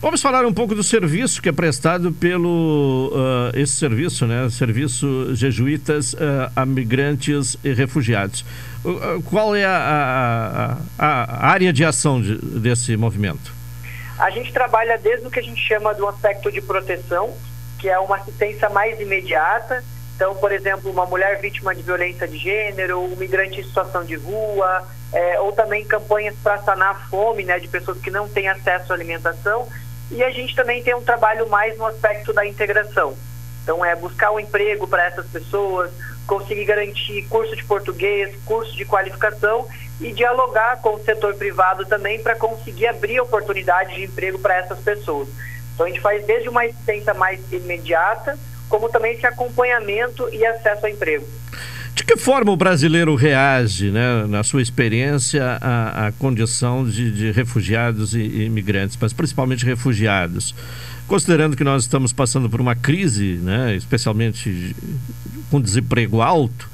Vamos 0.00 0.20
falar 0.20 0.44
um 0.44 0.52
pouco 0.52 0.74
do 0.74 0.82
serviço 0.82 1.40
que 1.40 1.48
é 1.48 1.52
prestado 1.52 2.12
pelo 2.12 3.10
uh, 3.12 3.58
esse 3.58 3.72
serviço, 3.72 4.26
né? 4.26 4.48
Serviço 4.50 5.34
Jesuítas 5.34 6.12
uh, 6.12 6.50
a 6.54 6.66
Migrantes 6.66 7.56
e 7.64 7.72
Refugiados. 7.72 8.44
Uh, 8.84 9.22
qual 9.22 9.56
é 9.56 9.64
a, 9.64 10.76
a, 10.98 11.06
a, 11.06 11.46
área 11.48 11.72
de 11.72 11.84
ação 11.84 12.20
de, 12.20 12.36
desse 12.36 12.94
movimento? 12.96 13.52
A 14.18 14.30
gente 14.30 14.52
trabalha 14.52 14.98
desde 14.98 15.26
o 15.26 15.30
que 15.30 15.40
a 15.40 15.42
gente 15.42 15.60
chama 15.60 15.94
do 15.94 16.06
aspecto 16.06 16.52
de 16.52 16.60
proteção, 16.60 17.34
que 17.78 17.88
é 17.88 17.98
uma 17.98 18.16
assistência 18.16 18.68
mais 18.68 19.00
imediata. 19.00 19.82
Então, 20.16 20.34
por 20.34 20.50
exemplo, 20.50 20.90
uma 20.90 21.04
mulher 21.04 21.38
vítima 21.40 21.74
de 21.74 21.82
violência 21.82 22.26
de 22.26 22.38
gênero, 22.38 23.00
um 23.00 23.14
migrante 23.16 23.60
em 23.60 23.64
situação 23.64 24.02
de 24.02 24.16
rua, 24.16 24.82
é, 25.12 25.38
ou 25.40 25.52
também 25.52 25.84
campanhas 25.84 26.34
para 26.42 26.58
sanar 26.62 26.90
a 26.90 26.94
fome 26.94 27.44
né, 27.44 27.58
de 27.58 27.68
pessoas 27.68 28.00
que 28.00 28.10
não 28.10 28.26
têm 28.26 28.48
acesso 28.48 28.92
à 28.92 28.96
alimentação 28.96 29.68
e 30.10 30.22
a 30.22 30.30
gente 30.30 30.54
também 30.54 30.82
tem 30.82 30.94
um 30.94 31.02
trabalho 31.02 31.48
mais 31.48 31.76
no 31.76 31.86
aspecto 31.86 32.32
da 32.32 32.46
integração. 32.46 33.16
Então, 33.62 33.84
é 33.84 33.94
buscar 33.96 34.30
um 34.30 34.40
emprego 34.40 34.86
para 34.86 35.04
essas 35.04 35.26
pessoas, 35.26 35.90
conseguir 36.26 36.64
garantir 36.64 37.26
curso 37.28 37.54
de 37.56 37.64
português, 37.64 38.34
curso 38.44 38.74
de 38.76 38.84
qualificação 38.84 39.66
e 40.00 40.12
dialogar 40.12 40.80
com 40.80 40.94
o 40.94 41.04
setor 41.04 41.34
privado 41.34 41.84
também 41.84 42.22
para 42.22 42.36
conseguir 42.36 42.86
abrir 42.86 43.20
oportunidades 43.20 43.94
de 43.94 44.04
emprego 44.04 44.38
para 44.38 44.56
essas 44.56 44.78
pessoas. 44.78 45.28
Então, 45.74 45.86
a 45.86 45.88
gente 45.88 46.00
faz 46.00 46.24
desde 46.24 46.48
uma 46.48 46.62
assistência 46.62 47.12
mais 47.12 47.40
imediata, 47.52 48.38
como 48.68 48.88
também 48.88 49.14
esse 49.14 49.26
acompanhamento 49.26 50.28
e 50.32 50.44
acesso 50.44 50.86
ao 50.86 50.92
emprego. 50.92 51.26
De 51.94 52.04
que 52.04 52.16
forma 52.16 52.52
o 52.52 52.56
brasileiro 52.56 53.14
reage, 53.14 53.90
né, 53.90 54.26
na 54.28 54.44
sua 54.44 54.60
experiência, 54.60 55.58
à, 55.60 56.08
à 56.08 56.12
condição 56.12 56.84
de, 56.84 57.10
de, 57.10 57.30
refugiados 57.30 58.14
e, 58.14 58.20
e 58.20 58.44
imigrantes, 58.44 58.98
mas 59.00 59.14
principalmente 59.14 59.64
refugiados? 59.64 60.54
Considerando 61.06 61.56
que 61.56 61.64
nós 61.64 61.84
estamos 61.84 62.12
passando 62.12 62.50
por 62.50 62.60
uma 62.60 62.74
crise, 62.74 63.38
né, 63.42 63.74
especialmente 63.74 64.76
com 65.50 65.58
desemprego 65.60 66.20
alto, 66.20 66.68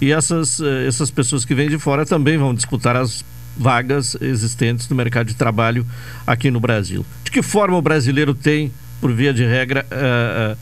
e 0.00 0.12
essas, 0.12 0.60
eh, 0.60 0.86
essas 0.86 1.10
pessoas 1.10 1.44
que 1.44 1.54
vêm 1.54 1.68
de 1.68 1.78
fora 1.78 2.04
também 2.04 2.36
vão 2.36 2.54
disputar 2.54 2.96
as 2.96 3.24
vagas 3.56 4.16
existentes 4.20 4.88
no 4.88 4.96
mercado 4.96 5.28
de 5.28 5.34
trabalho 5.34 5.86
aqui 6.26 6.50
no 6.50 6.60
Brasil. 6.60 7.04
De 7.24 7.30
que 7.30 7.42
forma 7.42 7.76
o 7.76 7.82
brasileiro 7.82 8.34
tem, 8.34 8.72
por 9.00 9.12
via 9.12 9.32
de 9.32 9.44
regra, 9.44 9.86
uh, 9.90 10.52
uh, 10.52 10.58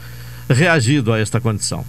reagido 0.52 1.12
a 1.12 1.18
esta 1.18 1.40
condição? 1.40 1.84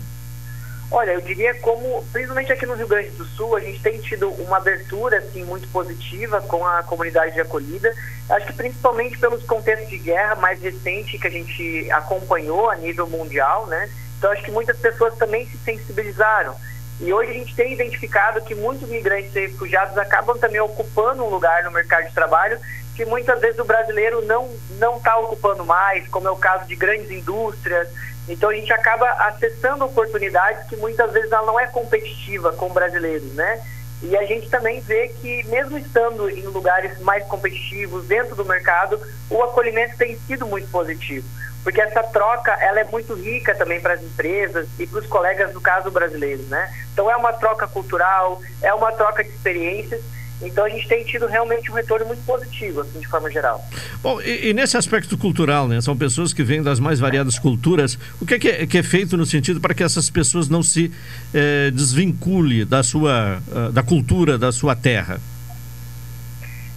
Olha, 0.92 1.12
eu 1.12 1.22
diria 1.22 1.54
como, 1.56 2.04
principalmente 2.12 2.52
aqui 2.52 2.66
no 2.66 2.76
Rio 2.76 2.88
Grande 2.88 3.12
do 3.12 3.24
Sul, 3.24 3.56
a 3.56 3.62
gente 3.62 3.80
tem 3.82 3.98
tido 4.00 4.30
uma 4.30 4.58
abertura 4.58 5.20
assim 5.20 5.44
muito 5.46 5.66
positiva 5.70 6.42
com 6.42 6.68
a 6.68 6.84
comunidade 6.84 7.34
de 7.34 7.40
acolhida. 7.40 7.94
Acho 8.30 8.48
que 8.48 8.54
principalmente 8.54 9.18
pelos 9.18 9.42
contextos 9.44 9.90
de 9.90 9.98
guerra 9.98 10.36
mais 10.36 10.62
recente 10.62 11.18
que 11.18 11.28
a 11.28 11.32
gente 11.32 11.90
acompanhou 11.92 12.70
a 12.70 12.76
nível 12.76 13.08
mundial, 13.08 13.68
né? 13.68 13.90
Então 14.18 14.30
acho 14.32 14.44
que 14.44 14.52
muitas 14.52 14.78
pessoas 14.78 15.16
também 15.16 15.48
se 15.48 15.58
sensibilizaram. 15.60 16.56
E 17.00 17.12
hoje 17.12 17.32
a 17.32 17.34
gente 17.36 17.56
tem 17.56 17.74
identificado 17.74 18.42
que 18.42 18.54
muitos 18.54 18.88
migrantes 18.90 19.34
e 19.34 19.48
refugiados 19.48 19.98
acabam 19.98 20.38
também 20.38 20.60
ocupando 20.60 21.24
um 21.24 21.30
lugar 21.30 21.64
no 21.64 21.72
mercado 21.72 22.08
de 22.08 22.14
trabalho 22.14 22.60
que 22.96 23.06
muitas 23.06 23.40
vezes 23.40 23.58
o 23.60 23.66
brasileiro 23.66 24.24
não 24.26 24.50
não 24.78 24.98
está 24.98 25.18
ocupando 25.18 25.66
mais, 25.66 26.08
como 26.10 26.28
é 26.28 26.32
o 26.32 26.36
caso 26.36 26.68
de 26.68 26.76
grandes 26.76 27.10
indústrias 27.10 27.88
então 28.28 28.50
a 28.50 28.54
gente 28.54 28.72
acaba 28.72 29.10
acessando 29.28 29.86
oportunidades 29.86 30.68
que 30.68 30.76
muitas 30.76 31.12
vezes 31.12 31.32
ela 31.32 31.46
não 31.46 31.60
é 31.60 31.68
competitiva 31.68 32.52
com 32.54 32.70
brasileiros, 32.70 33.34
né? 33.34 33.62
E 34.04 34.18
a 34.18 34.26
gente 34.26 34.50
também 34.50 34.80
vê 34.82 35.10
que 35.10 35.44
mesmo 35.48 35.78
estando 35.78 36.30
em 36.30 36.42
lugares 36.48 37.00
mais 37.00 37.24
competitivos 37.26 38.08
dentro 38.08 38.36
do 38.36 38.44
mercado, 38.46 39.00
o 39.30 39.44
acolhimento 39.44 39.96
tem 39.98 40.18
sido 40.28 40.48
muito 40.48 40.68
positivo, 40.70 41.28
porque 41.64 41.80
essa 41.80 42.02
troca 42.04 42.52
ela 42.54 42.80
é 42.80 42.84
muito 42.86 43.14
rica 43.14 43.54
também 43.54 43.80
para 43.80 43.94
as 43.94 44.02
empresas 44.02 44.68
e 44.80 44.88
para 44.88 45.00
os 45.00 45.08
colegas 45.08 45.54
no 45.54 45.62
caso 45.62 45.92
brasileiros, 45.92 46.48
né? 46.48 46.74
Então 46.94 47.12
é 47.12 47.16
uma 47.16 47.34
troca 47.34 47.68
cultural, 47.68 48.42
é 48.62 48.74
uma 48.74 48.92
troca 48.92 49.24
de 49.24 49.30
experiências 49.30 50.02
Então 50.42 50.66
a 50.66 50.70
gente 50.70 50.88
tem 50.88 51.04
tido 51.04 51.28
realmente 51.28 51.72
um 51.72 51.74
retorno 51.76 52.06
muito 52.06 52.24
positivo, 52.26 52.82
assim, 52.82 53.00
de 53.00 53.08
forma 53.08 53.30
geral. 53.30 53.64
Bom, 54.02 54.22
e, 54.22 54.50
e 54.50 54.54
nesse 54.54 54.78
aspecto 54.78 55.18
cultural, 55.18 55.68
né? 55.68 55.80
São 55.82 55.96
pessoas 55.96 56.34
que 56.34 56.44
vêm 56.44 56.64
das 56.64 56.80
mais 56.80 57.00
variadas 57.00 57.38
culturas. 57.38 57.98
O 58.20 58.26
que 58.26 58.36
é, 58.36 58.40
que 58.40 58.48
é, 58.48 58.68
que 58.68 58.78
é 58.78 58.84
feito 58.84 59.16
no 59.16 59.26
sentido 59.26 59.62
para 59.62 59.74
que 59.74 59.84
essas 59.84 60.10
pessoas 60.10 60.50
não 60.50 60.64
se 60.64 60.92
eh, 61.34 61.72
desvincule 61.72 62.66
da 62.66 62.84
sua 62.84 63.42
uh, 63.48 63.72
da 63.72 63.84
cultura 63.84 64.38
da 64.38 64.52
sua 64.52 64.76
terra? 64.76 65.20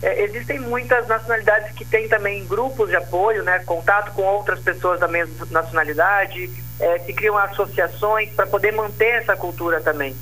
É, 0.05 0.23
existem 0.25 0.61
muitas 0.61 1.09
nacionalidades 1.09 1.73
que 1.75 1.85
têm 1.85 2.07
também 2.09 2.45
grupos 2.45 2.91
de 2.91 2.97
apoio, 2.97 3.43
né, 3.43 3.61
contato 3.61 4.13
com 4.13 4.23
outras 4.23 4.61
pessoas 4.61 5.01
da 5.01 5.09
mesma 5.09 5.47
nacionalidade, 5.51 6.51
é, 6.79 6.99
se 6.99 7.13
criam 7.15 7.39
associações 7.39 8.31
para 8.35 8.47
poder 8.47 8.73
manter 8.73 9.23
essa 9.23 9.35
cultura 9.35 9.81
também. 9.81 10.15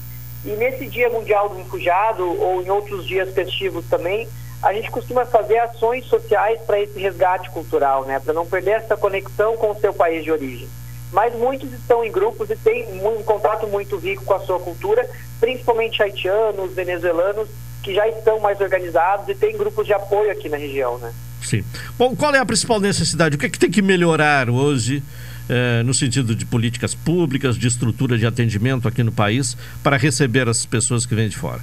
E 0.45 0.51
nesse 0.51 0.87
Dia 0.87 1.09
Mundial 1.09 1.49
do 1.49 1.57
Refugiado, 1.57 2.25
ou 2.25 2.63
em 2.63 2.71
outros 2.71 3.07
dias 3.07 3.33
festivos 3.33 3.85
também, 3.89 4.29
a 4.63 4.73
gente 4.73 4.91
costuma 4.91 5.25
fazer 5.25 5.59
ações 5.59 6.07
sociais 6.07 6.61
para 6.63 6.81
esse 6.81 6.99
resgate 6.99 7.51
cultural, 7.51 8.05
né, 8.05 8.21
para 8.21 8.33
não 8.33 8.47
perder 8.47 8.73
essa 8.73 8.97
conexão 8.97 9.57
com 9.57 9.71
o 9.71 9.81
seu 9.81 9.93
país 9.93 10.23
de 10.23 10.31
origem. 10.31 10.69
Mas 11.13 11.35
muitos 11.35 11.73
estão 11.73 12.05
em 12.05 12.11
grupos 12.11 12.49
e 12.49 12.57
têm 12.57 12.87
um 13.05 13.23
contato 13.23 13.67
muito 13.67 13.97
rico 13.99 14.25
com 14.25 14.35
a 14.35 14.41
sua 14.41 14.59
cultura, 14.59 15.09
principalmente 15.41 16.03
haitianos, 16.03 16.73
venezuelanos, 16.73 17.49
que 17.83 17.95
já 17.95 18.09
estão 18.09 18.39
mais 18.39 18.61
organizados 18.61 19.29
e 19.29 19.35
têm 19.35 19.57
grupos 19.57 19.85
de 19.85 19.93
apoio 19.93 20.31
aqui 20.31 20.49
na 20.49 20.57
região, 20.57 20.97
né? 20.99 21.13
Sim. 21.43 21.65
Bom, 21.99 22.15
qual 22.15 22.35
é 22.35 22.39
a 22.39 22.47
principal 22.47 22.81
necessidade? 22.81 23.35
O 23.35 23.39
que, 23.39 23.47
é 23.47 23.49
que 23.49 23.59
tem 23.59 23.71
que 23.71 23.83
melhorar 23.83 24.49
hoje 24.49 25.03
eh, 25.53 25.83
no 25.83 25.93
sentido 25.93 26.35
de 26.35 26.47
políticas 26.47 26.95
públicas, 26.95 27.59
de 27.59 27.69
estrutura 27.69 28.17
de 28.17 28.25
atendimento 28.25 28.89
aqui 28.89 29.03
no 29.03 29.13
país 29.13 29.55
para 29.83 29.99
receber 29.99 30.49
as 30.49 30.65
pessoas 30.65 31.05
que 31.05 31.15
vêm 31.15 31.29
de 31.29 31.37
fora? 31.37 31.61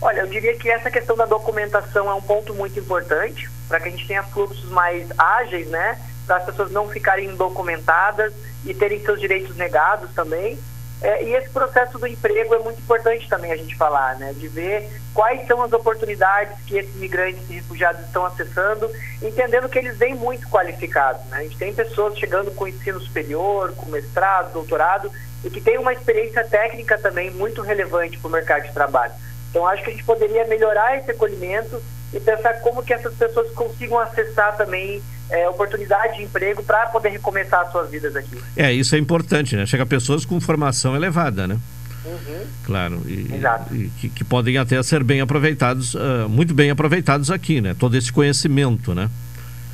Olha, 0.00 0.20
eu 0.20 0.28
diria 0.28 0.56
que 0.56 0.70
essa 0.70 0.88
questão 0.88 1.16
da 1.16 1.26
documentação 1.26 2.08
é 2.08 2.14
um 2.14 2.22
ponto 2.22 2.54
muito 2.54 2.78
importante 2.78 3.50
para 3.68 3.80
que 3.80 3.88
a 3.88 3.90
gente 3.90 4.06
tenha 4.06 4.22
fluxos 4.22 4.70
mais 4.70 5.08
ágeis, 5.18 5.66
né? 5.66 5.98
Para 6.28 6.36
as 6.36 6.44
pessoas 6.44 6.70
não 6.70 6.88
ficarem 6.88 7.34
documentadas 7.34 8.32
e 8.64 8.72
terem 8.72 9.00
seus 9.00 9.20
direitos 9.20 9.56
negados 9.56 10.08
também. 10.14 10.56
É, 11.02 11.24
e 11.24 11.34
esse 11.34 11.50
processo 11.50 11.98
do 11.98 12.06
emprego 12.06 12.54
é 12.54 12.58
muito 12.60 12.80
importante 12.80 13.28
também 13.28 13.50
a 13.50 13.56
gente 13.56 13.76
falar, 13.76 14.16
né? 14.16 14.32
De 14.34 14.46
ver 14.46 14.88
quais 15.12 15.44
são 15.48 15.60
as 15.60 15.72
oportunidades 15.72 16.56
que 16.64 16.78
esses 16.78 16.94
migrantes 16.94 17.42
e 17.50 17.54
refugiados 17.54 18.02
estão 18.06 18.24
acessando, 18.24 18.88
entendendo 19.20 19.68
que 19.68 19.78
eles 19.78 19.98
vêm 19.98 20.14
muito 20.14 20.48
qualificados, 20.48 21.24
né? 21.26 21.38
A 21.38 21.42
gente 21.42 21.58
tem 21.58 21.74
pessoas 21.74 22.16
chegando 22.16 22.52
com 22.52 22.68
ensino 22.68 23.00
superior, 23.00 23.74
com 23.74 23.90
mestrado, 23.90 24.52
doutorado, 24.52 25.10
e 25.44 25.50
que 25.50 25.60
têm 25.60 25.76
uma 25.76 25.92
experiência 25.92 26.44
técnica 26.44 26.96
também 26.98 27.32
muito 27.32 27.62
relevante 27.62 28.16
para 28.18 28.28
o 28.28 28.30
mercado 28.30 28.62
de 28.62 28.72
trabalho. 28.72 29.12
Então, 29.50 29.66
acho 29.66 29.82
que 29.82 29.90
a 29.90 29.92
gente 29.92 30.04
poderia 30.04 30.46
melhorar 30.46 30.96
esse 30.96 31.10
acolhimento 31.10 31.82
e 32.12 32.20
pensar 32.20 32.60
como 32.60 32.82
que 32.82 32.94
essas 32.94 33.14
pessoas 33.14 33.50
consigam 33.52 33.98
acessar 33.98 34.56
também 34.56 35.02
é, 35.32 35.48
oportunidade 35.48 36.18
de 36.18 36.24
emprego 36.24 36.62
para 36.62 36.86
poder 36.86 37.08
recomeçar 37.08 37.62
as 37.62 37.72
suas 37.72 37.90
vidas 37.90 38.14
aqui. 38.14 38.38
É, 38.54 38.70
isso 38.70 38.94
é 38.94 38.98
importante, 38.98 39.56
né? 39.56 39.64
Chega 39.64 39.86
pessoas 39.86 40.26
com 40.26 40.38
formação 40.40 40.94
elevada, 40.94 41.46
né? 41.46 41.58
Uhum. 42.04 42.46
Claro, 42.64 43.02
e, 43.06 43.34
Exato. 43.34 43.74
e 43.74 43.88
que, 43.98 44.08
que, 44.08 44.24
podem 44.24 44.58
até 44.58 44.80
ser 44.82 45.02
bem 45.02 45.20
aproveitados, 45.20 45.94
uh, 45.94 46.28
muito 46.28 46.52
bem 46.52 46.70
aproveitados 46.70 47.30
aqui, 47.30 47.60
né? 47.60 47.74
Todo 47.78 47.96
esse 47.96 48.12
conhecimento, 48.12 48.94
né? 48.94 49.08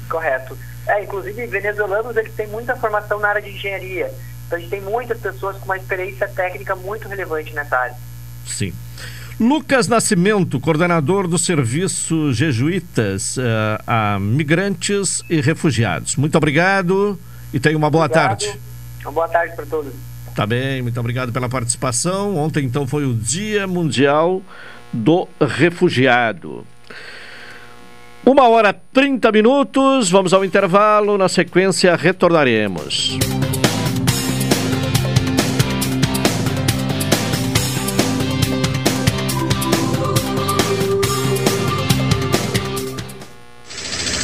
Correto. 0.09 0.57
É, 0.87 1.03
inclusive, 1.03 1.47
venezuelanos, 1.47 2.17
eles 2.17 2.33
têm 2.35 2.47
muita 2.47 2.77
formação 2.77 3.19
na 3.19 3.29
área 3.29 3.43
de 3.43 3.51
engenharia. 3.51 4.13
Então, 4.47 4.59
a 4.59 4.61
gente 4.61 4.71
tem 4.71 4.81
muitas 4.81 5.19
pessoas 5.19 5.57
com 5.57 5.65
uma 5.65 5.77
experiência 5.77 6.29
técnica 6.29 6.77
muito 6.77 7.09
relevante 7.09 7.53
nessa 7.53 7.77
área. 7.77 7.97
Sim. 8.47 8.73
Lucas 9.41 9.87
Nascimento, 9.87 10.59
coordenador 10.59 11.29
do 11.29 11.39
Serviço 11.39 12.33
Jesuítas 12.33 13.37
uh, 13.37 13.41
a 13.87 14.19
Migrantes 14.19 15.23
e 15.31 15.41
Refugiados. 15.41 16.17
Muito 16.17 16.37
obrigado 16.37 17.17
e 17.55 17.61
tenha 17.61 17.77
uma 17.77 17.89
boa 17.89 18.07
obrigado. 18.07 18.41
tarde. 18.41 18.61
Uma 19.03 19.13
boa 19.13 19.29
tarde 19.29 19.55
para 19.55 19.65
todos. 19.65 19.93
Tá 20.35 20.45
bem, 20.45 20.83
muito 20.83 20.99
obrigado 20.99 21.33
pela 21.33 21.49
participação. 21.49 22.37
Ontem, 22.37 22.65
então, 22.65 22.85
foi 22.85 23.05
o 23.05 23.15
Dia 23.15 23.67
Mundial 23.67 24.43
do 24.93 25.29
Refugiado. 25.41 26.67
Uma 28.27 28.49
hora 28.49 28.73
trinta 28.93 29.31
minutos, 29.31 30.11
vamos 30.11 30.35
ao 30.35 30.45
intervalo. 30.45 31.17
Na 31.17 31.29
sequência, 31.29 31.95
retornaremos. 31.95 33.19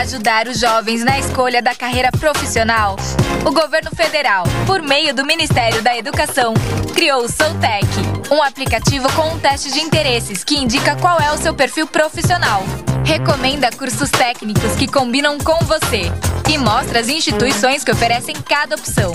Ajudar 0.00 0.48
os 0.48 0.58
jovens 0.58 1.04
na 1.04 1.18
escolha 1.18 1.60
da 1.60 1.74
carreira 1.74 2.10
profissional, 2.10 2.96
o 3.44 3.52
governo 3.52 3.90
federal, 3.94 4.44
por 4.66 4.80
meio 4.80 5.14
do 5.14 5.26
Ministério 5.26 5.82
da 5.82 5.96
Educação, 5.96 6.54
criou 6.94 7.24
o 7.24 7.28
Soutec, 7.28 7.86
um 8.30 8.42
aplicativo 8.42 9.12
com 9.12 9.28
um 9.28 9.38
teste 9.38 9.70
de 9.70 9.80
interesses 9.80 10.42
que 10.42 10.56
indica 10.56 10.96
qual 10.96 11.20
é 11.20 11.30
o 11.32 11.36
seu 11.36 11.54
perfil 11.54 11.86
profissional. 11.86 12.62
Recomenda 13.04 13.70
cursos 13.72 14.10
técnicos 14.10 14.74
que 14.74 14.86
combinam 14.86 15.36
com 15.38 15.58
você 15.66 16.10
e 16.48 16.56
mostra 16.56 17.00
as 17.00 17.08
instituições 17.08 17.84
que 17.84 17.92
oferecem 17.92 18.34
cada 18.48 18.76
opção. 18.76 19.14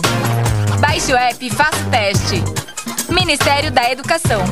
Baixe 0.79 1.11
o 1.11 1.17
app 1.17 1.45
e 1.45 1.49
faça 1.49 1.77
o 1.77 1.89
teste. 1.89 2.43
Ministério 3.11 3.71
da 3.71 3.91
Educação. 3.91 4.43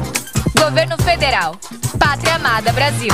Governo 0.59 0.97
Federal. 1.03 1.55
Pátria 1.99 2.35
Amada 2.35 2.73
Brasil. 2.73 3.13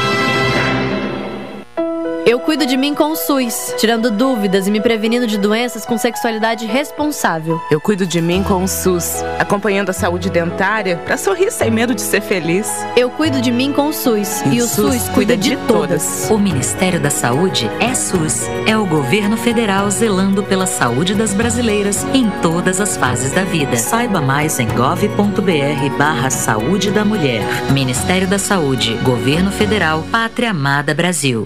Eu 2.31 2.39
cuido 2.39 2.65
de 2.65 2.77
mim 2.77 2.95
com 2.95 3.11
o 3.11 3.15
SUS, 3.17 3.75
tirando 3.77 4.09
dúvidas 4.09 4.65
e 4.65 4.71
me 4.71 4.79
prevenindo 4.79 5.27
de 5.27 5.37
doenças 5.37 5.85
com 5.85 5.97
sexualidade 5.97 6.65
responsável. 6.65 7.59
Eu 7.69 7.81
cuido 7.81 8.07
de 8.07 8.21
mim 8.21 8.41
com 8.41 8.63
o 8.63 8.69
SUS, 8.69 9.21
acompanhando 9.37 9.89
a 9.89 9.93
saúde 9.93 10.29
dentária 10.29 10.95
para 11.03 11.17
sorrir 11.17 11.51
sem 11.51 11.69
medo 11.69 11.93
de 11.93 12.01
ser 12.01 12.21
feliz. 12.21 12.71
Eu 12.95 13.09
cuido 13.09 13.41
de 13.41 13.51
mim 13.51 13.73
com 13.73 13.89
o 13.89 13.93
SUS 13.93 14.43
e, 14.43 14.55
e 14.55 14.61
o 14.61 14.65
SUS, 14.65 14.93
SUS 14.93 15.09
cuida 15.09 15.35
de, 15.35 15.57
de 15.57 15.67
todas. 15.67 16.29
O 16.31 16.37
Ministério 16.37 17.01
da 17.01 17.09
Saúde 17.09 17.69
é 17.81 17.93
SUS. 17.93 18.47
É 18.65 18.77
o 18.77 18.85
governo 18.85 19.35
federal 19.35 19.91
zelando 19.91 20.41
pela 20.41 20.65
saúde 20.65 21.13
das 21.13 21.33
brasileiras 21.33 22.05
em 22.13 22.29
todas 22.41 22.79
as 22.79 22.95
fases 22.95 23.33
da 23.33 23.43
vida. 23.43 23.75
Saiba 23.75 24.21
mais 24.21 24.57
em 24.57 24.67
gov.br 24.67 25.97
barra 25.97 26.29
saúde 26.29 26.91
da 26.91 27.03
mulher. 27.03 27.41
Ministério 27.73 28.25
da 28.25 28.39
Saúde, 28.39 28.93
Governo 29.03 29.51
Federal, 29.51 30.01
Pátria 30.09 30.51
Amada 30.51 30.93
Brasil. 30.93 31.45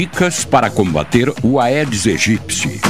Dicas 0.00 0.46
para 0.46 0.70
combater 0.70 1.30
o 1.42 1.60
Aedes 1.60 2.06
aegypti. 2.06 2.80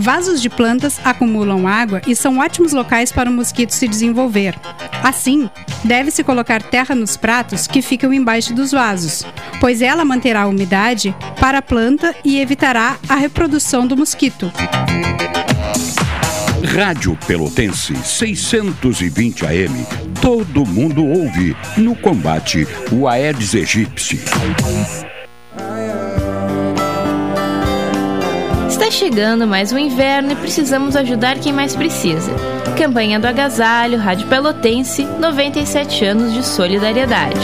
Vasos 0.00 0.42
de 0.42 0.50
plantas 0.50 0.98
acumulam 1.04 1.68
água 1.68 2.02
e 2.08 2.16
são 2.16 2.38
ótimos 2.38 2.72
locais 2.72 3.12
para 3.12 3.30
o 3.30 3.32
mosquito 3.32 3.70
se 3.70 3.86
desenvolver. 3.86 4.58
Assim, 5.00 5.48
deve-se 5.84 6.24
colocar 6.24 6.60
terra 6.60 6.96
nos 6.96 7.16
pratos 7.16 7.68
que 7.68 7.80
ficam 7.80 8.12
embaixo 8.12 8.52
dos 8.52 8.72
vasos, 8.72 9.24
pois 9.60 9.80
ela 9.80 10.04
manterá 10.04 10.42
a 10.42 10.48
umidade 10.48 11.14
para 11.38 11.58
a 11.58 11.62
planta 11.62 12.16
e 12.24 12.40
evitará 12.40 12.96
a 13.08 13.14
reprodução 13.14 13.86
do 13.86 13.96
mosquito. 13.96 14.52
Rádio 16.74 17.16
Pelotense 17.28 17.94
620 17.94 19.46
AM. 19.46 19.86
Todo 20.20 20.66
mundo 20.66 21.06
ouve 21.06 21.56
no 21.76 21.94
combate 21.94 22.66
o 22.90 23.06
Aedes 23.06 23.54
aegypti. 23.54 24.18
Chegando 28.94 29.44
mais 29.44 29.72
um 29.72 29.78
inverno 29.78 30.32
e 30.32 30.36
precisamos 30.36 30.94
ajudar 30.94 31.38
quem 31.40 31.52
mais 31.52 31.74
precisa. 31.74 32.30
Campanha 32.78 33.18
do 33.18 33.26
Agasalho, 33.26 33.98
Rádio 33.98 34.28
Pelotense, 34.28 35.04
97 35.04 36.04
anos 36.04 36.32
de 36.32 36.44
solidariedade. 36.44 37.40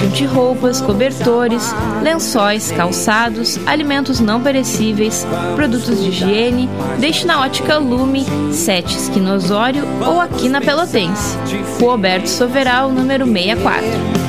Junte 0.00 0.24
roupas, 0.24 0.80
cobertores, 0.80 1.72
lençóis, 2.02 2.72
calçados, 2.72 3.60
alimentos 3.64 4.18
não 4.18 4.40
perecíveis, 4.40 5.24
produtos 5.54 6.02
de 6.02 6.08
higiene, 6.08 6.68
deixe 6.98 7.24
na 7.24 7.40
ótica 7.40 7.78
Lume, 7.78 8.26
7 8.52 8.96
Esquina 8.96 9.34
Osório 9.34 9.84
ou 10.04 10.20
aqui 10.20 10.48
na 10.48 10.60
Pelotense. 10.60 11.38
Rua 11.78 11.92
Alberto 11.92 12.28
Soveral, 12.28 12.90
número 12.90 13.24
64. 13.24 14.20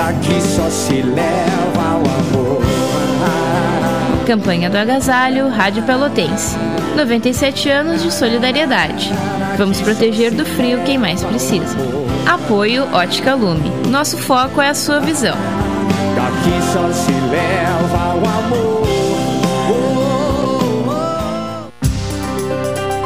Daqui 0.00 0.40
só 0.40 0.68
se 0.70 1.02
leva 1.02 1.96
o 1.96 2.36
amor. 2.36 2.39
Campanha 4.30 4.70
do 4.70 4.78
Agasalho, 4.78 5.48
Rádio 5.48 5.82
Pelotense. 5.82 6.56
97 6.96 7.68
anos 7.68 8.00
de 8.00 8.12
solidariedade. 8.14 9.10
Vamos 9.58 9.80
proteger 9.80 10.30
do 10.30 10.46
frio 10.46 10.80
quem 10.84 10.96
mais 10.96 11.24
precisa. 11.24 11.76
Apoio 12.24 12.84
Ótica 12.94 13.34
Lume. 13.34 13.68
Nosso 13.88 14.16
foco 14.16 14.60
é 14.60 14.68
a 14.68 14.74
sua 14.74 15.00
visão. 15.00 15.34
Daqui 16.14 16.62
só 16.72 16.92
se 16.92 17.10
leva 17.10 18.14
o 18.14 18.28
amor. 18.28 18.80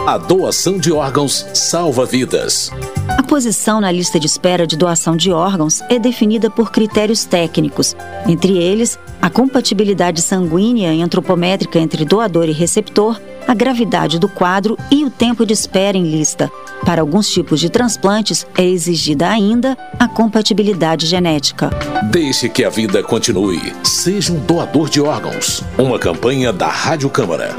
A 0.07 0.19
doação 0.19 0.79
de 0.79 0.93
órgãos 0.93 1.47
salva 1.55 2.05
vidas. 2.05 2.71
A 3.09 3.23
posição 3.23 3.81
na 3.81 3.93
lista 3.93 4.19
de 4.19 4.27
espera 4.27 4.67
de 4.67 4.77
doação 4.77 5.17
de 5.17 5.31
órgãos 5.31 5.81
é 5.91 5.99
definida 5.99 6.49
por 6.49 6.71
critérios 6.71 7.25
técnicos, 7.25 7.95
entre 8.27 8.57
eles 8.57 8.99
a 9.21 9.29
compatibilidade 9.29 10.23
sanguínea 10.23 10.93
e 10.93 11.03
antropométrica 11.03 11.79
entre 11.79 12.05
doador 12.05 12.49
e 12.49 12.53
receptor, 12.53 13.21
a 13.47 13.55
gravidade 13.55 14.19
do 14.19 14.29
quadro 14.29 14.77
e 14.91 15.05
o 15.05 15.11
tempo 15.11 15.45
de 15.45 15.53
espera 15.53 15.97
em 15.97 16.05
lista. 16.05 16.51
Para 16.85 17.03
alguns 17.03 17.31
tipos 17.31 17.61
de 17.61 17.71
transplantes 17.71 18.47
é 18.57 18.65
exigida 18.65 19.29
ainda 19.29 19.77
a 19.99 20.09
compatibilidade 20.09 21.07
genética. 21.07 21.71
Deixe 22.11 22.49
que 22.49 22.65
a 22.65 22.71
vida 22.71 23.03
continue. 23.03 23.73
Seja 23.83 24.33
um 24.33 24.39
doador 24.41 24.89
de 24.89 25.01
órgãos. 25.01 25.63
Uma 25.79 25.99
campanha 25.99 26.53
da 26.53 26.69
Rádio 26.69 27.11
Câmara. 27.11 27.55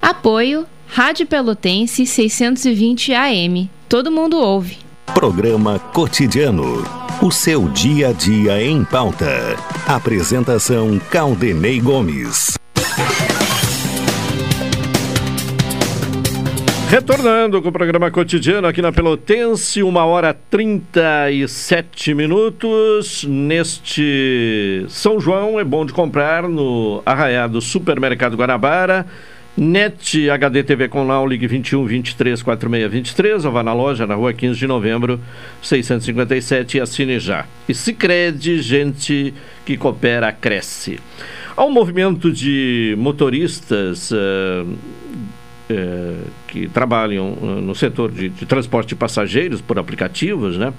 Apoio 0.00 0.66
Rádio 0.96 1.26
Pelotense 1.26 2.06
620 2.06 3.12
AM. 3.12 3.68
Todo 3.86 4.10
mundo 4.10 4.38
ouve. 4.38 4.78
Programa 5.12 5.78
Cotidiano. 5.78 6.82
O 7.20 7.30
seu 7.30 7.68
dia 7.68 8.08
a 8.08 8.12
dia 8.14 8.62
em 8.62 8.82
pauta. 8.82 9.28
Apresentação 9.86 10.98
Caldenei 11.10 11.82
Gomes. 11.82 12.56
Retornando 16.88 17.60
com 17.60 17.68
o 17.68 17.72
programa 17.72 18.10
cotidiano 18.10 18.66
aqui 18.66 18.80
na 18.80 18.90
Pelotense, 18.90 19.82
uma 19.82 20.06
hora 20.06 20.32
37 20.32 22.14
minutos. 22.14 23.22
Neste 23.24 24.86
São 24.88 25.20
João 25.20 25.60
é 25.60 25.64
bom 25.64 25.84
de 25.84 25.92
comprar 25.92 26.48
no 26.48 27.02
Arraiado 27.04 27.60
Supermercado 27.60 28.34
Guanabara. 28.34 29.04
NET 29.56 30.28
HD 30.28 30.62
TV 30.62 30.86
com 30.86 31.02
Now, 31.02 31.26
ligue 31.26 31.46
21 31.46 31.86
23 31.86 32.42
46 32.42 32.90
23 32.90 33.44
ou 33.46 33.52
vá 33.52 33.62
na 33.62 33.72
loja 33.72 34.06
na 34.06 34.14
rua 34.14 34.34
15 34.34 34.58
de 34.58 34.66
novembro 34.66 35.18
657 35.62 36.76
e 36.76 36.80
assine 36.80 37.18
já. 37.18 37.46
E 37.66 37.72
Cicred, 37.72 38.60
gente 38.60 39.32
que 39.64 39.78
coopera, 39.78 40.30
cresce. 40.30 41.00
Há 41.56 41.64
um 41.64 41.70
movimento 41.70 42.30
de 42.30 42.94
motoristas 42.98 44.10
uh, 44.10 44.16
uh, 45.70 46.30
que 46.48 46.68
trabalham 46.68 47.30
no 47.62 47.74
setor 47.74 48.12
de, 48.12 48.28
de 48.28 48.44
transporte 48.44 48.90
de 48.90 48.96
passageiros 48.96 49.62
por 49.62 49.78
aplicativos, 49.78 50.58
né? 50.58 50.70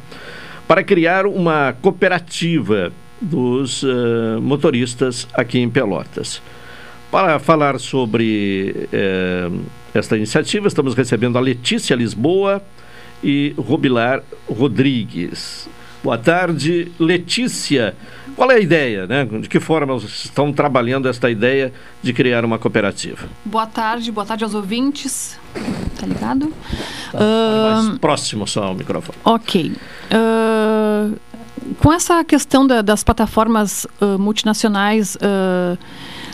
Para 0.68 0.84
criar 0.84 1.26
uma 1.26 1.74
cooperativa 1.82 2.92
dos 3.20 3.82
uh, 3.82 4.40
motoristas 4.40 5.28
aqui 5.34 5.58
em 5.58 5.68
Pelotas. 5.68 6.44
Para 7.12 7.40
falar 7.40 7.80
sobre 7.80 8.88
eh, 8.92 9.50
esta 9.94 10.18
iniciativa, 10.18 10.68
estamos 10.68 10.94
recebendo 10.94 11.38
a 11.38 11.42
Letícia 11.42 11.96
Lisboa 11.96 12.62
e 13.24 13.54
Robilar 13.58 14.22
Rodrigues. 14.48 15.70
Boa 16.04 16.18
tarde, 16.18 16.92
Letícia. 17.00 17.96
Qual 18.36 18.52
é 18.52 18.56
a 18.56 18.60
ideia, 18.60 19.08
né? 19.08 19.26
De 19.26 19.48
que 19.50 19.60
forma 19.60 19.96
estão 19.96 20.52
trabalhando 20.54 21.08
esta 21.10 21.32
ideia 21.32 21.74
de 22.04 22.14
criar 22.14 22.46
uma 22.46 22.60
cooperativa? 22.60 23.28
Boa 23.44 23.66
tarde, 23.66 24.12
boa 24.12 24.26
tarde 24.26 24.44
aos 24.44 24.54
ouvintes. 24.54 25.40
Tá 26.00 26.06
ligado? 26.06 26.54
Tá, 27.12 27.18
Ahn, 27.20 27.84
mais 27.88 28.00
próximo 28.00 28.46
só 28.46 28.66
ao 28.66 28.76
microfone. 28.76 29.18
Ok. 29.24 29.72
Ah, 30.12 31.10
com 31.80 31.92
essa 31.92 32.24
questão 32.24 32.68
da- 32.68 32.82
das 32.84 33.04
plataformas 33.04 33.88
ah, 34.00 34.18
multinacionais 34.20 35.18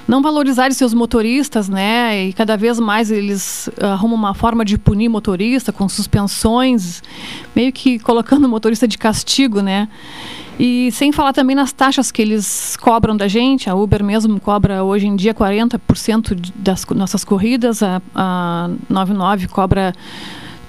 não 0.08 0.22
valorizarem 0.22 0.74
seus 0.74 0.94
motoristas, 0.94 1.70
né? 1.70 2.26
E 2.28 2.34
cada 2.34 2.58
vez 2.58 2.80
mais 2.80 3.10
eles 3.10 3.70
arrumam 3.82 4.18
uma 4.18 4.34
forma 4.34 4.66
de 4.66 4.78
punir 4.78 5.08
motorista 5.10 5.72
com 5.72 5.88
suspensões, 5.88 7.02
meio 7.56 7.72
que 7.72 7.98
colocando 8.00 8.46
o 8.46 8.50
motorista 8.50 8.88
de 8.88 8.98
castigo, 8.98 9.62
né? 9.62 9.88
E 10.60 10.92
sem 10.92 11.12
falar 11.12 11.34
também 11.34 11.56
nas 11.56 11.72
taxas 11.72 12.12
que 12.12 12.22
eles 12.22 12.78
cobram 12.78 13.18
da 13.18 13.28
gente, 13.28 13.70
a 13.70 13.76
Uber 13.76 14.04
mesmo 14.04 14.40
cobra 14.40 14.84
hoje 14.84 15.08
em 15.08 15.16
dia 15.16 15.34
40% 15.34 16.36
de- 16.36 16.54
das 16.56 16.86
nossas 16.96 17.24
corridas, 17.24 17.82
a, 17.82 18.00
a 18.14 18.70
99 18.90 19.48
cobra 19.48 19.96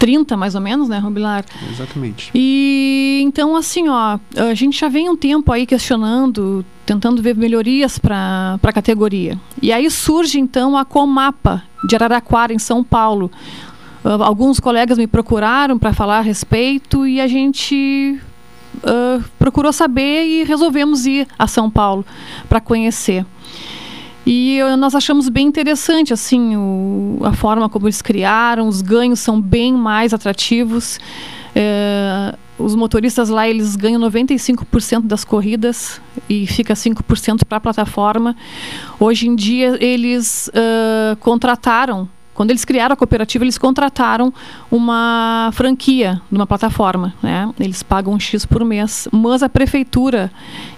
30 0.05 0.37
mais 0.37 0.55
ou 0.55 0.61
menos, 0.61 0.87
né, 0.87 0.99
Rubilar? 0.99 1.47
Exatamente. 1.73 2.31
E 2.35 3.23
então, 3.25 3.57
assim, 3.57 3.89
ó, 3.89 4.19
a 4.37 4.53
gente 4.53 4.79
já 4.79 4.87
vem 4.87 5.09
um 5.09 5.17
tempo 5.17 5.51
aí 5.51 5.65
questionando, 5.65 6.63
tentando 6.85 7.23
ver 7.23 7.35
melhorias 7.35 7.99
para 7.99 8.59
a 8.63 8.73
categoria. 8.73 9.41
E 9.63 9.73
aí 9.73 9.91
surge, 9.91 10.39
então, 10.39 10.77
a 10.77 10.85
Comapa 10.85 11.63
de 11.89 11.95
Araraquara, 11.95 12.53
em 12.53 12.59
São 12.59 12.85
Paulo. 12.85 13.31
Ah, 14.05 14.19
alguns 14.21 14.61
colegas 14.61 14.99
me 14.99 15.07
procuraram 15.07 15.79
para 15.79 15.95
falar 15.95 16.19
a 16.19 16.21
respeito 16.21 17.07
e 17.07 17.19
a 17.19 17.27
gente 17.27 18.21
ah, 18.83 19.21
procurou 19.39 19.73
saber 19.73 20.27
e 20.27 20.45
resolvemos 20.45 21.07
ir 21.07 21.27
a 21.39 21.47
São 21.47 21.71
Paulo 21.71 22.05
para 22.47 22.61
conhecer. 22.61 23.25
E 24.27 24.59
nós 24.79 24.95
achamos 24.95 25.29
bem 25.29 25.47
interessante 25.47 26.13
assim 26.13 26.57
o- 26.57 27.19
a 27.23 27.33
forma 27.33 27.69
como 27.69 27.87
eles 27.87 28.01
criaram, 28.01 28.67
os 28.69 28.81
ganhos 28.81 29.21
são 29.21 29.41
bem 29.41 29.73
mais 29.75 30.15
atrativos. 30.15 30.99
Eh, 31.55 32.35
os 32.59 32.75
motoristas 32.75 33.29
lá 33.29 33.49
eles 33.49 33.77
ganham 33.77 34.01
95% 34.01 35.07
das 35.07 35.25
corridas 35.25 36.01
e 36.29 36.47
fica 36.47 36.75
5% 36.75 37.45
para 37.45 37.59
a 37.59 37.61
plataforma. 37.61 38.35
Hoje 38.99 39.29
em 39.29 39.37
dia 39.37 39.77
eles 39.85 40.51
eh, 40.55 41.17
contrataram 41.21 42.09
quando 42.35 42.51
eles 42.51 42.65
criaram 42.65 42.93
a 42.93 42.97
cooperativa, 42.97 43.45
eles 43.45 43.57
contrataram 43.57 44.33
uma 44.71 45.51
franquia 45.53 46.21
de 46.31 46.37
uma 46.37 46.47
plataforma. 46.47 47.15
Né? 47.23 47.49
Eles 47.59 47.83
pagam 47.83 48.13
um 48.13 48.21
X 48.21 48.45
por 48.45 48.65
mês, 48.65 49.09
mas 49.13 49.43
a 49.43 49.49
prefeitura, 49.49 50.31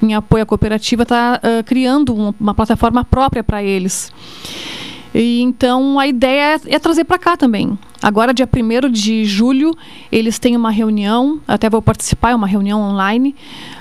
em 0.03 0.15
apoio 0.15 0.43
à 0.43 0.47
cooperativa, 0.47 1.03
está 1.03 1.41
criando 1.65 2.15
um- 2.15 2.35
uma 2.39 2.55
plataforma 2.55 3.05
própria 3.05 3.43
para 3.43 3.63
eles. 3.63 4.13
E, 5.17 5.41
então 5.41 5.99
a 5.99 6.07
ideia 6.07 6.61
é, 6.67 6.75
é 6.75 6.79
trazer 6.79 7.05
para 7.05 7.19
cá 7.19 7.39
também. 7.39 7.79
Agora, 8.03 8.35
dia 8.35 8.47
1 8.47 8.91
de 8.91 9.25
julho, 9.25 9.75
eles 10.13 10.39
têm 10.39 10.55
uma 10.55 10.71
reunião, 10.71 11.41
até 11.49 11.71
vou 11.71 11.81
participar, 11.81 12.33
é 12.33 12.35
uma 12.35 12.47
reunião 12.47 12.83
online, 12.83 13.35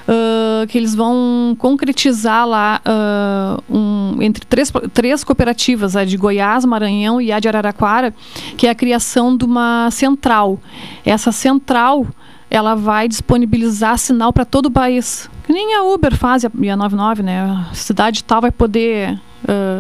ah, 0.07 0.65
que 0.69 0.77
eles 0.77 0.95
vão 0.95 1.53
concretizar 1.59 2.47
lá 2.47 2.79
ah, 2.85 3.59
um, 3.69 4.17
entre 4.21 4.45
três, 4.45 4.71
três 4.93 5.25
cooperativas, 5.25 5.97
a 5.97 6.05
de 6.05 6.15
Goiás, 6.15 6.63
Maranhão 6.63 7.19
e 7.19 7.33
a 7.33 7.39
de 7.39 7.49
Araraquara, 7.49 8.13
que 8.55 8.65
é 8.65 8.69
a 8.69 8.75
criação 8.75 9.35
de 9.35 9.43
uma 9.43 9.89
central. 9.91 10.57
Essa 11.05 11.33
central 11.33 12.07
ela 12.49 12.75
vai 12.75 13.09
disponibilizar 13.09 13.97
sinal 13.97 14.31
para 14.31 14.45
todo 14.45 14.67
o 14.67 14.71
país. 14.71 15.29
Que 15.43 15.51
nem 15.51 15.75
a 15.75 15.83
Uber 15.83 16.15
faz 16.15 16.43
e 16.43 16.69
a 16.69 16.77
99, 16.77 17.23
né? 17.23 17.41
A 17.41 17.73
cidade 17.73 18.23
tal 18.23 18.39
vai 18.39 18.51
poder 18.51 19.19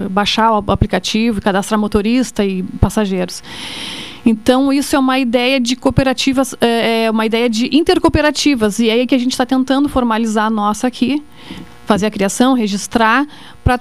baixar 0.09 0.51
o 0.51 0.71
aplicativo, 0.71 1.41
cadastrar 1.41 1.79
motorista 1.79 2.45
e 2.45 2.63
passageiros. 2.79 3.43
Então, 4.25 4.73
isso 4.73 4.95
é 4.95 4.99
uma 4.99 5.19
ideia 5.19 5.59
de 5.59 5.75
cooperativas, 5.75 6.55
é 6.59 7.09
uma 7.11 7.25
ideia 7.25 7.47
de 7.49 7.69
intercooperativas. 7.75 8.79
E 8.79 8.89
é 8.89 8.93
aí 8.93 9.05
que 9.07 9.13
a 9.13 9.17
gente 9.19 9.31
está 9.31 9.45
tentando 9.45 9.87
formalizar 9.87 10.45
a 10.47 10.49
nossa 10.49 10.87
aqui, 10.87 11.21
fazer 11.85 12.07
a 12.07 12.11
criação, 12.11 12.53
registrar, 12.55 13.25
para 13.63 13.79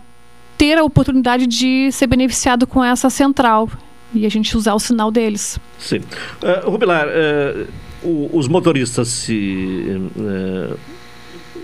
ter 0.59 0.77
a 0.77 0.85
oportunidade 0.85 1.47
de 1.47 1.91
ser 1.93 2.07
beneficiado 2.07 2.67
com 2.67 2.85
essa 2.85 3.09
central 3.09 3.69
e 4.15 4.27
a 4.27 4.29
gente 4.29 4.55
usar 4.57 4.75
o 4.75 4.79
sinal 4.79 5.11
deles. 5.11 5.59
Sim. 5.79 5.99
Uh, 6.43 6.71
Rubilar, 6.71 7.07
eh, 7.09 7.67
o- 8.03 8.31
os 8.33 8.47
motoristas 8.47 9.09
se 9.09 9.89
eh, 10.17 10.77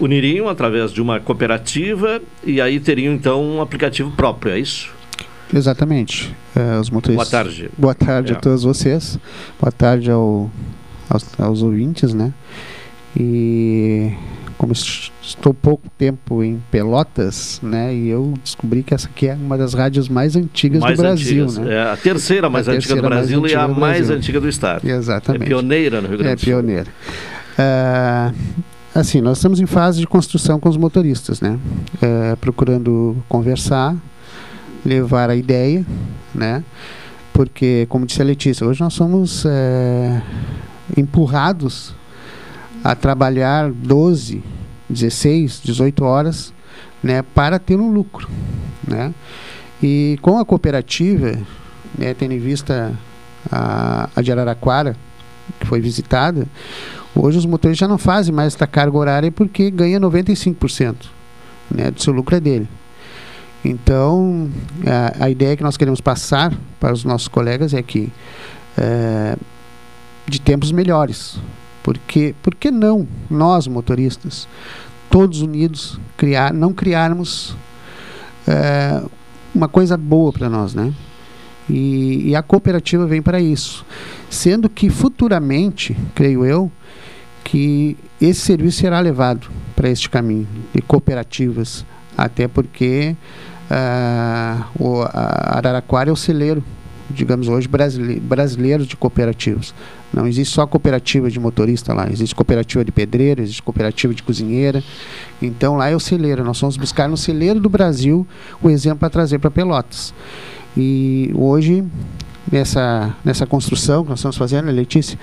uniriam 0.01 0.49
através 0.49 0.93
de 0.93 1.01
uma 1.03 1.21
cooperativa 1.21 2.21
e 2.45 2.61
aí 2.61 2.81
teriam 2.81 3.13
então 3.15 3.43
um 3.45 3.61
aplicativo 3.61 4.11
próprio, 4.13 4.53
é 4.53 4.59
isso? 4.59 4.89
Exatamente. 5.55 6.35
É, 6.57 6.79
os 6.79 6.91
motoristas. 6.91 7.29
Boa 7.31 7.43
tarde. 7.45 7.71
Boa 7.77 7.95
tarde 7.95 8.33
É. 8.33 8.37
a 8.37 8.39
todos 8.39 8.63
vocês. 8.63 9.19
Boa 9.61 9.71
tarde 9.73 10.11
ao, 10.11 10.51
aos, 11.09 11.41
aos 11.41 11.63
ouvintes, 11.63 12.15
né? 12.15 12.33
E 13.17 14.13
como 14.57 14.73
es- 14.73 15.11
estou 15.23 15.53
pouco 15.53 15.89
tempo 15.99 16.45
em 16.45 16.63
Pelotas, 16.71 17.59
né? 17.63 17.93
E 17.95 18.09
eu 18.09 18.35
descobri 18.45 18.83
que 18.83 18.95
essa 18.95 19.09
aqui 19.09 19.27
é 19.27 19.35
uma 19.35 19.59
das 19.59 19.75
rádios 19.75 20.09
mais 20.09 20.37
antigas 20.37 20.81
mais 20.81 20.97
do 20.97 21.03
Brasil, 21.03 21.45
antigas. 21.45 21.59
né? 21.59 21.75
É 21.75 21.83
a 21.91 21.97
terceira 21.97 22.49
mais 22.49 22.69
A 22.69 22.73
antiga 22.73 22.95
do 22.95 23.01
terceira 23.03 23.09
mais 23.17 23.29
Brasil 23.29 23.47
e 23.49 23.55
a 23.55 23.67
do 23.67 23.75
mais 23.81 24.11
antiga 24.11 24.41
do 24.41 24.49
estado. 24.49 24.89
Exatamente. 24.89 25.43
É 25.43 25.47
pioneira 25.47 26.01
no 26.01 26.09
Rio 26.09 26.19
Grande 26.19 26.33
É 26.33 26.37
do 26.37 26.41
Sul. 26.41 26.47
pioneira. 26.47 26.87
Ah, 27.59 28.33
assim, 28.95 29.21
nós 29.21 29.39
estamos 29.39 29.61
em 29.61 29.67
fase 29.67 30.01
de 30.01 30.07
construção 30.07 30.59
com 30.59 30.69
os 30.69 30.77
motoristas, 30.77 31.41
né? 31.41 31.59
Eh, 32.01 32.37
procurando 32.41 33.17
conversar, 33.29 33.97
levar 34.85 35.31
a 35.31 35.37
ideia, 35.37 35.85
né? 36.35 36.65
Porque, 37.33 37.87
como 37.89 38.07
disse 38.07 38.21
a 38.21 38.25
Letícia, 38.25 38.67
hoje 38.67 38.81
nós 38.81 38.95
somos 38.95 39.45
eh, 39.47 40.23
empurrados 40.97 41.95
a 42.83 42.95
trabalhar 42.95 43.71
12, 43.71 44.43
16, 44.89 45.61
18 45.63 46.05
horas, 46.05 46.53
né? 47.03 47.23
Para 47.23 47.59
ter 47.59 47.79
um 47.79 47.91
lucro, 47.91 48.29
né? 48.87 49.15
E 49.83 50.19
com 50.21 50.39
a 50.39 50.45
cooperativa, 50.45 51.39
né, 51.97 52.15
tendo 52.15 52.33
em 52.33 52.39
vista 52.39 52.93
a, 53.51 54.11
a 54.15 54.23
de 54.23 54.31
Araraquara, 54.31 54.95
que 55.59 55.67
foi 55.67 55.81
visitada, 55.81 56.47
hoje 57.15 57.39
os 57.39 57.47
motoristas 57.47 57.79
já 57.79 57.89
não 57.89 57.99
fazem 57.99 58.35
mais 58.35 58.55
essa 58.55 58.67
carga 58.67 58.97
horária 58.97 59.33
porque 59.33 59.71
ganha 59.71 60.01
95%, 60.01 60.95
né, 61.71 61.91
do 61.91 62.03
seu 62.03 62.13
lucro 62.13 62.37
é 62.37 62.41
dele. 62.41 62.69
Então, 63.65 64.49
a, 64.87 65.27
a 65.27 65.31
ideia 65.31 65.57
que 65.57 65.63
nós 65.63 65.77
queremos 65.77 66.01
passar 66.01 66.53
para 66.79 66.93
os 66.93 67.05
nossos 67.05 67.29
colegas 67.29 67.75
é 67.75 67.83
que 67.83 68.11
é, 68.79 69.37
de 70.27 70.41
tempos 70.41 70.73
melhores, 70.73 71.39
porque 71.83 72.35
por 72.43 72.55
que 72.55 72.71
não 72.71 73.07
nós 73.29 73.67
motoristas 73.67 74.49
todos 75.11 75.43
unidos 75.43 76.01
criar, 76.17 76.55
não 76.55 76.73
criarmos 76.73 77.57
é, 78.47 79.03
uma 79.55 79.69
coisa 79.69 79.97
boa 79.97 80.33
para 80.33 80.49
nós, 80.49 80.75
né? 80.75 80.95
E, 81.73 82.31
e 82.31 82.37
a 82.37 82.43
cooperativa 82.43 83.07
vem 83.07 83.23
para 83.23 83.41
isso. 83.41 83.87
Sendo 84.29 84.69
que 84.69 84.91
futuramente, 84.91 85.97
creio 86.15 86.45
eu, 86.45 86.71
que 87.45 87.97
esse 88.21 88.41
serviço 88.41 88.79
será 88.81 88.99
levado 89.01 89.49
para 89.77 89.89
este 89.89 90.11
caminho 90.11 90.49
de 90.75 90.83
cooperativas, 90.83 91.87
até 92.19 92.49
porque 92.49 93.15
ah, 93.71 94.67
o 94.79 95.01
Araraquara 95.03 96.11
é 96.11 96.13
o 96.13 96.17
celeiro, 96.17 96.63
digamos 97.09 97.49
hoje, 97.49 97.67
brasile- 97.67 98.21
brasileiro 98.21 98.85
de 98.85 98.97
cooperativas. 98.97 99.73
Não 100.13 100.27
existe 100.27 100.53
só 100.53 100.67
cooperativa 100.67 101.31
de 101.31 101.39
motorista 101.39 101.95
lá, 101.95 102.09
existe 102.11 102.35
cooperativa 102.35 102.85
de 102.85 102.91
pedreiro, 102.91 103.41
existe 103.43 103.63
cooperativa 103.63 104.13
de 104.13 104.23
cozinheira. 104.23 104.83
Então 105.41 105.77
lá 105.77 105.89
é 105.89 105.95
o 105.95 106.01
celeiro. 106.01 106.43
Nós 106.45 106.61
vamos 106.61 106.77
buscar 106.77 107.09
no 107.09 107.17
celeiro 107.17 107.61
do 107.61 107.69
Brasil 107.69 108.27
o 108.61 108.69
exemplo 108.69 108.99
para 108.99 109.11
trazer 109.11 109.39
para 109.39 109.51
Pelotas. 109.51 110.13
E 110.77 111.31
hoje, 111.35 111.85
nessa, 112.51 113.15
nessa 113.25 113.47
construção 113.47 114.03
que 114.05 114.11
nós 114.11 114.19
estamos 114.19 114.37
fazendo, 114.37 114.67
né, 114.67 114.73
Letícia, 114.73 115.19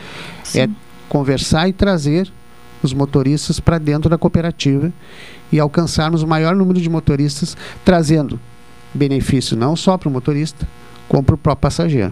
é 0.56 0.68
conversar 1.08 1.68
e 1.68 1.74
trazer 1.74 2.32
os 2.84 2.94
motoristas 2.94 3.60
para 3.60 3.78
dentro 3.78 4.10
da 4.10 4.18
cooperativa 4.18 4.92
e 5.52 5.60
alcançarmos 5.60 6.22
o 6.22 6.28
maior 6.28 6.56
número 6.56 6.80
de 6.80 6.90
motoristas, 6.90 7.56
trazendo 7.84 8.40
benefício 8.94 9.56
não 9.56 9.76
só 9.76 9.98
para 9.98 10.10
o 10.10 10.12
motorista, 10.12 10.68
como 11.08 11.24
para 11.24 11.36
o 11.36 11.38
próprio 11.38 11.62
passageiro. 11.62 12.12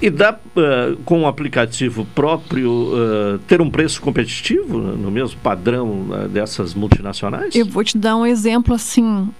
E 0.00 0.10
dá, 0.10 0.38
eh, 0.56 0.96
com 1.04 1.22
o 1.22 1.26
aplicativo 1.26 2.06
próprio, 2.14 2.92
eh, 2.94 3.38
ter 3.46 3.60
um 3.62 3.70
preço 3.70 4.02
competitivo 4.02 4.78
né, 4.78 4.94
no 5.00 5.10
mesmo 5.10 5.38
padrão 5.40 6.06
eh, 6.12 6.28
dessas 6.28 6.74
multinacionais? 6.74 7.54
Eu 7.54 7.66
vou 7.66 7.82
te 7.82 7.96
dar 7.96 8.16
um 8.16 8.26
exemplo 8.26 8.74
assim. 8.74 9.30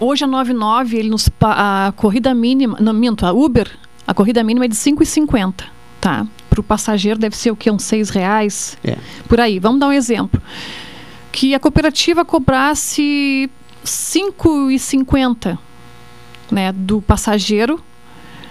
Hoje 0.00 0.24
a 0.24 0.26
99, 0.26 0.96
ele 0.96 1.10
nos 1.10 1.28
a 1.40 1.92
corrida 1.94 2.34
mínima, 2.34 2.78
não 2.80 2.92
minto, 2.94 3.24
a 3.26 3.32
Uber, 3.32 3.68
a 4.06 4.14
corrida 4.14 4.42
mínima 4.42 4.64
é 4.64 4.68
de 4.68 4.74
5,50, 4.74 5.64
tá? 6.00 6.26
para 6.48 6.58
o 6.60 6.62
passageiro 6.64 7.18
deve 7.18 7.36
ser 7.36 7.50
o 7.52 7.56
que? 7.56 7.70
Uns 7.70 7.84
seis 7.84 8.10
reais? 8.10 8.76
É. 8.82 8.96
Por 9.28 9.38
aí. 9.40 9.60
Vamos 9.60 9.78
dar 9.78 9.86
um 9.86 9.92
exemplo. 9.92 10.42
Que 11.30 11.54
a 11.54 11.60
cooperativa 11.60 12.24
cobrasse 12.24 13.48
R$ 13.84 13.86
5,50 13.86 15.56
né, 16.50 16.72
do 16.72 17.00
passageiro, 17.00 17.80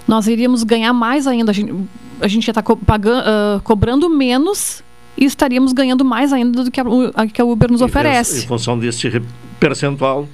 nós 0.07 0.27
iríamos 0.27 0.63
ganhar 0.63 0.93
mais 0.93 1.27
ainda. 1.27 1.51
A 1.51 1.53
gente, 1.53 1.73
a 2.21 2.27
gente 2.29 2.47
ia 2.47 2.51
estar 2.51 2.63
co 2.63 2.79
ah, 2.87 3.59
cobrando 3.65 4.09
menos 4.09 4.81
e 5.17 5.25
estaríamos 5.25 5.73
ganhando 5.73 6.05
mais 6.05 6.31
ainda 6.31 6.63
do 6.63 6.71
que 6.71 6.79
a, 6.79 6.85
a- 7.15 7.27
que 7.27 7.41
a 7.41 7.45
Uber 7.45 7.69
nos 7.69 7.81
Em 7.81 7.85
oferece. 7.85 8.47
função 8.47 8.79
desse 8.79 9.11
percentual. 9.59 10.25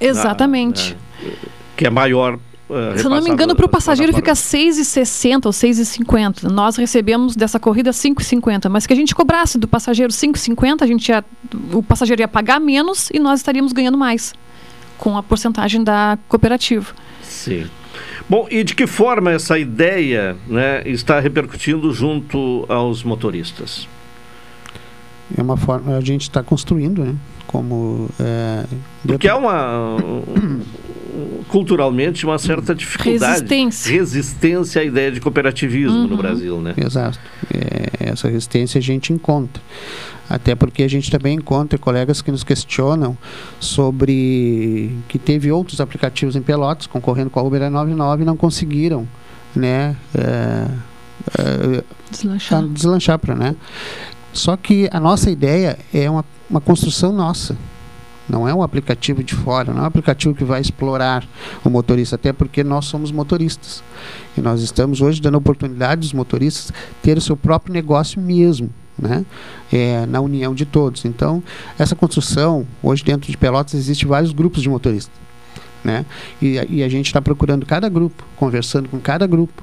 Exatamente. 0.00 0.94
na- 1.22 1.28
que 1.76 1.86
é 1.86 1.90
maior. 1.90 2.38
eh, 2.70 2.98
Se 2.98 3.04
eu 3.06 3.10
não 3.10 3.22
me 3.22 3.30
engano, 3.30 3.54
para 3.56 3.64
o 3.66 3.68
passageiro 3.68 4.12
fica 4.12 4.34
plataformas. 4.34 4.76
6,60 4.76 5.46
ou 5.46 5.52
6,50. 5.52 6.48
Nós 6.50 6.76
recebemos 6.76 7.34
dessa 7.36 7.58
corrida 7.60 7.92
5,50. 7.92 8.68
Mas 8.68 8.86
que 8.86 8.92
a 8.92 8.96
gente 8.96 9.14
cobrasse 9.14 9.58
do 9.58 9.66
passageiro 9.68 10.12
5,50, 10.12 10.82
a 10.82 10.86
gente 10.86 11.08
ia, 11.08 11.24
o 11.72 11.82
passageiro 11.82 12.20
ia 12.22 12.28
pagar 12.28 12.60
menos 12.60 13.08
e 13.12 13.18
nós 13.18 13.40
estaríamos 13.40 13.72
ganhando 13.72 13.96
mais 13.96 14.34
com 14.98 15.16
a 15.16 15.22
porcentagem 15.22 15.82
da 15.84 16.18
cooperativa. 16.28 16.92
Sim. 17.22 17.66
Bom, 18.28 18.46
e 18.50 18.62
de 18.62 18.74
que 18.74 18.86
forma 18.86 19.30
essa 19.32 19.58
ideia 19.58 20.36
né, 20.46 20.82
está 20.84 21.18
repercutindo 21.20 21.92
junto 21.94 22.66
aos 22.68 23.02
motoristas? 23.02 23.88
É 25.36 25.40
uma 25.42 25.56
forma, 25.56 25.96
a 25.96 26.00
gente 26.00 26.22
está 26.22 26.42
construindo, 26.42 27.04
né? 27.04 27.14
Como. 27.48 28.08
É, 28.20 28.64
Porque 29.04 29.26
há 29.26 29.36
uma. 29.36 29.96
culturalmente, 31.48 32.24
uma 32.24 32.38
certa 32.38 32.74
dificuldade. 32.74 33.32
Resistência. 33.32 33.92
Resistência 33.92 34.82
à 34.82 34.84
ideia 34.84 35.10
de 35.10 35.20
cooperativismo 35.20 36.04
no 36.06 36.10
Uhum. 36.10 36.16
Brasil, 36.16 36.60
né? 36.60 36.74
Exato. 36.76 37.18
É, 37.52 38.10
essa 38.10 38.28
resistência 38.28 38.78
a 38.78 38.82
gente 38.82 39.12
encontra. 39.12 39.60
Até 40.30 40.54
porque 40.54 40.82
a 40.82 40.88
gente 40.88 41.10
também 41.10 41.36
encontra 41.36 41.78
colegas 41.78 42.20
que 42.20 42.30
nos 42.30 42.44
questionam 42.44 43.16
sobre 43.58 44.90
que 45.08 45.18
teve 45.18 45.50
outros 45.50 45.80
aplicativos 45.80 46.36
em 46.36 46.42
Pelotas 46.42 46.86
concorrendo 46.86 47.30
com 47.30 47.40
a 47.40 47.42
Uber 47.42 47.62
A99 47.62 48.20
e 48.20 48.24
não 48.26 48.36
conseguiram, 48.36 49.08
né, 49.56 49.96
é, 50.14 50.66
é, 51.38 51.84
Deslanchar. 52.10 52.62
deslanchar 52.68 53.18
para, 53.18 53.34
né? 53.34 53.56
Só 54.32 54.56
que 54.56 54.88
a 54.92 55.00
nossa 55.00 55.30
ideia 55.30 55.78
é 55.92 56.08
uma, 56.10 56.24
uma 56.48 56.60
construção 56.60 57.12
nossa. 57.12 57.56
Não 58.28 58.46
é 58.46 58.54
um 58.54 58.62
aplicativo 58.62 59.24
de 59.24 59.34
fora, 59.34 59.72
não 59.72 59.80
é 59.80 59.84
um 59.84 59.86
aplicativo 59.86 60.34
que 60.34 60.44
vai 60.44 60.60
explorar 60.60 61.26
o 61.64 61.70
motorista, 61.70 62.16
até 62.16 62.30
porque 62.30 62.62
nós 62.62 62.84
somos 62.84 63.10
motoristas. 63.10 63.82
E 64.36 64.40
nós 64.40 64.60
estamos 64.60 65.00
hoje 65.00 65.22
dando 65.22 65.38
oportunidade 65.38 66.06
aos 66.06 66.12
motoristas 66.12 66.70
ter 67.02 67.16
o 67.16 67.20
seu 67.22 67.36
próprio 67.36 67.72
negócio 67.72 68.20
mesmo, 68.20 68.68
né? 68.98 69.24
É, 69.72 70.04
na 70.04 70.20
união 70.20 70.54
de 70.54 70.66
todos. 70.66 71.06
Então, 71.06 71.42
essa 71.78 71.96
construção, 71.96 72.66
hoje 72.82 73.02
dentro 73.02 73.30
de 73.30 73.36
Pelotas, 73.36 73.74
existe 73.74 74.06
vários 74.06 74.32
grupos 74.32 74.60
de 74.60 74.68
motoristas. 74.68 75.14
Né? 75.82 76.04
E, 76.42 76.60
e 76.68 76.82
a 76.82 76.88
gente 76.88 77.06
está 77.06 77.22
procurando 77.22 77.64
cada 77.64 77.88
grupo, 77.88 78.24
conversando 78.36 78.88
com 78.88 78.98
cada 78.98 79.26
grupo 79.26 79.62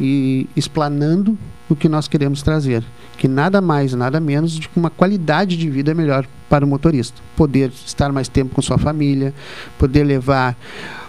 e 0.00 0.48
explanando 0.56 1.38
o 1.68 1.76
que 1.76 1.88
nós 1.88 2.08
queremos 2.08 2.42
trazer. 2.42 2.82
Que 3.20 3.28
nada 3.28 3.60
mais, 3.60 3.92
nada 3.92 4.18
menos 4.18 4.52
de 4.52 4.66
que 4.66 4.78
uma 4.78 4.88
qualidade 4.88 5.54
de 5.54 5.68
vida 5.68 5.92
melhor 5.92 6.26
para 6.48 6.64
o 6.64 6.68
motorista. 6.68 7.20
Poder 7.36 7.70
estar 7.84 8.10
mais 8.10 8.28
tempo 8.28 8.54
com 8.54 8.62
sua 8.62 8.78
família, 8.78 9.34
poder 9.78 10.04
levar 10.04 10.56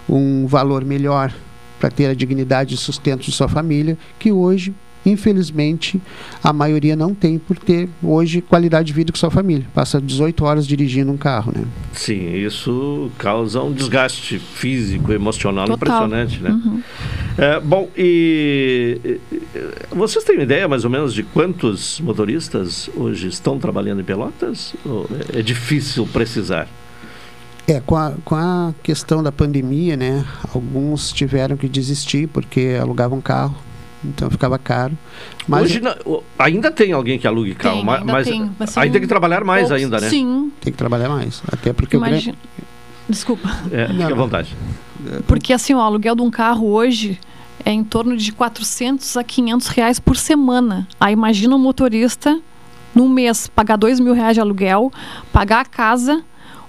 um 0.09 0.45
valor 0.45 0.83
melhor 0.83 1.33
para 1.79 1.89
ter 1.89 2.07
a 2.07 2.13
dignidade 2.13 2.75
e 2.75 2.77
sustento 2.77 3.21
de 3.21 3.31
sua 3.31 3.47
família, 3.47 3.97
que 4.19 4.29
hoje, 4.29 4.75
infelizmente, 5.05 6.01
a 6.43 6.53
maioria 6.53 6.95
não 6.95 7.13
tem 7.13 7.37
por 7.37 7.57
ter 7.57 7.89
hoje 8.01 8.41
qualidade 8.41 8.87
de 8.87 8.93
vida 8.93 9.11
com 9.11 9.17
sua 9.17 9.31
família. 9.31 9.65
Passa 9.73 9.99
18 9.99 10.45
horas 10.45 10.65
dirigindo 10.65 11.11
um 11.11 11.17
carro, 11.17 11.51
né? 11.55 11.65
Sim, 11.93 12.33
isso 12.35 13.11
causa 13.17 13.61
um 13.61 13.73
desgaste 13.73 14.39
físico, 14.39 15.11
emocional 15.11 15.67
Total. 15.67 15.75
impressionante, 15.77 16.41
né? 16.41 16.51
Uhum. 16.51 16.81
É, 17.37 17.59
bom, 17.59 17.89
e, 17.97 19.19
vocês 19.89 20.23
têm 20.23 20.41
ideia 20.41 20.67
mais 20.67 20.85
ou 20.85 20.89
menos 20.89 21.13
de 21.13 21.23
quantos 21.23 21.99
motoristas 21.99 22.89
hoje 22.95 23.27
estão 23.27 23.59
trabalhando 23.59 24.01
em 24.01 24.03
Pelotas? 24.03 24.75
Ou 24.85 25.09
é 25.35 25.41
é 25.41 25.43
difícil 25.43 26.07
precisar. 26.07 26.67
É, 27.67 27.79
com 27.79 27.95
a, 27.95 28.13
com 28.23 28.35
a 28.35 28.73
questão 28.83 29.23
da 29.23 29.31
pandemia, 29.31 29.97
né? 29.97 30.23
Alguns 30.53 31.11
tiveram 31.11 31.57
que 31.57 31.67
desistir 31.67 32.27
porque 32.27 32.77
alugavam 32.79 33.19
carro, 33.19 33.55
então 34.03 34.29
ficava 34.29 34.57
caro. 34.57 34.97
Mas 35.47 35.63
Hoje 35.63 35.79
na- 35.81 35.95
o- 36.05 36.23
ainda 36.39 36.71
tem 36.71 36.91
alguém 36.91 37.17
que 37.19 37.27
alugue 37.27 37.53
carro, 37.55 37.81
Tem, 37.81 37.89
ainda 37.89 38.11
mas 38.13 38.27
tem, 38.27 38.51
mas 38.57 38.77
aí 38.77 38.89
tem 38.89 39.01
que 39.01 39.07
trabalhar 39.07 39.43
mais 39.43 39.67
poucos. 39.67 39.83
ainda, 39.83 39.99
né? 39.99 40.09
Sim. 40.09 40.51
tem 40.61 40.71
que 40.71 40.77
trabalhar 40.77 41.09
mais. 41.09 41.41
Até 41.51 41.71
porque 41.73 41.95
o 41.95 41.99
Imagina. 41.99 42.21
grande- 42.35 42.37
Desculpa. 43.09 43.49
É, 43.71 43.87
fique 43.87 44.03
à 44.03 44.15
vontade. 44.15 44.55
Porque 45.27 45.51
assim, 45.53 45.73
o 45.73 45.79
aluguel 45.79 46.15
de 46.15 46.21
um 46.21 46.31
carro 46.31 46.67
hoje 46.67 47.19
é 47.65 47.71
em 47.71 47.83
torno 47.83 48.15
de 48.15 48.31
400 48.31 49.17
a 49.17 49.23
500 49.23 49.67
reais 49.67 49.99
por 49.99 50.15
semana. 50.15 50.87
Aí 50.99 51.13
imagina 51.13 51.55
um 51.55 51.59
motorista 51.59 52.39
num 52.95 53.09
mês 53.09 53.47
pagar 53.47 53.75
dois 53.77 53.99
mil 53.99 54.13
reais 54.13 54.35
de 54.35 54.41
aluguel, 54.41 54.91
pagar 55.33 55.59
a 55.61 55.65
casa, 55.65 56.23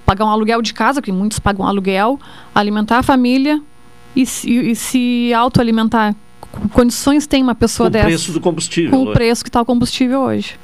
pagar 0.05 0.25
um 0.25 0.29
aluguel 0.31 0.61
de 0.63 0.75
casa, 0.75 1.01
que 1.01 1.13
muitos 1.13 1.39
pagam 1.39 1.67
aluguel, 1.67 2.19
alimentar 2.55 2.99
a 2.99 3.03
família 3.03 3.61
e 4.17 4.27
se, 4.27 4.51
e 4.51 4.75
se 4.75 5.33
autoalimentar. 5.35 6.15
Que 6.53 6.69
Condições 6.69 7.27
tem 7.27 7.43
uma 7.43 7.55
pessoa 7.55 7.87
Com 7.87 7.91
o 7.91 7.93
dessa? 7.93 8.07
preço 8.07 8.33
do 8.33 8.41
combustível. 8.41 8.91
Com 8.91 8.97
o 8.99 9.03
hoje. 9.05 9.13
preço 9.13 9.43
que 9.45 9.49
está 9.49 9.61
o 9.61 9.65
combustível 9.65 10.21
hoje. 10.21 10.55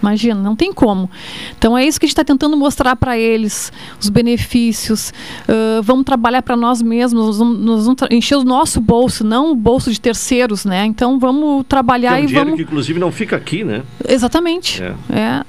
Imagina, 0.00 0.40
não 0.40 0.54
tem 0.54 0.72
como. 0.72 1.10
Então 1.58 1.76
é 1.76 1.84
isso 1.84 1.98
que 1.98 2.06
a 2.06 2.06
gente 2.06 2.12
está 2.12 2.22
tentando 2.22 2.56
mostrar 2.56 2.94
para 2.94 3.18
eles, 3.18 3.72
os 4.00 4.08
benefícios. 4.08 5.12
Ah, 5.48 5.80
vamos 5.82 6.04
trabalhar 6.04 6.40
para 6.42 6.56
nós 6.56 6.80
mesmos, 6.80 7.20
nós 7.26 7.38
vamos, 7.38 7.58
nós 7.58 7.84
vamos 7.84 7.98
encher 8.12 8.36
o 8.36 8.44
nosso 8.44 8.80
bolso, 8.80 9.24
não 9.24 9.50
o 9.50 9.56
bolso 9.56 9.90
de 9.90 10.00
terceiros, 10.00 10.64
né? 10.64 10.84
Então 10.86 11.18
vamos 11.18 11.62
Que 11.62 11.68
trabalhar 11.70 12.18
é 12.18 12.20
um 12.20 12.24
e 12.24 12.26
dinheiro 12.26 12.44
vamos. 12.50 12.56
que 12.60 12.62
inclusive 12.62 13.00
não 13.00 13.10
fica 13.10 13.34
aqui, 13.34 13.64
né? 13.64 13.82
Exatamente. 14.08 14.80
É. 14.82 14.94
É. 15.10 15.44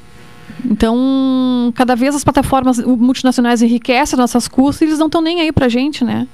Então, 0.65 1.71
cada 1.75 1.95
vez 1.95 2.15
as 2.15 2.23
plataformas 2.23 2.79
multinacionais 2.79 3.61
enriquecem 3.61 4.15
as 4.15 4.19
nossas 4.19 4.47
custas 4.47 4.81
e 4.81 4.85
eles 4.85 4.99
não 4.99 5.05
estão 5.05 5.21
nem 5.21 5.41
aí 5.41 5.51
pra 5.51 5.69
gente, 5.69 6.03
né? 6.03 6.27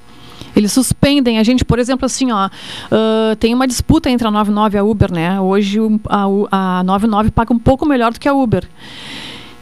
Eles 0.56 0.72
suspendem 0.72 1.38
a 1.38 1.42
gente, 1.42 1.64
por 1.64 1.78
exemplo, 1.78 2.06
assim, 2.06 2.32
ó, 2.32 2.48
ah, 2.90 3.36
tem 3.38 3.54
uma 3.54 3.66
disputa 3.66 4.08
entre 4.08 4.26
a 4.26 4.30
99 4.30 4.76
e 4.76 4.78
a 4.78 4.82
Uber, 4.82 5.12
né? 5.12 5.40
Hoje 5.40 5.78
a, 6.08 6.78
a 6.78 6.82
99 6.82 7.30
paga 7.30 7.52
um 7.52 7.58
pouco 7.58 7.84
melhor 7.86 8.12
do 8.12 8.18
que 8.18 8.26
a 8.26 8.32
Uber. 8.32 8.66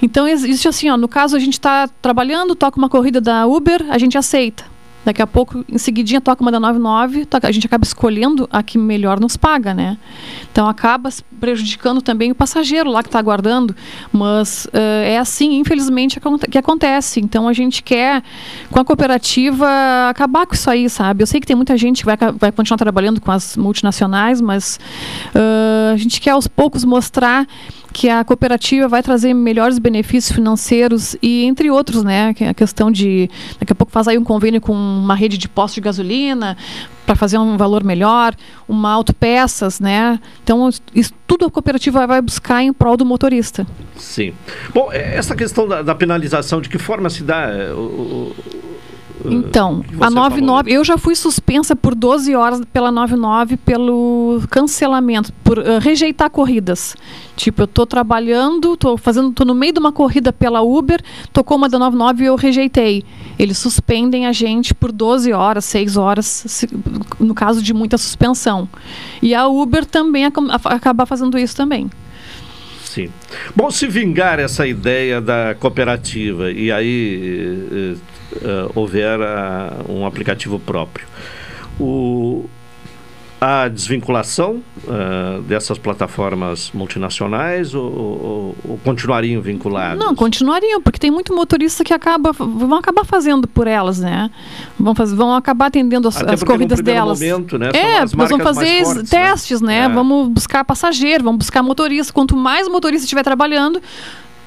Então 0.00 0.28
existe 0.28 0.68
assim, 0.68 0.88
ó, 0.88 0.96
no 0.96 1.08
caso 1.08 1.34
a 1.34 1.40
gente 1.40 1.54
está 1.54 1.88
trabalhando, 2.00 2.54
toca 2.54 2.78
uma 2.78 2.88
corrida 2.88 3.20
da 3.20 3.46
Uber, 3.46 3.84
a 3.90 3.98
gente 3.98 4.16
aceita. 4.16 4.73
Daqui 5.04 5.20
a 5.20 5.26
pouco, 5.26 5.64
em 5.68 5.76
seguidinha, 5.78 6.20
toca 6.20 6.42
uma 6.42 6.50
da 6.50 6.58
99, 6.58 7.26
toca- 7.26 7.46
a 7.46 7.52
gente 7.52 7.66
acaba 7.66 7.84
escolhendo 7.84 8.48
a 8.50 8.62
que 8.62 8.78
melhor 8.78 9.20
nos 9.20 9.36
paga, 9.36 9.74
né? 9.74 9.98
Então 10.50 10.66
acaba 10.68 11.10
prejudicando 11.38 12.00
também 12.00 12.30
o 12.30 12.34
passageiro 12.34 12.90
lá 12.90 13.02
que 13.02 13.08
está 13.08 13.18
aguardando. 13.18 13.74
Mas 14.12 14.66
eh, 14.72 15.12
é 15.14 15.18
assim, 15.18 15.58
infelizmente, 15.58 16.18
que 16.18 16.26
aconte- 16.26 16.46
que 16.48 16.56
acontece. 16.58 17.20
Então 17.20 17.46
a 17.46 17.52
gente 17.52 17.82
quer, 17.82 18.22
com 18.70 18.80
a 18.80 18.84
cooperativa, 18.84 19.68
acabar 20.08 20.46
com 20.46 20.54
isso 20.54 20.70
aí, 20.70 20.88
sabe? 20.88 21.22
Eu 21.22 21.26
sei 21.26 21.40
que 21.40 21.46
tem 21.46 21.56
muita 21.56 21.76
gente 21.76 21.98
que 21.98 22.06
vai, 22.06 22.16
vai 22.38 22.50
continuar 22.50 22.78
trabalhando 22.78 23.20
com 23.20 23.30
as 23.30 23.56
multinacionais, 23.56 24.40
mas 24.40 24.80
eh, 25.34 25.92
a 25.92 25.96
gente 25.96 26.20
quer 26.20 26.30
aos 26.30 26.46
poucos 26.48 26.84
mostrar 26.84 27.46
que 27.94 28.08
a 28.10 28.24
cooperativa 28.24 28.88
vai 28.88 29.02
trazer 29.04 29.32
melhores 29.32 29.78
benefícios 29.78 30.34
financeiros 30.34 31.16
e 31.22 31.44
entre 31.44 31.70
outros, 31.70 32.02
né, 32.02 32.34
que 32.34 32.42
é 32.42 32.48
a 32.48 32.54
questão 32.54 32.90
de 32.90 33.30
daqui 33.60 33.72
a 33.72 33.74
pouco 33.76 33.92
faz 33.92 34.08
aí 34.08 34.18
um 34.18 34.24
convênio 34.24 34.60
com 34.60 34.72
uma 34.74 35.14
rede 35.14 35.38
de 35.38 35.48
postos 35.48 35.76
de 35.76 35.80
gasolina 35.80 36.56
para 37.06 37.14
fazer 37.14 37.38
um 37.38 37.56
valor 37.56 37.84
melhor, 37.84 38.34
uma 38.68 38.90
autopeças, 38.90 39.78
né? 39.78 40.18
Então 40.42 40.68
isso 40.94 41.12
tudo 41.26 41.44
a 41.46 41.50
cooperativa 41.50 42.04
vai 42.06 42.20
buscar 42.20 42.62
em 42.62 42.72
prol 42.72 42.96
do 42.96 43.04
motorista. 43.04 43.64
Sim. 43.96 44.32
Bom, 44.74 44.90
é, 44.92 45.14
essa 45.16 45.36
questão 45.36 45.68
da, 45.68 45.82
da 45.82 45.94
penalização, 45.94 46.60
de 46.60 46.68
que 46.68 46.78
forma 46.78 47.08
se 47.10 47.22
dá? 47.22 47.46
o- 47.76 47.78
o- 47.78 48.63
Então, 49.24 49.84
a 50.00 50.08
você 50.08 50.14
99, 50.14 50.72
eu 50.72 50.84
já 50.84 50.98
fui 50.98 51.14
suspensa 51.14 51.74
por 51.74 51.94
12 51.94 52.34
horas 52.34 52.60
pela 52.72 52.90
99 52.92 53.56
pelo 53.56 54.42
cancelamento, 54.50 55.32
por 55.42 55.58
eh, 55.58 55.78
rejeitar 55.78 56.28
corridas. 56.30 56.94
Tipo, 57.36 57.62
eu 57.62 57.66
tô 57.66 57.86
trabalhando, 57.86 58.76
tô 58.76 58.96
fazendo, 58.96 59.32
tô 59.32 59.44
no 59.44 59.54
meio 59.54 59.72
de 59.72 59.78
uma 59.80 59.92
corrida 59.92 60.32
pela 60.32 60.60
Uber, 60.62 61.00
tocou 61.32 61.56
uma 61.56 61.68
da 61.68 61.78
99 61.78 62.22
e 62.24 62.26
eu 62.26 62.36
rejeitei. 62.36 63.02
Eles 63.38 63.58
suspendem 63.58 64.26
a 64.26 64.32
gente 64.32 64.74
por 64.74 64.92
12 64.92 65.32
horas, 65.32 65.64
6 65.64 65.96
horas, 65.96 66.26
se- 66.26 66.68
no 67.18 67.34
caso 67.34 67.62
de 67.62 67.72
muita 67.74 67.96
suspensão. 67.98 68.68
E 69.22 69.34
a 69.34 69.48
Uber 69.48 69.84
também 69.86 70.24
acam- 70.26 70.48
a- 70.50 70.74
acaba 70.74 71.06
fazendo 71.06 71.38
isso 71.38 71.56
também. 71.56 71.90
Sim. 72.94 73.10
Bom, 73.56 73.72
se 73.72 73.88
vingar 73.88 74.38
essa 74.38 74.64
ideia 74.64 75.20
da 75.20 75.56
cooperativa 75.58 76.52
e 76.52 76.70
aí 76.70 77.98
eh, 78.40 78.68
houver 78.72 79.20
ah, 79.20 79.84
um 79.88 80.06
aplicativo 80.06 80.60
próprio, 80.60 81.04
o, 81.76 82.48
a 83.44 83.68
desvinculação 83.68 84.62
uh, 84.84 85.42
dessas 85.42 85.76
plataformas 85.76 86.70
multinacionais 86.72 87.74
ou, 87.74 87.84
ou, 87.84 88.56
ou, 88.68 88.78
continuariam 88.78 89.42
vinculados? 89.42 90.02
Não, 90.02 90.14
continuariam, 90.14 90.80
porque 90.80 90.98
tem 90.98 91.10
muito 91.10 91.34
motorista 91.34 91.84
que 91.84 91.92
acaba, 91.92 92.32
vão 92.32 92.74
acabar 92.78 93.04
fazendo 93.04 93.46
por 93.46 93.66
elas, 93.66 93.98
né? 93.98 94.30
Vão, 94.78 94.94
vão 94.94 95.34
acabar 95.34 95.66
atendendo 95.66 96.08
as, 96.08 96.16
as 96.22 96.42
corridas 96.42 96.80
delas. 96.80 97.20
Momento, 97.20 97.58
né, 97.58 97.70
é, 97.74 98.00
nós 98.00 98.30
vamos 98.30 98.42
fazer 98.42 98.84
fortes, 98.84 99.10
testes, 99.10 99.60
né? 99.60 99.80
né? 99.80 99.84
É. 99.84 99.88
Vamos 99.88 100.28
buscar 100.28 100.64
passageiro, 100.64 101.24
vamos 101.24 101.38
buscar 101.38 101.62
motorista. 101.62 102.12
Quanto 102.12 102.36
mais 102.36 102.68
motorista 102.68 103.04
estiver 103.04 103.22
trabalhando, 103.22 103.80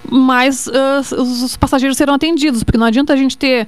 mais 0.09 0.67
uh, 0.67 0.99
os, 0.99 1.43
os, 1.43 1.57
passageiros 1.57 1.97
serão 1.97 2.13
atendidos, 2.13 2.63
porque 2.63 2.77
não 2.77 2.85
adianta 2.85 3.13
a 3.13 3.15
gente 3.15 3.37
ter 3.37 3.67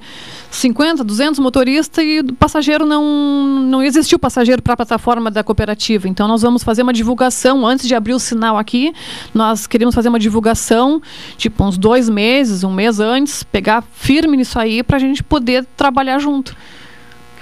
50, 0.50 1.04
200 1.04 1.38
motoristas 1.38 2.04
e 2.04 2.20
o 2.20 2.34
passageiro 2.34 2.86
não 2.86 3.60
não 3.68 3.82
existiu 3.82 4.18
passageiro 4.18 4.62
para 4.62 4.74
a 4.74 4.76
plataforma 4.76 5.30
da 5.30 5.44
cooperativa. 5.44 6.08
Então 6.08 6.26
nós 6.26 6.42
vamos 6.42 6.62
fazer 6.62 6.82
uma 6.82 6.92
divulgação 6.92 7.66
antes 7.66 7.86
de 7.86 7.94
abrir 7.94 8.14
o 8.14 8.18
sinal 8.18 8.56
aqui. 8.56 8.92
Nós 9.34 9.66
queremos 9.66 9.94
fazer 9.94 10.08
uma 10.08 10.18
divulgação, 10.18 11.00
tipo 11.36 11.62
uns 11.64 11.76
dois 11.76 12.08
meses, 12.08 12.64
um 12.64 12.72
mês 12.72 13.00
antes, 13.00 13.42
pegar 13.42 13.82
firme 13.92 14.36
nisso 14.36 14.58
aí 14.58 14.82
para 14.82 14.96
a 14.96 15.00
gente 15.00 15.22
poder 15.22 15.66
trabalhar 15.76 16.18
junto. 16.18 16.56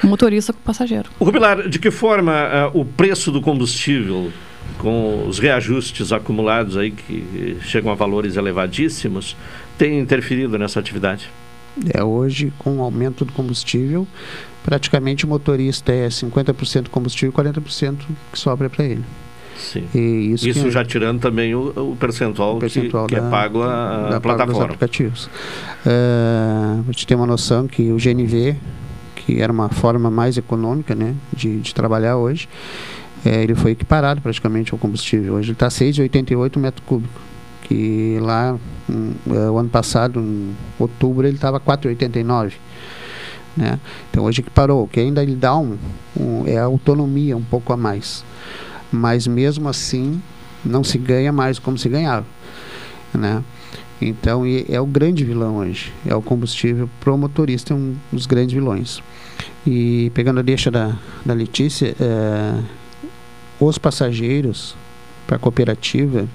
Motorista 0.03 0.53
com 0.53 0.61
passageiro. 0.61 1.11
O 1.19 1.25
Rubilar, 1.25 1.69
de 1.69 1.79
que 1.79 1.91
forma 1.91 2.33
uh, 2.73 2.81
o 2.81 2.85
preço 2.85 3.33
do 3.33 3.41
combustível 3.41 4.33
com 4.79 5.27
os 5.27 5.39
reajustes 5.39 6.13
acumulados 6.13 6.77
aí 6.77 6.91
que 6.91 7.59
chegam 7.63 7.91
a 7.91 7.95
valores 7.95 8.37
elevadíssimos, 8.37 9.37
tem 9.77 9.99
interferido 9.99 10.59
nessa 10.59 10.79
atividade? 10.79 11.31
É, 11.95 12.03
hoje, 12.03 12.53
com 12.59 12.79
o 12.79 12.83
aumento 12.83 13.25
do 13.25 13.33
combustível, 13.33 14.07
praticamente 14.65 15.25
o 15.25 15.29
motorista 15.29 15.93
é 15.93 16.09
50% 16.09 16.89
combustível 16.89 17.31
e 17.31 17.33
40% 17.33 17.99
que 18.33 18.39
sobra 18.39 18.69
para 18.69 18.85
ele. 18.85 19.05
Sim. 19.57 19.85
E 19.95 20.33
isso, 20.33 20.49
isso 20.49 20.71
já 20.71 20.85
tirando 20.85 21.21
também 21.21 21.55
o, 21.55 21.73
o 21.93 21.97
percentual, 21.97 22.57
o 22.57 22.59
percentual 22.61 23.07
que, 23.07 23.17
da, 23.17 23.21
que, 23.21 23.27
é 23.27 23.31
pago 23.31 23.63
a, 23.63 24.09
da 24.11 24.21
plataforma. 24.21 24.65
aplicativos. 24.65 25.27
Uh, 25.85 26.81
a 26.89 26.93
gente 26.93 27.07
tem 27.07 27.17
uma 27.17 27.27
noção 27.27 27.67
que 27.67 27.91
o 27.91 27.97
GNV, 27.97 28.57
que 29.17 29.41
era 29.41 29.53
uma 29.53 29.69
forma 29.69 30.11
mais 30.11 30.37
econômica 30.37 30.95
né, 30.95 31.15
de, 31.33 31.59
de 31.59 31.75
trabalhar 31.75 32.17
hoje, 32.17 32.49
é, 33.29 33.43
ele 33.43 33.55
foi 33.55 33.73
equiparado 33.73 34.23
praticamente 34.23 34.73
ao 34.73 34.79
combustível. 34.79 35.35
Hoje 35.35 35.49
ele 35.49 35.53
está 35.53 35.69
6,88 35.69 36.59
metros 36.59 36.83
cúbicos. 36.87 37.21
Que 37.63 38.19
lá, 38.23 38.57
um, 38.89 39.13
é, 39.27 39.51
o 39.51 39.59
ano 39.59 39.69
passado, 39.69 40.19
em 40.19 40.57
outubro, 40.79 41.27
ele 41.27 41.37
estava 41.37 41.61
4,89. 41.61 42.55
Né? 43.55 43.79
Então 44.11 44.25
hoje 44.25 44.41
equiparou, 44.41 44.89
que 44.89 44.99
ainda 44.99 45.23
ele 45.23 45.37
dá 45.37 45.55
um, 45.59 45.77
um, 46.19 46.45
é 46.47 46.57
a 46.57 46.65
autonomia 46.65 47.37
um 47.37 47.43
pouco 47.43 47.71
a 47.71 47.77
mais. 47.77 48.25
Mas 48.91 49.27
mesmo 49.27 49.69
assim, 49.69 50.23
não 50.65 50.83
se 50.83 50.97
ganha 50.97 51.31
mais 51.31 51.59
como 51.59 51.77
se 51.77 51.89
ganhava. 51.91 52.25
Né? 53.13 53.45
Então 54.01 54.43
é 54.67 54.81
o 54.81 54.87
grande 54.87 55.23
vilão 55.23 55.59
hoje. 55.59 55.93
É 56.07 56.15
o 56.15 56.23
combustível 56.23 56.89
para 56.99 57.13
o 57.13 57.19
motorista, 57.19 57.75
é 57.75 57.77
um 57.77 57.95
dos 58.11 58.25
grandes 58.25 58.55
vilões. 58.55 59.03
E 59.67 60.11
pegando 60.15 60.41
a 60.41 60.43
deixa 60.43 60.71
da, 60.71 60.97
da 61.27 61.35
Letícia, 61.35 61.95
é, 62.01 62.63
os 63.61 63.79
passageiros 63.79 64.77
para 65.27 65.37
a 65.37 65.39
cooperativa 65.39 66.27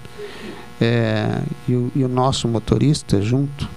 é, 0.79 1.41
e, 1.67 1.75
o, 1.75 1.91
e, 1.95 2.03
o, 2.03 2.09
nosso 2.09 2.47
motorista 2.47 3.21
junto 3.21 3.69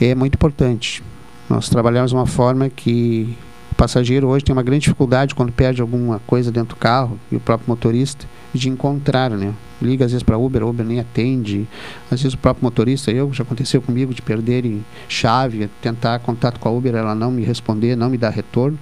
é 0.00 0.14
muito 0.14 0.34
importante. 0.34 1.02
Nós 1.48 1.68
trabalhamos 1.68 2.10
de 2.10 2.16
uma 2.16 2.26
forma 2.26 2.68
que 2.68 3.36
o 3.72 3.74
passageiro 3.74 4.28
hoje 4.28 4.44
tem 4.44 4.52
uma 4.52 4.62
grande 4.62 4.82
dificuldade 4.82 5.34
quando 5.34 5.52
perde 5.52 5.80
alguma 5.80 6.20
coisa 6.26 6.50
dentro 6.50 6.76
do 6.76 6.78
carro 6.78 7.18
e 7.30 7.36
o 7.36 7.40
próprio 7.40 7.68
motorista 7.68 8.26
de 8.52 8.68
encontrar, 8.68 9.30
né? 9.30 9.54
Liga 9.80 10.04
às 10.04 10.10
vezes 10.10 10.22
para 10.22 10.36
Uber, 10.36 10.64
Uber 10.64 10.84
nem 10.84 10.98
atende. 10.98 11.68
Às 12.10 12.22
vezes 12.22 12.34
o 12.34 12.38
próprio 12.38 12.64
motorista, 12.64 13.10
eu 13.10 13.32
já 13.32 13.42
aconteceu 13.42 13.80
comigo 13.80 14.12
de 14.12 14.22
perderem 14.22 14.84
chave, 15.08 15.68
tentar 15.80 16.18
contato 16.20 16.58
com 16.58 16.68
a 16.68 16.72
Uber, 16.72 16.94
ela 16.94 17.14
não 17.14 17.30
me 17.30 17.44
responder, 17.44 17.96
não 17.96 18.10
me 18.10 18.18
dar 18.18 18.30
retorno. 18.30 18.78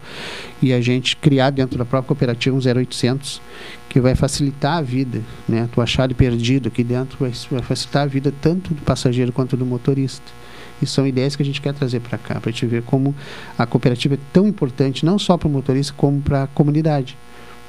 E 0.62 0.72
a 0.72 0.80
gente 0.80 1.16
criar 1.16 1.50
dentro 1.50 1.76
da 1.76 1.84
própria 1.84 2.08
cooperativa 2.08 2.56
um 2.56 2.60
0800 2.60 3.42
que 3.88 4.00
vai 4.00 4.14
facilitar 4.14 4.78
a 4.78 4.82
vida, 4.82 5.20
né? 5.48 5.68
Tu 5.72 5.80
achar 5.80 6.08
de 6.08 6.14
perdido 6.14 6.68
aqui 6.68 6.82
dentro 6.84 7.18
vai, 7.18 7.32
vai 7.50 7.62
facilitar 7.62 8.02
a 8.02 8.06
vida 8.06 8.32
tanto 8.40 8.72
do 8.72 8.82
passageiro 8.82 9.32
quanto 9.32 9.56
do 9.56 9.66
motorista. 9.66 10.24
E 10.80 10.86
são 10.86 11.06
ideias 11.06 11.34
que 11.34 11.42
a 11.42 11.46
gente 11.46 11.60
quer 11.60 11.72
trazer 11.72 12.00
para 12.00 12.18
cá, 12.18 12.38
para 12.38 12.50
gente 12.50 12.66
ver 12.66 12.82
como 12.82 13.14
a 13.58 13.64
cooperativa 13.66 14.14
é 14.14 14.18
tão 14.32 14.46
importante, 14.46 15.06
não 15.06 15.18
só 15.18 15.36
para 15.36 15.48
o 15.48 15.50
motorista, 15.50 15.94
como 15.96 16.20
para 16.20 16.42
a 16.44 16.46
comunidade. 16.48 17.16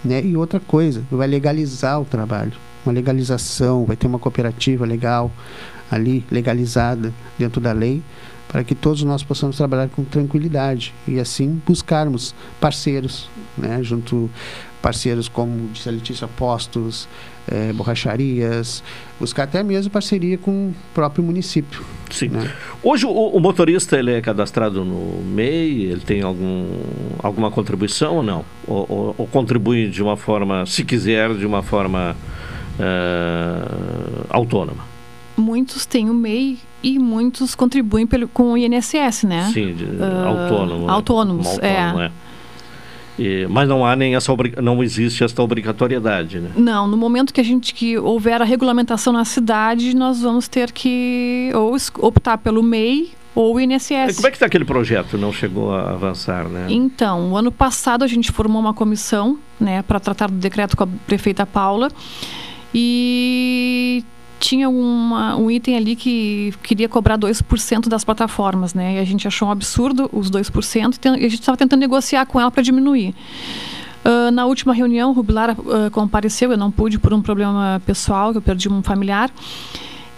Né? 0.07 0.23
E 0.23 0.38
outra 0.38 0.59
coisa, 0.59 1.03
vai 1.11 1.27
legalizar 1.27 1.99
o 2.01 2.05
trabalho, 2.05 2.53
uma 2.85 2.93
legalização, 2.93 3.85
vai 3.85 3.97
ter 3.97 4.07
uma 4.07 4.17
cooperativa 4.17 4.85
legal 4.85 5.29
ali, 5.91 6.23
legalizada 6.31 7.13
dentro 7.38 7.59
da 7.59 7.73
lei, 7.73 8.01
para 8.47 8.63
que 8.63 8.73
todos 8.73 9.03
nós 9.03 9.21
possamos 9.21 9.57
trabalhar 9.57 9.89
com 9.89 10.05
tranquilidade 10.05 10.93
e 11.05 11.19
assim 11.19 11.61
buscarmos 11.65 12.34
parceiros, 12.61 13.29
né? 13.57 13.84
junto 13.84 14.29
parceiros 14.81 15.27
como 15.27 15.67
disse 15.73 15.89
a 15.89 15.91
Letícia, 15.91 16.27
postos, 16.27 17.09
é, 17.48 17.72
borracharias, 17.74 18.84
buscar 19.19 19.44
até 19.44 19.64
mesmo 19.64 19.91
parceria 19.91 20.38
com 20.38 20.69
o 20.69 20.76
próprio 20.94 21.24
município. 21.24 21.84
Sim. 22.10 22.30
Né? 22.30 22.52
Hoje 22.84 23.06
o, 23.06 23.10
o, 23.11 23.40
motorista 23.40 23.98
ele 23.98 24.11
é 24.11 24.22
cadastrado 24.22 24.84
no 24.84 25.22
MEI, 25.24 25.84
ele 25.84 26.02
tem 26.02 26.22
algum, 26.22 26.68
alguma 27.19 27.52
contribuição 27.52 28.18
ou 28.18 28.24
não? 28.24 28.45
Ou, 28.65 28.86
ou, 28.90 29.15
ou 29.18 29.28
contribui 29.28 29.90
de 29.90 30.02
uma 30.02 30.18
forma, 30.18 30.65
se 30.65 30.84
quiser, 30.84 31.34
de 31.36 31.45
uma 31.45 31.61
forma 31.61 32.15
uh, 32.80 34.26
autônoma? 34.30 34.86
Muitos 35.36 35.86
têm 35.86 36.10
o 36.10 36.14
MEI 36.14 36.57
e 36.82 36.98
muitos 36.98 37.53
contribuem 37.53 38.07
pelo, 38.07 38.28
com 38.28 38.53
o 38.53 38.57
INSS, 38.57 39.24
né? 39.24 39.49
Sim, 39.53 39.74
de, 39.74 39.84
uh, 39.84 40.03
autônomo. 40.26 40.90
Autônomos, 40.90 41.48
autônomo, 41.48 42.02
é. 42.02 42.06
é. 42.06 42.27
E, 43.18 43.48
mas 43.49 43.68
não 43.68 43.85
há 43.85 43.95
nem 43.95 44.15
essa 44.15 44.31
não 44.61 44.84
existe 44.84 45.23
essa 45.23 45.41
obrigatoriedade, 45.41 46.39
né? 46.39 46.52
Não, 46.56 46.88
no 46.88 46.95
momento 46.95 47.34
que 47.34 47.41
a 47.41 47.44
gente 47.44 47.73
que 47.73 47.98
houver 47.98 48.41
a 48.41 48.45
regulamentação 48.45 49.11
na 49.11 49.26
cidade, 49.26 49.95
nós 49.95 50.22
vamos 50.22 50.48
ter 50.48 50.72
que 50.72 51.52
ou 51.56 51.76
optar 51.99 52.38
pelo 52.38 52.61
MEI 52.61 53.11
ou 53.34 53.56
o 53.56 53.60
INSS. 53.60 54.15
Como 54.15 54.27
é 54.27 54.31
que 54.31 54.38
está 54.38 54.48
aquele 54.48 54.65
projeto? 54.65 55.18
Não 55.18 55.31
chegou 55.31 55.72
a 55.72 55.91
avançar, 55.91 56.49
né? 56.49 56.65
Então, 56.69 57.31
o 57.31 57.38
ano 57.38 57.52
passado 57.52 58.03
a 58.03 58.07
gente 58.07 58.31
formou 58.31 58.60
uma 58.60 58.73
comissão, 58.73 59.38
né, 59.60 59.84
para 59.84 59.99
tratar 59.99 60.30
do 60.30 60.38
decreto 60.38 60.76
com 60.76 60.84
a 60.84 60.88
prefeita 61.06 61.45
Paula 61.45 61.91
e 62.73 64.03
tinha 64.39 64.69
uma, 64.69 65.35
um 65.35 65.49
item 65.49 65.76
ali 65.76 65.95
que 65.95 66.53
queria 66.64 66.88
cobrar 66.88 67.18
2% 67.18 67.88
das 67.88 68.03
plataformas, 68.03 68.73
né? 68.73 68.95
E 68.95 68.99
a 68.99 69.03
gente 69.03 69.27
achou 69.27 69.47
um 69.47 69.51
absurdo 69.51 70.09
os 70.14 70.30
2% 70.30 70.99
e 71.05 71.26
a 71.26 71.30
gente 71.30 71.39
estava 71.39 71.57
tentando 71.57 71.80
negociar 71.80 72.26
com 72.26 72.39
ela 72.39 72.51
para 72.51 72.64
diminuir. 72.64 73.14
Uh, 74.05 74.31
na 74.31 74.45
última 74.45 74.73
reunião, 74.73 75.09
o 75.09 75.14
Rubilar 75.14 75.51
uh, 75.51 75.91
compareceu, 75.91 76.51
eu 76.51 76.57
não 76.57 76.72
pude 76.72 76.97
por 76.97 77.14
um 77.14 77.22
problema 77.22 77.81
pessoal, 77.85 78.31
que 78.31 78.38
eu 78.38 78.41
perdi 78.41 78.69
um 78.69 78.81
familiar. 78.81 79.30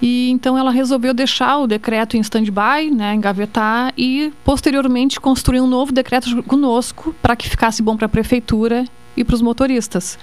E 0.01 0.29
então 0.29 0.57
ela 0.57 0.71
resolveu 0.71 1.13
deixar 1.13 1.57
o 1.57 1.67
decreto 1.67 2.15
em 2.15 2.21
stand-by, 2.21 2.89
né, 2.91 3.13
engavetar 3.13 3.93
e 3.97 4.31
posteriormente 4.45 5.19
construir 5.19 5.59
um 5.59 5.67
novo 5.67 5.91
decreto 5.91 6.41
conosco 6.43 7.13
para 7.21 7.35
que 7.35 7.49
ficasse 7.49 7.81
bom 7.81 7.97
para 7.97 8.05
a 8.05 8.09
prefeitura 8.09 8.85
e 9.17 9.23
para 9.23 9.35
os 9.35 9.41
motoristas. 9.41 10.17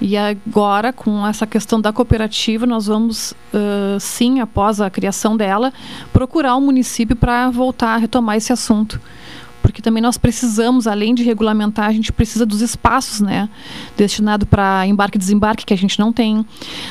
E 0.00 0.16
agora, 0.16 0.92
com 0.92 1.26
essa 1.26 1.46
questão 1.46 1.80
da 1.80 1.92
cooperativa, 1.92 2.66
nós 2.66 2.86
vamos, 2.86 3.32
uh, 3.52 3.98
sim, 3.98 4.40
após 4.40 4.80
a 4.80 4.90
criação 4.90 5.36
dela, 5.36 5.72
procurar 6.12 6.54
o 6.56 6.60
município 6.60 7.16
para 7.16 7.50
voltar 7.50 7.94
a 7.94 7.96
retomar 7.96 8.36
esse 8.36 8.52
assunto. 8.52 9.00
Porque 9.62 9.82
também 9.82 10.02
nós 10.02 10.16
precisamos, 10.16 10.86
além 10.86 11.14
de 11.14 11.24
regulamentar, 11.24 11.86
a 11.86 11.92
gente 11.92 12.12
precisa 12.12 12.46
dos 12.46 12.60
espaços, 12.60 13.20
né? 13.20 13.48
Destinado 13.96 14.46
para 14.46 14.86
embarque 14.86 15.16
e 15.16 15.18
desembarque, 15.18 15.66
que 15.66 15.74
a 15.74 15.76
gente 15.76 15.98
não 15.98 16.12
tem. 16.12 16.46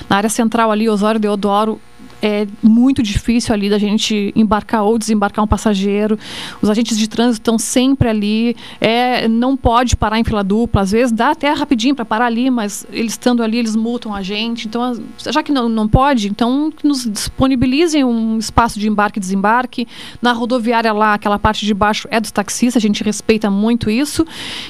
Na 0.10 0.18
área 0.18 0.30
central 0.30 0.72
ali, 0.72 0.90
Osório 0.90 1.20
Deodoro, 1.20 1.80
é 2.26 2.48
muito 2.64 3.04
difícil 3.04 3.54
ali 3.54 3.70
da 3.70 3.78
gente 3.78 4.34
embarcar 4.36 4.84
ou 4.84 4.98
desembarcar 4.98 5.46
um 5.46 5.48
passageiro. 5.48 6.18
Os 6.60 6.68
agentes 6.72 6.98
de 6.98 7.08
trânsito 7.08 7.44
estão 7.44 7.60
sempre 7.60 8.10
ali. 8.10 8.56
É, 8.82 9.28
não 9.28 9.56
pode 9.56 9.96
parar 9.96 10.18
em 10.18 10.24
fila 10.24 10.44
dupla. 10.44 10.82
Às 10.82 10.92
vezes 10.92 11.12
dá 11.12 11.30
até 11.30 11.52
rapidinho 11.54 11.94
para 11.94 12.04
parar 12.04 12.26
ali, 12.26 12.50
mas 12.50 12.84
eles 12.92 13.12
estando 13.12 13.44
ali, 13.44 13.60
eles 13.60 13.76
multam 13.76 14.12
a 14.12 14.24
gente. 14.24 14.68
Então, 14.68 15.00
já 15.20 15.44
que 15.44 15.52
não, 15.52 15.70
não 15.70 15.88
pode, 15.88 16.28
então 16.28 16.74
nos 16.84 17.06
disponibilizem 17.06 18.04
um 18.04 18.40
espaço 18.40 18.80
de 18.80 18.88
embarque 18.88 19.20
e 19.20 19.22
desembarque. 19.22 19.88
Na 20.20 20.32
rodoviária 20.32 20.92
lá, 20.94 21.14
aquela 21.14 21.38
parte 21.38 21.64
de 21.64 21.76
baixo 21.76 22.08
é 22.10 22.20
dos 22.20 22.32
taxistas, 22.32 22.82
a 22.82 22.88
gente 22.88 23.04
respeita 23.04 23.52
muito 23.52 23.88
isso. 23.88 24.26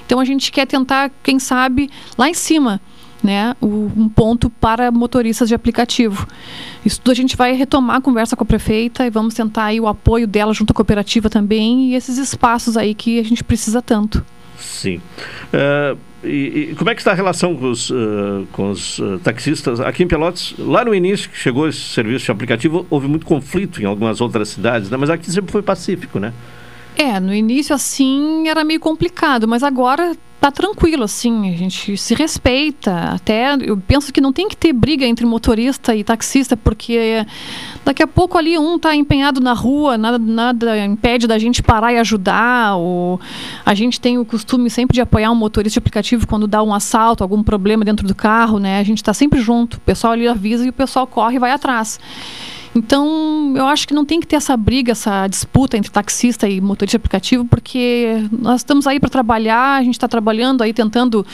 Então 0.06 0.19
a 0.19 0.26
gente 0.26 0.52
quer 0.52 0.68
tentar, 0.68 1.10
quem 1.23 1.40
sabe, 1.40 1.90
lá 2.18 2.27
em 2.27 2.34
cima 2.34 2.82
né, 3.26 3.56
um 3.60 4.07
ponto 4.07 4.49
para 4.49 4.91
motoristas 4.91 5.49
de 5.49 5.56
aplicativo. 5.56 6.27
Isso 6.85 7.02
tudo 7.02 7.11
a 7.11 7.15
gente 7.15 7.35
vai 7.35 7.53
retomar 7.53 7.97
a 7.97 8.02
conversa 8.02 8.35
com 8.35 8.43
a 8.43 8.45
prefeita 8.45 9.06
e 9.06 9.10
vamos 9.10 9.34
tentar 9.34 9.65
aí 9.65 9.80
o 9.80 9.88
apoio 9.88 10.27
dela 10.27 10.53
junto 10.53 10.72
à 10.72 10.73
cooperativa 10.76 11.27
também 11.30 11.89
e 11.89 11.95
esses 11.95 12.19
espaços 12.19 12.77
aí 12.77 12.93
que 12.93 13.19
a 13.19 13.23
gente 13.23 13.43
precisa 13.43 13.81
tanto. 13.81 14.23
Sim. 14.60 15.02
Uh, 15.52 15.97
e, 16.23 16.69
e, 16.72 16.76
como 16.76 16.89
é 16.89 16.95
que 16.95 17.02
está 17.02 17.11
a 17.11 17.15
relação 17.15 17.56
com 17.56 17.69
os, 17.69 17.89
uh, 17.89 18.47
com 18.52 18.69
os 18.69 18.99
uh, 18.99 19.19
taxistas? 19.19 19.80
Aqui 19.80 20.03
em 20.03 20.07
Pelotas, 20.07 20.53
lá 20.57 20.85
no 20.85 20.93
início 20.93 21.30
que 21.30 21.38
chegou 21.38 21.68
esse 21.68 21.80
serviço 21.80 22.26
de 22.26 22.31
aplicativo, 22.31 22.85
houve 22.89 23.07
muito 23.07 23.26
conflito 23.26 23.81
em 23.81 23.85
algumas 23.85 24.22
outras 24.22 24.49
cidades, 24.49 24.89
né? 24.89 24.97
mas 24.97 25.10
aqui 25.10 25.31
sempre 25.31 25.52
foi 25.52 25.61
pacífico, 25.61 26.19
né? 26.19 26.31
É, 26.97 27.19
no 27.19 27.34
início 27.34 27.76
assim 27.76 28.47
era 28.47 28.63
meio 28.63 28.80
complicado, 28.80 29.47
mas 29.47 29.63
agora 29.63 30.15
tá 30.39 30.51
tranquilo 30.51 31.03
assim, 31.03 31.49
a 31.49 31.57
gente 31.57 31.97
se 31.97 32.13
respeita. 32.13 32.93
Até 33.15 33.55
eu 33.61 33.76
penso 33.77 34.13
que 34.13 34.22
não 34.22 34.31
tem 34.31 34.47
que 34.47 34.55
ter 34.55 34.72
briga 34.72 35.05
entre 35.05 35.26
motorista 35.26 35.95
e 35.95 36.03
taxista, 36.03 36.55
porque 36.55 37.26
daqui 37.84 38.03
a 38.03 38.07
pouco 38.07 38.38
ali 38.38 38.57
um 38.57 38.77
tá 38.77 38.95
empenhado 38.95 39.41
na 39.41 39.53
rua, 39.53 39.97
nada, 39.97 40.19
nada 40.19 40.85
impede 40.85 41.26
da 41.26 41.39
gente 41.39 41.63
parar 41.63 41.93
e 41.93 41.97
ajudar. 41.97 42.76
Ou 42.76 43.19
a 43.65 43.73
gente 43.73 43.99
tem 43.99 44.17
o 44.17 44.26
costume 44.26 44.69
sempre 44.69 44.93
de 44.93 45.01
apoiar 45.01 45.31
um 45.31 45.35
motorista 45.35 45.80
de 45.80 45.80
aplicativo 45.80 46.27
quando 46.27 46.47
dá 46.47 46.61
um 46.61 46.73
assalto, 46.73 47.23
algum 47.23 47.43
problema 47.43 47.84
dentro 47.84 48.07
do 48.07 48.15
carro, 48.15 48.59
né? 48.59 48.80
A 48.80 48.84
gente 48.84 48.99
está 48.99 49.13
sempre 49.13 49.41
junto. 49.41 49.77
O 49.77 49.81
pessoal 49.81 50.13
ali 50.13 50.27
avisa 50.27 50.65
e 50.65 50.69
o 50.69 50.73
pessoal 50.73 51.07
corre 51.07 51.38
e 51.38 51.39
vai 51.39 51.51
atrás. 51.51 51.99
Então, 52.76 53.53
eu 53.56 53.65
acho 53.68 53.88
que 53.88 53.93
não 53.93 54.03
tem 54.03 54.19
que 54.19 54.27
ter 54.27 54.35
essa 54.35 54.56
briga, 54.57 54.91
essa 54.91 55.27
disputa 55.27 55.77
entre 55.77 55.89
taxista 55.89 56.47
e 56.47 56.60
motorista 56.60 56.97
aplicativo, 56.97 57.45
porque 57.45 58.27
nós 58.30 58.61
estamos 58.61 58.85
aí 58.85 58.99
para 58.99 59.10
trabalhar, 59.10 59.77
a 59.77 59.84
gente 59.84 59.93
está 59.93 60.10
trabalhando 60.10 60.61
aí 60.61 60.73
tentando 60.73 61.26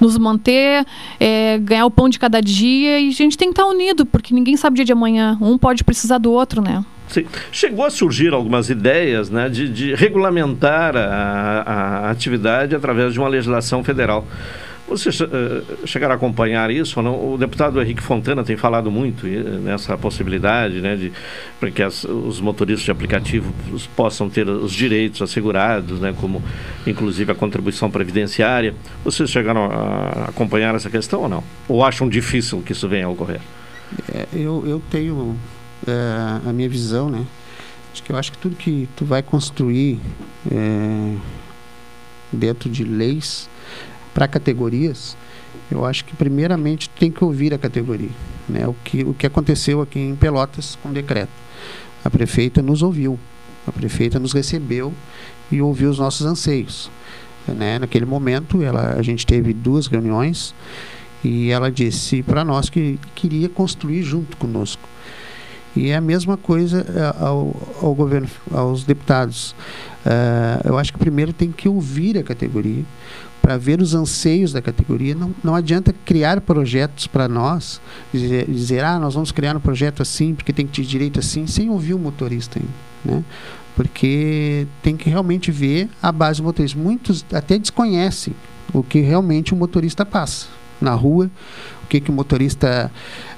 nos 0.00 0.18
manter, 0.18 0.84
é, 1.20 1.56
ganhar 1.58 1.86
o 1.86 1.90
pão 1.90 2.08
de 2.08 2.18
cada 2.18 2.42
dia 2.42 2.98
e 2.98 3.08
a 3.08 3.12
gente 3.12 3.38
tem 3.38 3.48
que 3.48 3.52
estar 3.52 3.62
tá 3.62 3.68
unido, 3.68 4.04
porque 4.04 4.34
ninguém 4.34 4.56
sabe 4.56 4.74
o 4.74 4.76
dia 4.76 4.84
de 4.84 4.92
amanhã. 4.92 5.38
Um 5.40 5.56
pode 5.56 5.84
precisar 5.84 6.18
do 6.18 6.32
outro, 6.32 6.60
né? 6.60 6.84
Sim. 7.06 7.24
Chegou 7.52 7.84
a 7.84 7.90
surgir 7.90 8.34
algumas 8.34 8.68
ideias 8.68 9.30
né, 9.30 9.48
de, 9.48 9.68
de 9.68 9.94
regulamentar 9.94 10.96
a, 10.96 11.62
a 12.08 12.10
atividade 12.10 12.74
através 12.74 13.12
de 13.12 13.20
uma 13.20 13.28
legislação 13.28 13.84
federal. 13.84 14.26
Vocês 14.88 15.20
uh, 15.20 15.26
chegaram 15.86 16.14
a 16.14 16.16
acompanhar 16.16 16.70
isso 16.70 16.98
ou 16.98 17.04
não? 17.04 17.34
O 17.34 17.36
deputado 17.36 17.80
Henrique 17.80 18.02
Fontana 18.02 18.42
tem 18.42 18.56
falado 18.56 18.90
muito 18.90 19.26
nessa 19.26 19.98
possibilidade, 19.98 20.80
né, 20.80 20.96
de 20.96 21.12
para 21.60 21.70
que 21.70 21.82
as, 21.82 22.04
os 22.04 22.40
motoristas 22.40 22.84
de 22.84 22.90
aplicativo 22.90 23.52
possam 23.94 24.30
ter 24.30 24.48
os 24.48 24.72
direitos 24.72 25.20
assegurados, 25.20 26.00
né, 26.00 26.14
como 26.18 26.42
inclusive 26.86 27.30
a 27.30 27.34
contribuição 27.34 27.90
previdenciária. 27.90 28.74
Vocês 29.04 29.28
chegaram 29.28 29.66
a 29.66 30.26
acompanhar 30.28 30.74
essa 30.74 30.88
questão 30.88 31.20
ou 31.20 31.28
não? 31.28 31.44
Ou 31.68 31.84
acham 31.84 32.08
difícil 32.08 32.62
que 32.62 32.72
isso 32.72 32.88
venha 32.88 33.06
a 33.06 33.08
ocorrer? 33.10 33.40
É, 34.12 34.26
eu, 34.32 34.64
eu 34.66 34.82
tenho 34.90 35.36
é, 35.86 36.48
a 36.48 36.52
minha 36.52 36.68
visão, 36.68 37.10
né? 37.10 37.26
Acho 37.92 38.02
que 38.02 38.12
eu 38.12 38.16
acho 38.16 38.32
que 38.32 38.38
tudo 38.38 38.56
que 38.56 38.88
tu 38.96 39.04
vai 39.04 39.22
construir 39.22 39.98
é, 40.50 41.14
dentro 42.32 42.70
de 42.70 42.84
leis 42.84 43.48
para 44.18 44.26
categorias, 44.26 45.16
eu 45.70 45.84
acho 45.84 46.04
que 46.04 46.16
primeiramente 46.16 46.90
tem 46.90 47.08
que 47.08 47.22
ouvir 47.22 47.54
a 47.54 47.58
categoria. 47.58 48.10
Né? 48.48 48.66
O, 48.66 48.74
que, 48.82 49.04
o 49.04 49.14
que 49.14 49.24
aconteceu 49.24 49.80
aqui 49.80 50.00
em 50.00 50.16
Pelotas 50.16 50.76
com 50.82 50.88
o 50.88 50.92
decreto. 50.92 51.30
A 52.04 52.10
prefeita 52.10 52.60
nos 52.60 52.82
ouviu, 52.82 53.16
a 53.64 53.70
prefeita 53.70 54.18
nos 54.18 54.32
recebeu 54.32 54.92
e 55.52 55.62
ouviu 55.62 55.88
os 55.88 56.00
nossos 56.00 56.26
anseios. 56.26 56.90
Né? 57.46 57.78
Naquele 57.78 58.06
momento, 58.06 58.60
ela, 58.60 58.94
a 58.98 59.02
gente 59.02 59.24
teve 59.24 59.52
duas 59.52 59.86
reuniões 59.86 60.52
e 61.22 61.50
ela 61.50 61.70
disse 61.70 62.20
para 62.20 62.44
nós 62.44 62.68
que 62.68 62.98
queria 63.14 63.48
construir 63.48 64.02
junto 64.02 64.36
conosco. 64.36 64.88
E 65.76 65.90
é 65.90 65.96
a 65.96 66.00
mesma 66.00 66.36
coisa 66.36 66.84
uh, 66.88 67.24
ao, 67.24 67.70
ao, 67.80 67.94
governo, 67.94 68.28
aos 68.50 68.82
deputados. 68.82 69.54
Uh, 70.04 70.70
eu 70.70 70.76
acho 70.76 70.92
que 70.92 70.98
primeiro 70.98 71.32
tem 71.32 71.52
que 71.52 71.68
ouvir 71.68 72.18
a 72.18 72.24
categoria, 72.24 72.84
para 73.48 73.56
ver 73.56 73.80
os 73.80 73.94
anseios 73.94 74.52
da 74.52 74.60
categoria. 74.60 75.14
Não, 75.14 75.34
não 75.42 75.54
adianta 75.54 75.94
criar 76.04 76.38
projetos 76.42 77.06
para 77.06 77.26
nós, 77.26 77.80
dizer, 78.12 78.44
dizer, 78.44 78.84
ah, 78.84 78.98
nós 78.98 79.14
vamos 79.14 79.32
criar 79.32 79.56
um 79.56 79.60
projeto 79.60 80.02
assim, 80.02 80.34
porque 80.34 80.52
tem 80.52 80.66
que 80.66 80.82
ter 80.82 80.86
direito 80.86 81.18
assim, 81.18 81.46
sem 81.46 81.70
ouvir 81.70 81.94
o 81.94 81.98
motorista 81.98 82.58
ainda. 82.58 82.70
Né? 83.02 83.24
Porque 83.74 84.66
tem 84.82 84.98
que 84.98 85.08
realmente 85.08 85.50
ver 85.50 85.88
a 86.02 86.12
base 86.12 86.42
do 86.42 86.44
motorista. 86.44 86.78
Muitos 86.78 87.24
até 87.32 87.58
desconhecem 87.58 88.34
o 88.70 88.82
que 88.82 89.00
realmente 89.00 89.54
o 89.54 89.56
motorista 89.56 90.04
passa 90.04 90.48
na 90.78 90.92
rua, 90.92 91.30
o 91.84 91.86
que, 91.86 92.02
que 92.02 92.10
o 92.10 92.12
motorista, 92.12 92.92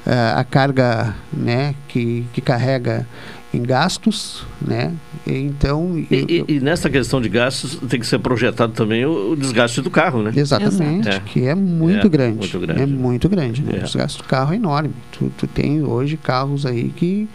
uh, 0.05 0.41
a 0.41 0.43
carga 0.43 1.15
né, 1.32 1.77
que, 1.87 2.27
que 2.32 2.41
carrega 2.41 3.07
em 3.53 3.63
gastos, 3.63 4.47
né? 4.61 4.95
Então 5.27 5.99
e, 5.99 6.07
eu, 6.11 6.27
e, 6.29 6.45
e, 6.57 6.61
nessa 6.61 6.89
questão 6.89 7.21
de 7.21 7.29
gastos 7.29 7.77
tem 7.89 7.99
que 7.99 8.07
ser 8.07 8.19
projetado 8.19 8.73
também 8.73 9.05
o, 9.05 9.33
o 9.33 9.37
desgaste 9.37 9.81
do 9.81 9.91
carro, 9.91 10.23
né? 10.23 10.33
Exatamente, 10.35 11.09
é. 11.09 11.21
que 11.21 11.47
é 11.47 11.55
muito 11.55 12.07
é, 12.07 12.11
grande, 12.11 12.39
muito 12.39 12.61
grande, 12.61 12.83
é 12.83 12.87
muito 12.87 13.29
grande, 13.29 13.63
né? 13.63 13.73
É. 13.75 13.79
O 13.79 13.83
desgaste 13.83 14.19
do 14.19 14.25
carro 14.25 14.53
é 14.53 14.57
enorme. 14.57 14.95
Tu, 15.13 15.33
tu 15.37 15.47
tem 15.47 15.83
hoje 15.83 16.17
carros 16.17 16.65
aí 16.65 16.91
que 16.91 17.29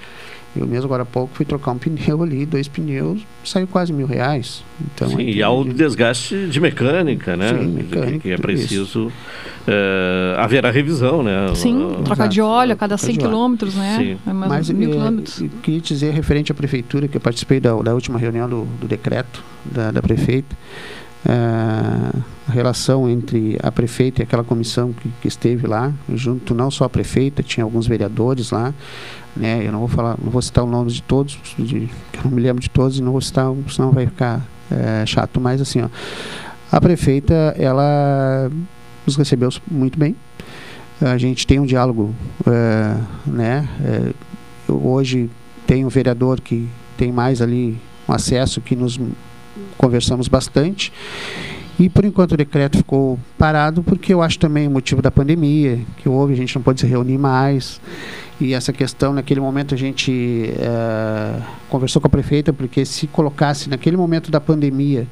eu 0.55 0.65
mesmo 0.65 0.85
agora 0.85 1.03
há 1.03 1.05
pouco 1.05 1.35
fui 1.35 1.45
trocar 1.45 1.71
um 1.71 1.77
pneu 1.77 2.23
ali, 2.23 2.45
dois 2.45 2.67
pneus, 2.67 3.25
saiu 3.43 3.67
quase 3.67 3.91
mil 3.91 4.07
reais. 4.07 4.63
Então, 4.79 5.09
Sim, 5.09 5.21
e 5.21 5.43
há 5.43 5.49
o 5.49 5.63
desgaste 5.63 6.47
de 6.47 6.59
mecânica, 6.59 7.35
né? 7.35 7.49
Sim, 7.49 7.67
mecânica. 7.67 8.19
Que 8.19 8.31
é 8.31 8.37
preciso 8.37 9.07
uh, 9.07 10.39
haver 10.39 10.65
a 10.65 10.71
revisão, 10.71 11.21
né? 11.21 11.53
Sim, 11.55 11.97
trocar 12.03 12.27
de 12.27 12.41
óleo 12.41 12.73
a 12.73 12.75
cada 12.75 12.97
100 12.97 13.15
quilômetros, 13.15 13.75
né? 13.75 13.97
Sim. 13.97 14.17
É 14.29 14.33
mais 14.33 14.51
Mas 14.51 14.69
mil 14.69 14.89
é, 14.89 14.93
quilômetros. 14.93 15.43
queria 15.61 15.81
dizer, 15.81 16.13
referente 16.13 16.51
à 16.51 16.55
prefeitura, 16.55 17.07
que 17.07 17.17
eu 17.17 17.21
participei 17.21 17.59
da, 17.59 17.73
da 17.81 17.93
última 17.93 18.17
reunião 18.17 18.47
do, 18.47 18.65
do 18.79 18.87
decreto 18.87 19.43
da, 19.65 19.91
da 19.91 20.01
prefeita, 20.01 20.55
uh, 21.25 22.23
a 22.47 22.51
relação 22.51 23.09
entre 23.09 23.57
a 23.61 23.71
prefeita 23.71 24.21
e 24.21 24.23
aquela 24.23 24.43
comissão 24.43 24.93
que, 24.93 25.09
que, 25.21 25.27
esteve 25.27 25.65
lá, 25.65 25.91
junto 26.13 26.53
não 26.53 26.69
só 26.69 26.85
a 26.85 26.89
prefeita, 26.89 27.41
tinha 27.41 27.63
alguns 27.63 27.87
vereadores 27.87 28.51
lá, 28.51 28.73
né? 29.35 29.65
Eu 29.65 29.71
não 29.71 29.79
vou 29.79 29.87
falar, 29.87 30.17
não 30.21 30.31
vou 30.31 30.41
citar 30.41 30.63
o 30.63 30.67
nome 30.67 30.91
de 30.91 31.03
todos, 31.03 31.37
de, 31.57 31.89
eu 32.13 32.23
não 32.23 32.31
me 32.31 32.41
lembro 32.41 32.61
de 32.61 32.69
todos 32.69 32.97
e 32.97 33.01
não 33.01 33.11
vou 33.11 33.21
citar, 33.21 33.51
senão 33.69 33.91
vai 33.91 34.05
ficar 34.05 34.45
é, 34.71 35.05
chato. 35.05 35.39
Mas 35.41 35.61
assim, 35.61 35.81
ó, 35.81 35.89
a 36.71 36.79
prefeita, 36.79 37.55
ela 37.57 38.49
nos 39.05 39.15
recebeu 39.15 39.49
muito 39.69 39.97
bem. 39.97 40.15
A 41.01 41.17
gente 41.17 41.45
tem 41.45 41.59
um 41.59 41.65
diálogo, 41.65 42.15
é, 42.47 42.97
né? 43.25 43.67
É, 43.83 44.71
hoje 44.71 45.29
tem 45.67 45.85
um 45.85 45.89
vereador 45.89 46.39
que 46.39 46.67
tem 46.97 47.11
mais 47.11 47.41
ali 47.41 47.77
um 48.07 48.13
acesso 48.13 48.61
que 48.61 48.75
nos 48.75 48.99
conversamos 49.77 50.27
bastante. 50.27 50.91
E 51.77 51.89
por 51.89 52.05
enquanto 52.05 52.31
o 52.31 52.37
decreto 52.37 52.77
ficou 52.77 53.19
parado 53.37 53.83
porque 53.83 54.13
eu 54.13 54.21
acho 54.21 54.39
também 54.39 54.67
o 54.67 54.71
motivo 54.71 55.01
da 55.01 55.11
pandemia 55.11 55.79
que 55.97 56.07
houve, 56.07 56.33
a 56.33 56.37
gente 56.37 56.55
não 56.55 56.61
pode 56.61 56.79
se 56.79 56.87
reunir 56.87 57.17
mais. 57.17 57.81
E 58.39 58.53
essa 58.53 58.73
questão, 58.73 59.13
naquele 59.13 59.39
momento, 59.39 59.73
a 59.73 59.77
gente 59.77 60.53
é, 60.59 61.41
conversou 61.69 62.01
com 62.01 62.07
a 62.07 62.09
prefeita, 62.09 62.51
porque 62.51 62.83
se 62.83 63.07
colocasse 63.07 63.69
naquele 63.69 63.95
momento 63.95 64.29
da 64.29 64.41
pandemia 64.41 65.07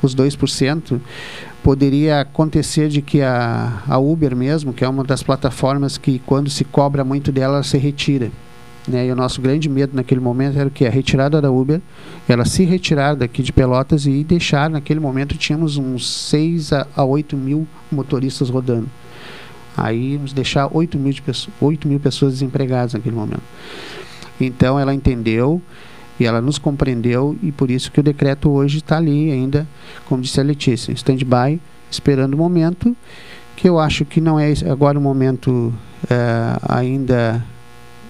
os 0.00 0.14
2%, 0.14 1.00
poderia 1.62 2.20
acontecer 2.20 2.88
de 2.88 3.02
que 3.02 3.20
a, 3.20 3.82
a 3.88 3.98
Uber 3.98 4.36
mesmo, 4.36 4.72
que 4.72 4.84
é 4.84 4.88
uma 4.88 5.02
das 5.02 5.24
plataformas 5.24 5.98
que 5.98 6.20
quando 6.20 6.48
se 6.48 6.64
cobra 6.64 7.02
muito 7.02 7.32
dela, 7.32 7.54
ela 7.54 7.62
se 7.64 7.76
retira. 7.78 8.30
Né? 8.86 9.06
E 9.06 9.12
o 9.12 9.16
nosso 9.16 9.42
grande 9.42 9.68
medo 9.68 9.96
naquele 9.96 10.20
momento 10.20 10.58
era 10.58 10.70
que? 10.70 10.86
A 10.86 10.90
retirada 10.90 11.42
da 11.42 11.50
Uber, 11.50 11.80
ela 12.28 12.44
se 12.44 12.64
retirar 12.64 13.14
daqui 13.14 13.42
de 13.42 13.52
Pelotas 13.52 14.06
e 14.06 14.22
deixar, 14.22 14.70
naquele 14.70 15.00
momento, 15.00 15.36
tínhamos 15.36 15.76
uns 15.76 16.08
6 16.30 16.72
a, 16.72 16.86
a 16.94 17.04
8 17.04 17.36
mil 17.36 17.66
motoristas 17.90 18.48
rodando. 18.48 18.88
Aí 19.78 20.18
deixar 20.34 20.68
8 20.72 20.98
mil, 20.98 21.12
de 21.12 21.22
8 21.60 21.88
mil 21.88 22.00
pessoas 22.00 22.34
desempregadas 22.34 22.94
naquele 22.94 23.16
momento. 23.16 23.42
Então 24.40 24.78
ela 24.78 24.94
entendeu 24.94 25.60
e 26.18 26.24
ela 26.24 26.40
nos 26.40 26.58
compreendeu 26.58 27.36
e 27.42 27.52
por 27.52 27.70
isso 27.70 27.90
que 27.92 28.00
o 28.00 28.02
decreto 28.02 28.50
hoje 28.50 28.78
está 28.78 28.96
ali 28.96 29.30
ainda, 29.30 29.66
como 30.06 30.22
disse 30.22 30.40
a 30.40 30.44
Letícia, 30.44 30.92
stand-by, 30.92 31.60
esperando 31.90 32.34
o 32.34 32.36
momento, 32.36 32.96
que 33.56 33.68
eu 33.68 33.78
acho 33.78 34.04
que 34.04 34.20
não 34.20 34.38
é 34.38 34.52
agora 34.70 34.98
o 34.98 35.02
momento 35.02 35.72
é, 36.08 36.58
ainda 36.68 37.44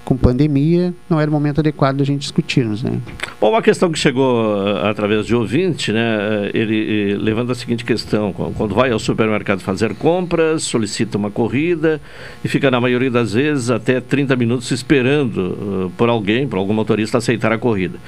com 0.09 0.17
pandemia, 0.17 0.95
não 1.07 1.21
era 1.21 1.31
o 1.31 1.35
momento 1.35 1.59
adequado 1.59 1.99
da 1.99 2.05
gente 2.05 2.23
discutirmos, 2.23 2.83
né? 2.83 2.99
Bom, 3.39 3.51
uma 3.51 3.61
questão 3.61 3.93
que 3.93 3.99
chegou 3.99 4.43
uh, 4.43 4.87
através 4.87 5.27
de 5.27 5.35
ouvinte, 5.35 5.93
né? 5.93 6.49
Ele, 6.55 6.77
ele 6.77 7.15
levanta 7.19 7.53
a 7.53 7.55
seguinte 7.55 7.85
questão: 7.85 8.33
quando 8.33 8.75
vai 8.75 8.91
ao 8.91 8.99
supermercado 8.99 9.61
fazer 9.61 9.95
compras, 9.95 10.63
solicita 10.63 11.19
uma 11.19 11.31
corrida 11.31 12.01
e 12.43 12.49
fica, 12.49 12.71
na 12.71 12.81
maioria 12.81 13.11
das 13.11 13.35
vezes, 13.35 13.69
até 13.69 14.01
30 14.01 14.35
minutos 14.35 14.71
esperando 14.71 15.93
por 15.99 16.09
alguém, 16.09 16.49
por 16.49 16.59
algum 16.59 16.73
motorista, 16.73 17.19
aceitar 17.19 17.53
a 17.53 17.59
corrida. 17.59 17.99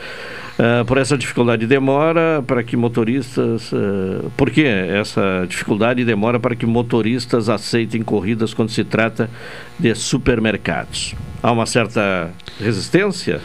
Uh, 0.58 0.84
por 0.84 0.98
essa 0.98 1.16
dificuldade 1.16 1.60
de 1.60 1.66
demora 1.66 2.42
para 2.46 2.62
que 2.62 2.76
motoristas. 2.76 3.72
Uh, 3.72 4.30
por 4.36 4.50
que 4.50 4.62
essa 4.62 5.46
dificuldade 5.48 6.02
e 6.02 6.04
demora 6.04 6.38
para 6.38 6.54
que 6.54 6.66
motoristas 6.66 7.48
aceitem 7.48 8.02
corridas 8.02 8.52
quando 8.52 8.70
se 8.70 8.84
trata 8.84 9.30
de 9.78 9.94
supermercados? 9.94 11.14
Há 11.42 11.50
uma 11.50 11.64
certa 11.64 12.30
resistência? 12.58 13.40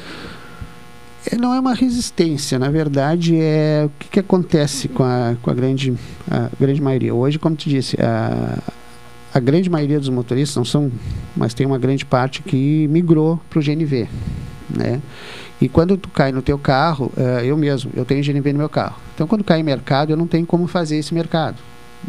É, 1.32 1.38
não 1.38 1.53
é 1.53 1.60
uma 1.60 1.73
resistência, 1.73 2.60
na 2.60 2.69
verdade 2.69 3.36
é 3.40 3.84
o 3.86 3.91
que, 3.98 4.10
que 4.10 4.19
acontece 4.19 4.88
com 4.88 5.03
a, 5.03 5.36
com 5.41 5.49
a 5.49 5.53
grande, 5.53 5.94
a 6.30 6.49
grande 6.60 6.82
maioria. 6.82 7.15
Hoje, 7.15 7.40
como 7.40 7.56
tu 7.56 7.68
disse, 7.68 7.98
a, 7.99 8.60
a 9.34 9.40
grande 9.40 9.69
maioria 9.69 9.99
dos 9.99 10.10
motoristas, 10.10 10.56
não 10.56 10.65
são, 10.65 10.91
mas 11.36 11.53
tem 11.53 11.65
uma 11.65 11.80
grande 11.80 12.06
parte 12.06 12.44
que 12.44 12.88
migrou 12.90 13.40
para 13.49 13.60
o 13.60 13.61
GNV, 13.61 14.07
né? 14.70 15.02
E 15.62 15.70
quando 15.70 15.98
tu 15.98 16.10
cai 16.10 16.32
no 16.32 16.42
teu 16.42 16.58
carro, 16.58 17.12
eh, 17.16 17.44
eu 17.46 17.56
mesmo, 17.56 17.92
eu 17.96 18.04
tenho 18.04 18.24
GNV 18.24 18.54
no 18.54 18.60
meu 18.60 18.70
carro. 18.70 18.98
Então, 19.14 19.26
quando 19.28 19.44
cai 19.44 19.60
em 19.60 19.64
mercado, 19.64 20.12
eu 20.12 20.18
não 20.18 20.28
tenho 20.28 20.46
como 20.46 20.68
fazer 20.68 20.98
esse 20.98 21.14
mercado. 21.14 21.58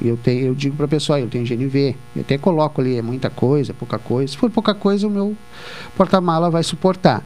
Eu, 0.02 0.16
tenho, 0.16 0.46
eu 0.46 0.54
digo 0.54 0.76
para 0.76 0.84
a 0.84 0.88
pessoa, 0.88 1.18
eu 1.18 1.28
tenho 1.28 1.44
GNV, 1.44 1.96
eu 2.14 2.22
até 2.22 2.36
coloco 2.36 2.80
ali, 2.80 2.98
é 2.98 3.02
muita 3.02 3.30
coisa, 3.30 3.72
pouca 3.72 3.98
coisa. 3.98 4.32
Se 4.32 4.38
for 4.38 4.50
pouca 4.50 4.74
coisa, 4.74 5.06
o 5.06 5.10
meu 5.10 5.36
porta-mala 5.96 6.50
vai 6.50 6.62
suportar. 6.62 7.24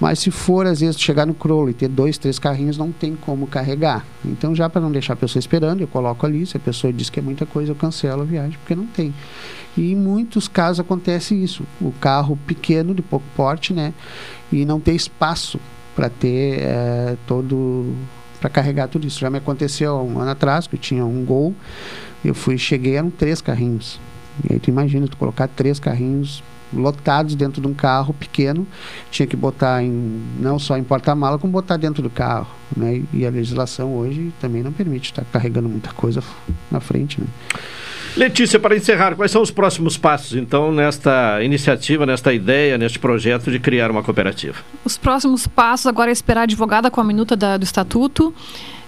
Mas 0.00 0.18
se 0.20 0.30
for, 0.30 0.66
às 0.66 0.80
vezes, 0.80 0.98
chegar 1.00 1.26
no 1.26 1.34
Crowley 1.34 1.72
e 1.72 1.74
ter 1.74 1.88
dois, 1.88 2.16
três 2.16 2.38
carrinhos, 2.38 2.78
não 2.78 2.90
tem 2.90 3.14
como 3.14 3.46
carregar. 3.46 4.06
Então, 4.24 4.54
já 4.54 4.68
para 4.68 4.80
não 4.80 4.90
deixar 4.90 5.12
a 5.12 5.16
pessoa 5.16 5.40
esperando, 5.40 5.80
eu 5.80 5.88
coloco 5.88 6.24
ali. 6.24 6.46
Se 6.46 6.56
a 6.56 6.60
pessoa 6.60 6.92
diz 6.92 7.10
que 7.10 7.20
é 7.20 7.22
muita 7.22 7.44
coisa, 7.44 7.72
eu 7.72 7.76
cancelo 7.76 8.22
a 8.22 8.24
viagem, 8.24 8.58
porque 8.58 8.74
não 8.74 8.86
tem. 8.86 9.12
E 9.76 9.92
em 9.92 9.96
muitos 9.96 10.48
casos 10.48 10.80
acontece 10.80 11.34
isso. 11.34 11.64
O 11.80 11.92
carro 11.92 12.38
pequeno, 12.46 12.94
de 12.94 13.02
pouco 13.02 13.26
porte, 13.36 13.74
né? 13.74 13.92
E 14.50 14.64
não 14.64 14.80
ter 14.80 14.94
espaço 14.94 15.60
para 15.94 16.08
ter 16.08 16.60
é, 16.60 17.16
todo 17.26 17.94
para 18.40 18.50
carregar 18.50 18.88
tudo 18.88 19.06
isso. 19.06 19.18
Já 19.18 19.30
me 19.30 19.38
aconteceu 19.38 19.96
um 19.96 20.18
ano 20.18 20.30
atrás 20.30 20.66
que 20.66 20.76
eu 20.76 20.80
tinha 20.80 21.04
um 21.04 21.24
Gol, 21.24 21.54
eu 22.28 22.34
fui, 22.34 22.58
cheguei 22.58 22.96
eram 22.96 23.10
três 23.10 23.40
carrinhos. 23.40 24.00
E 24.48 24.54
aí 24.54 24.58
tu 24.58 24.68
imagina 24.68 25.06
tu 25.08 25.16
colocar 25.16 25.48
três 25.48 25.78
carrinhos 25.78 26.42
lotados 26.72 27.34
dentro 27.34 27.60
de 27.60 27.66
um 27.66 27.74
carro 27.74 28.12
pequeno, 28.12 28.66
tinha 29.10 29.26
que 29.26 29.36
botar 29.36 29.82
em 29.82 30.22
não 30.38 30.58
só 30.58 30.76
em 30.76 30.82
porta-mala, 30.82 31.38
como 31.38 31.52
botar 31.52 31.76
dentro 31.76 32.02
do 32.02 32.10
carro, 32.10 32.48
né? 32.76 33.02
E 33.12 33.24
a 33.24 33.30
legislação 33.30 33.94
hoje 33.94 34.32
também 34.40 34.62
não 34.62 34.72
permite 34.72 35.10
estar 35.10 35.24
carregando 35.32 35.68
muita 35.68 35.92
coisa 35.92 36.22
na 36.70 36.80
frente, 36.80 37.20
né? 37.20 37.26
Letícia, 38.16 38.58
para 38.58 38.74
encerrar, 38.74 39.14
quais 39.14 39.30
são 39.30 39.42
os 39.42 39.50
próximos 39.50 39.98
passos, 39.98 40.34
então, 40.34 40.72
nesta 40.72 41.42
iniciativa, 41.42 42.06
nesta 42.06 42.32
ideia, 42.32 42.78
neste 42.78 42.98
projeto 42.98 43.50
de 43.50 43.60
criar 43.60 43.90
uma 43.90 44.02
cooperativa? 44.02 44.56
Os 44.82 44.96
próximos 44.96 45.46
passos 45.46 45.86
agora 45.86 46.10
é 46.10 46.12
esperar 46.12 46.40
a 46.40 46.44
advogada 46.44 46.90
com 46.90 46.98
a 46.98 47.04
minuta 47.04 47.36
da, 47.36 47.58
do 47.58 47.64
estatuto, 47.64 48.34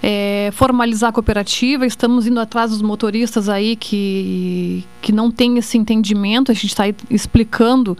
é, 0.01 0.49
formalizar 0.53 1.11
a 1.11 1.13
cooperativa. 1.13 1.85
Estamos 1.85 2.25
indo 2.25 2.39
atrás 2.39 2.71
dos 2.71 2.81
motoristas 2.81 3.49
aí 3.49 3.75
que, 3.75 4.83
que 4.99 5.11
não 5.11 5.29
têm 5.29 5.59
esse 5.59 5.77
entendimento. 5.77 6.51
A 6.51 6.55
gente 6.55 6.69
está 6.69 6.85
explicando 7.09 7.95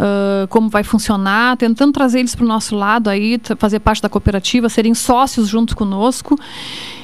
uh, 0.00 0.48
como 0.48 0.68
vai 0.68 0.82
funcionar, 0.82 1.56
tentando 1.58 1.92
trazer 1.92 2.18
eles 2.18 2.34
para 2.34 2.44
o 2.44 2.48
nosso 2.48 2.74
lado 2.74 3.08
aí, 3.08 3.40
fazer 3.56 3.78
parte 3.78 4.02
da 4.02 4.08
cooperativa, 4.08 4.68
serem 4.68 4.94
sócios 4.94 5.46
junto 5.46 5.76
conosco. 5.76 6.36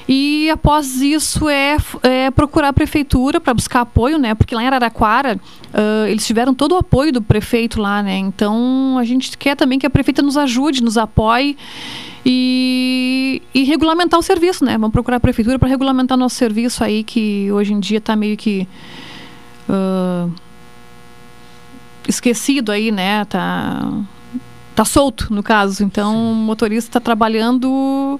E 0.08 0.48
após 0.48 1.02
isso 1.02 1.50
é, 1.50 1.76
é 2.02 2.30
procurar 2.30 2.68
a 2.68 2.72
prefeitura 2.72 3.38
para 3.38 3.52
buscar 3.52 3.82
apoio, 3.82 4.16
né? 4.18 4.34
Porque 4.34 4.54
lá 4.54 4.62
em 4.62 4.66
Araraquara 4.66 5.38
uh, 5.66 6.06
eles 6.06 6.26
tiveram 6.26 6.54
todo 6.54 6.72
o 6.72 6.78
apoio 6.78 7.12
do 7.12 7.20
prefeito 7.20 7.78
lá, 7.78 8.02
né? 8.02 8.16
Então 8.16 8.96
a 8.98 9.04
gente 9.04 9.36
quer 9.36 9.54
também 9.54 9.78
que 9.78 9.86
a 9.86 9.90
prefeita 9.90 10.22
nos 10.22 10.38
ajude, 10.38 10.82
nos 10.82 10.96
apoie 10.96 11.58
e, 12.24 13.42
e 13.52 13.64
regulamentar 13.64 14.18
o 14.18 14.22
serviço, 14.22 14.64
né? 14.64 14.78
Vamos 14.78 14.92
procurar 14.92 15.18
a 15.18 15.20
prefeitura 15.20 15.58
para 15.58 15.68
regulamentar 15.68 16.16
nosso 16.16 16.36
serviço 16.36 16.82
aí 16.82 17.04
que 17.04 17.52
hoje 17.52 17.74
em 17.74 17.80
dia 17.80 17.98
está 17.98 18.16
meio 18.16 18.36
que 18.38 18.66
uh, 19.68 20.32
esquecido 22.08 22.72
aí, 22.72 22.90
né? 22.90 23.26
Tá 23.26 23.92
tá 24.74 24.84
solto 24.86 25.34
no 25.34 25.42
caso. 25.42 25.84
Então 25.84 26.12
Sim. 26.12 26.32
o 26.32 26.34
motorista 26.34 26.88
está 26.88 27.00
trabalhando 27.00 28.18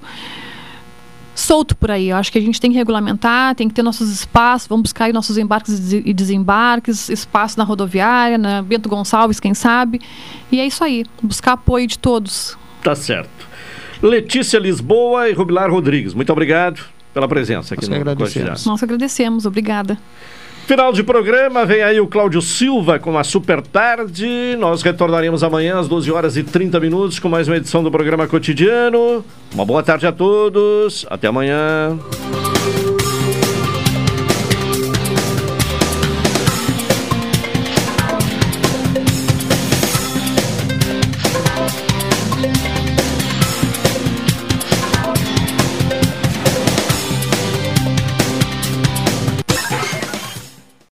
solto 1.35 1.75
por 1.75 1.91
aí. 1.91 2.09
Eu 2.09 2.17
acho 2.17 2.31
que 2.31 2.37
a 2.37 2.41
gente 2.41 2.59
tem 2.59 2.71
que 2.71 2.77
regulamentar, 2.77 3.55
tem 3.55 3.67
que 3.67 3.73
ter 3.73 3.83
nossos 3.83 4.09
espaços, 4.09 4.67
vamos 4.67 4.83
buscar 4.83 5.05
aí 5.05 5.13
nossos 5.13 5.37
embarques 5.37 5.93
e 5.93 6.13
desembarques, 6.13 7.09
espaço 7.09 7.57
na 7.57 7.63
rodoviária, 7.63 8.37
na 8.37 8.61
Bento 8.61 8.89
Gonçalves, 8.89 9.39
quem 9.39 9.53
sabe. 9.53 10.01
E 10.51 10.59
é 10.59 10.65
isso 10.65 10.83
aí, 10.83 11.05
buscar 11.21 11.53
apoio 11.53 11.87
de 11.87 11.97
todos. 11.97 12.57
Tá 12.83 12.95
certo. 12.95 13.47
Letícia 14.01 14.57
Lisboa 14.59 15.29
e 15.29 15.33
Rubilar 15.33 15.69
Rodrigues, 15.69 16.13
muito 16.13 16.31
obrigado 16.31 16.81
pela 17.13 17.27
presença 17.27 17.73
aqui 17.73 17.83
Nós 17.83 17.89
no 17.89 17.95
agradecemos. 17.95 18.65
Nós 18.65 18.83
agradecemos, 18.83 19.45
obrigada. 19.45 19.97
Final 20.69 20.93
de 20.93 21.01
programa, 21.01 21.65
vem 21.65 21.81
aí 21.81 21.99
o 21.99 22.05
Cláudio 22.05 22.43
Silva 22.43 22.99
com 22.99 23.17
a 23.17 23.23
Super 23.23 23.59
Tarde. 23.59 24.55
Nós 24.59 24.83
retornaremos 24.83 25.43
amanhã 25.43 25.79
às 25.79 25.87
12 25.87 26.11
horas 26.11 26.37
e 26.37 26.43
30 26.43 26.79
minutos 26.79 27.17
com 27.17 27.27
mais 27.27 27.47
uma 27.47 27.57
edição 27.57 27.81
do 27.81 27.89
programa 27.89 28.27
cotidiano. 28.27 29.25
Uma 29.51 29.65
boa 29.65 29.81
tarde 29.81 30.05
a 30.05 30.11
todos, 30.11 31.07
até 31.09 31.25
amanhã. 31.25 31.97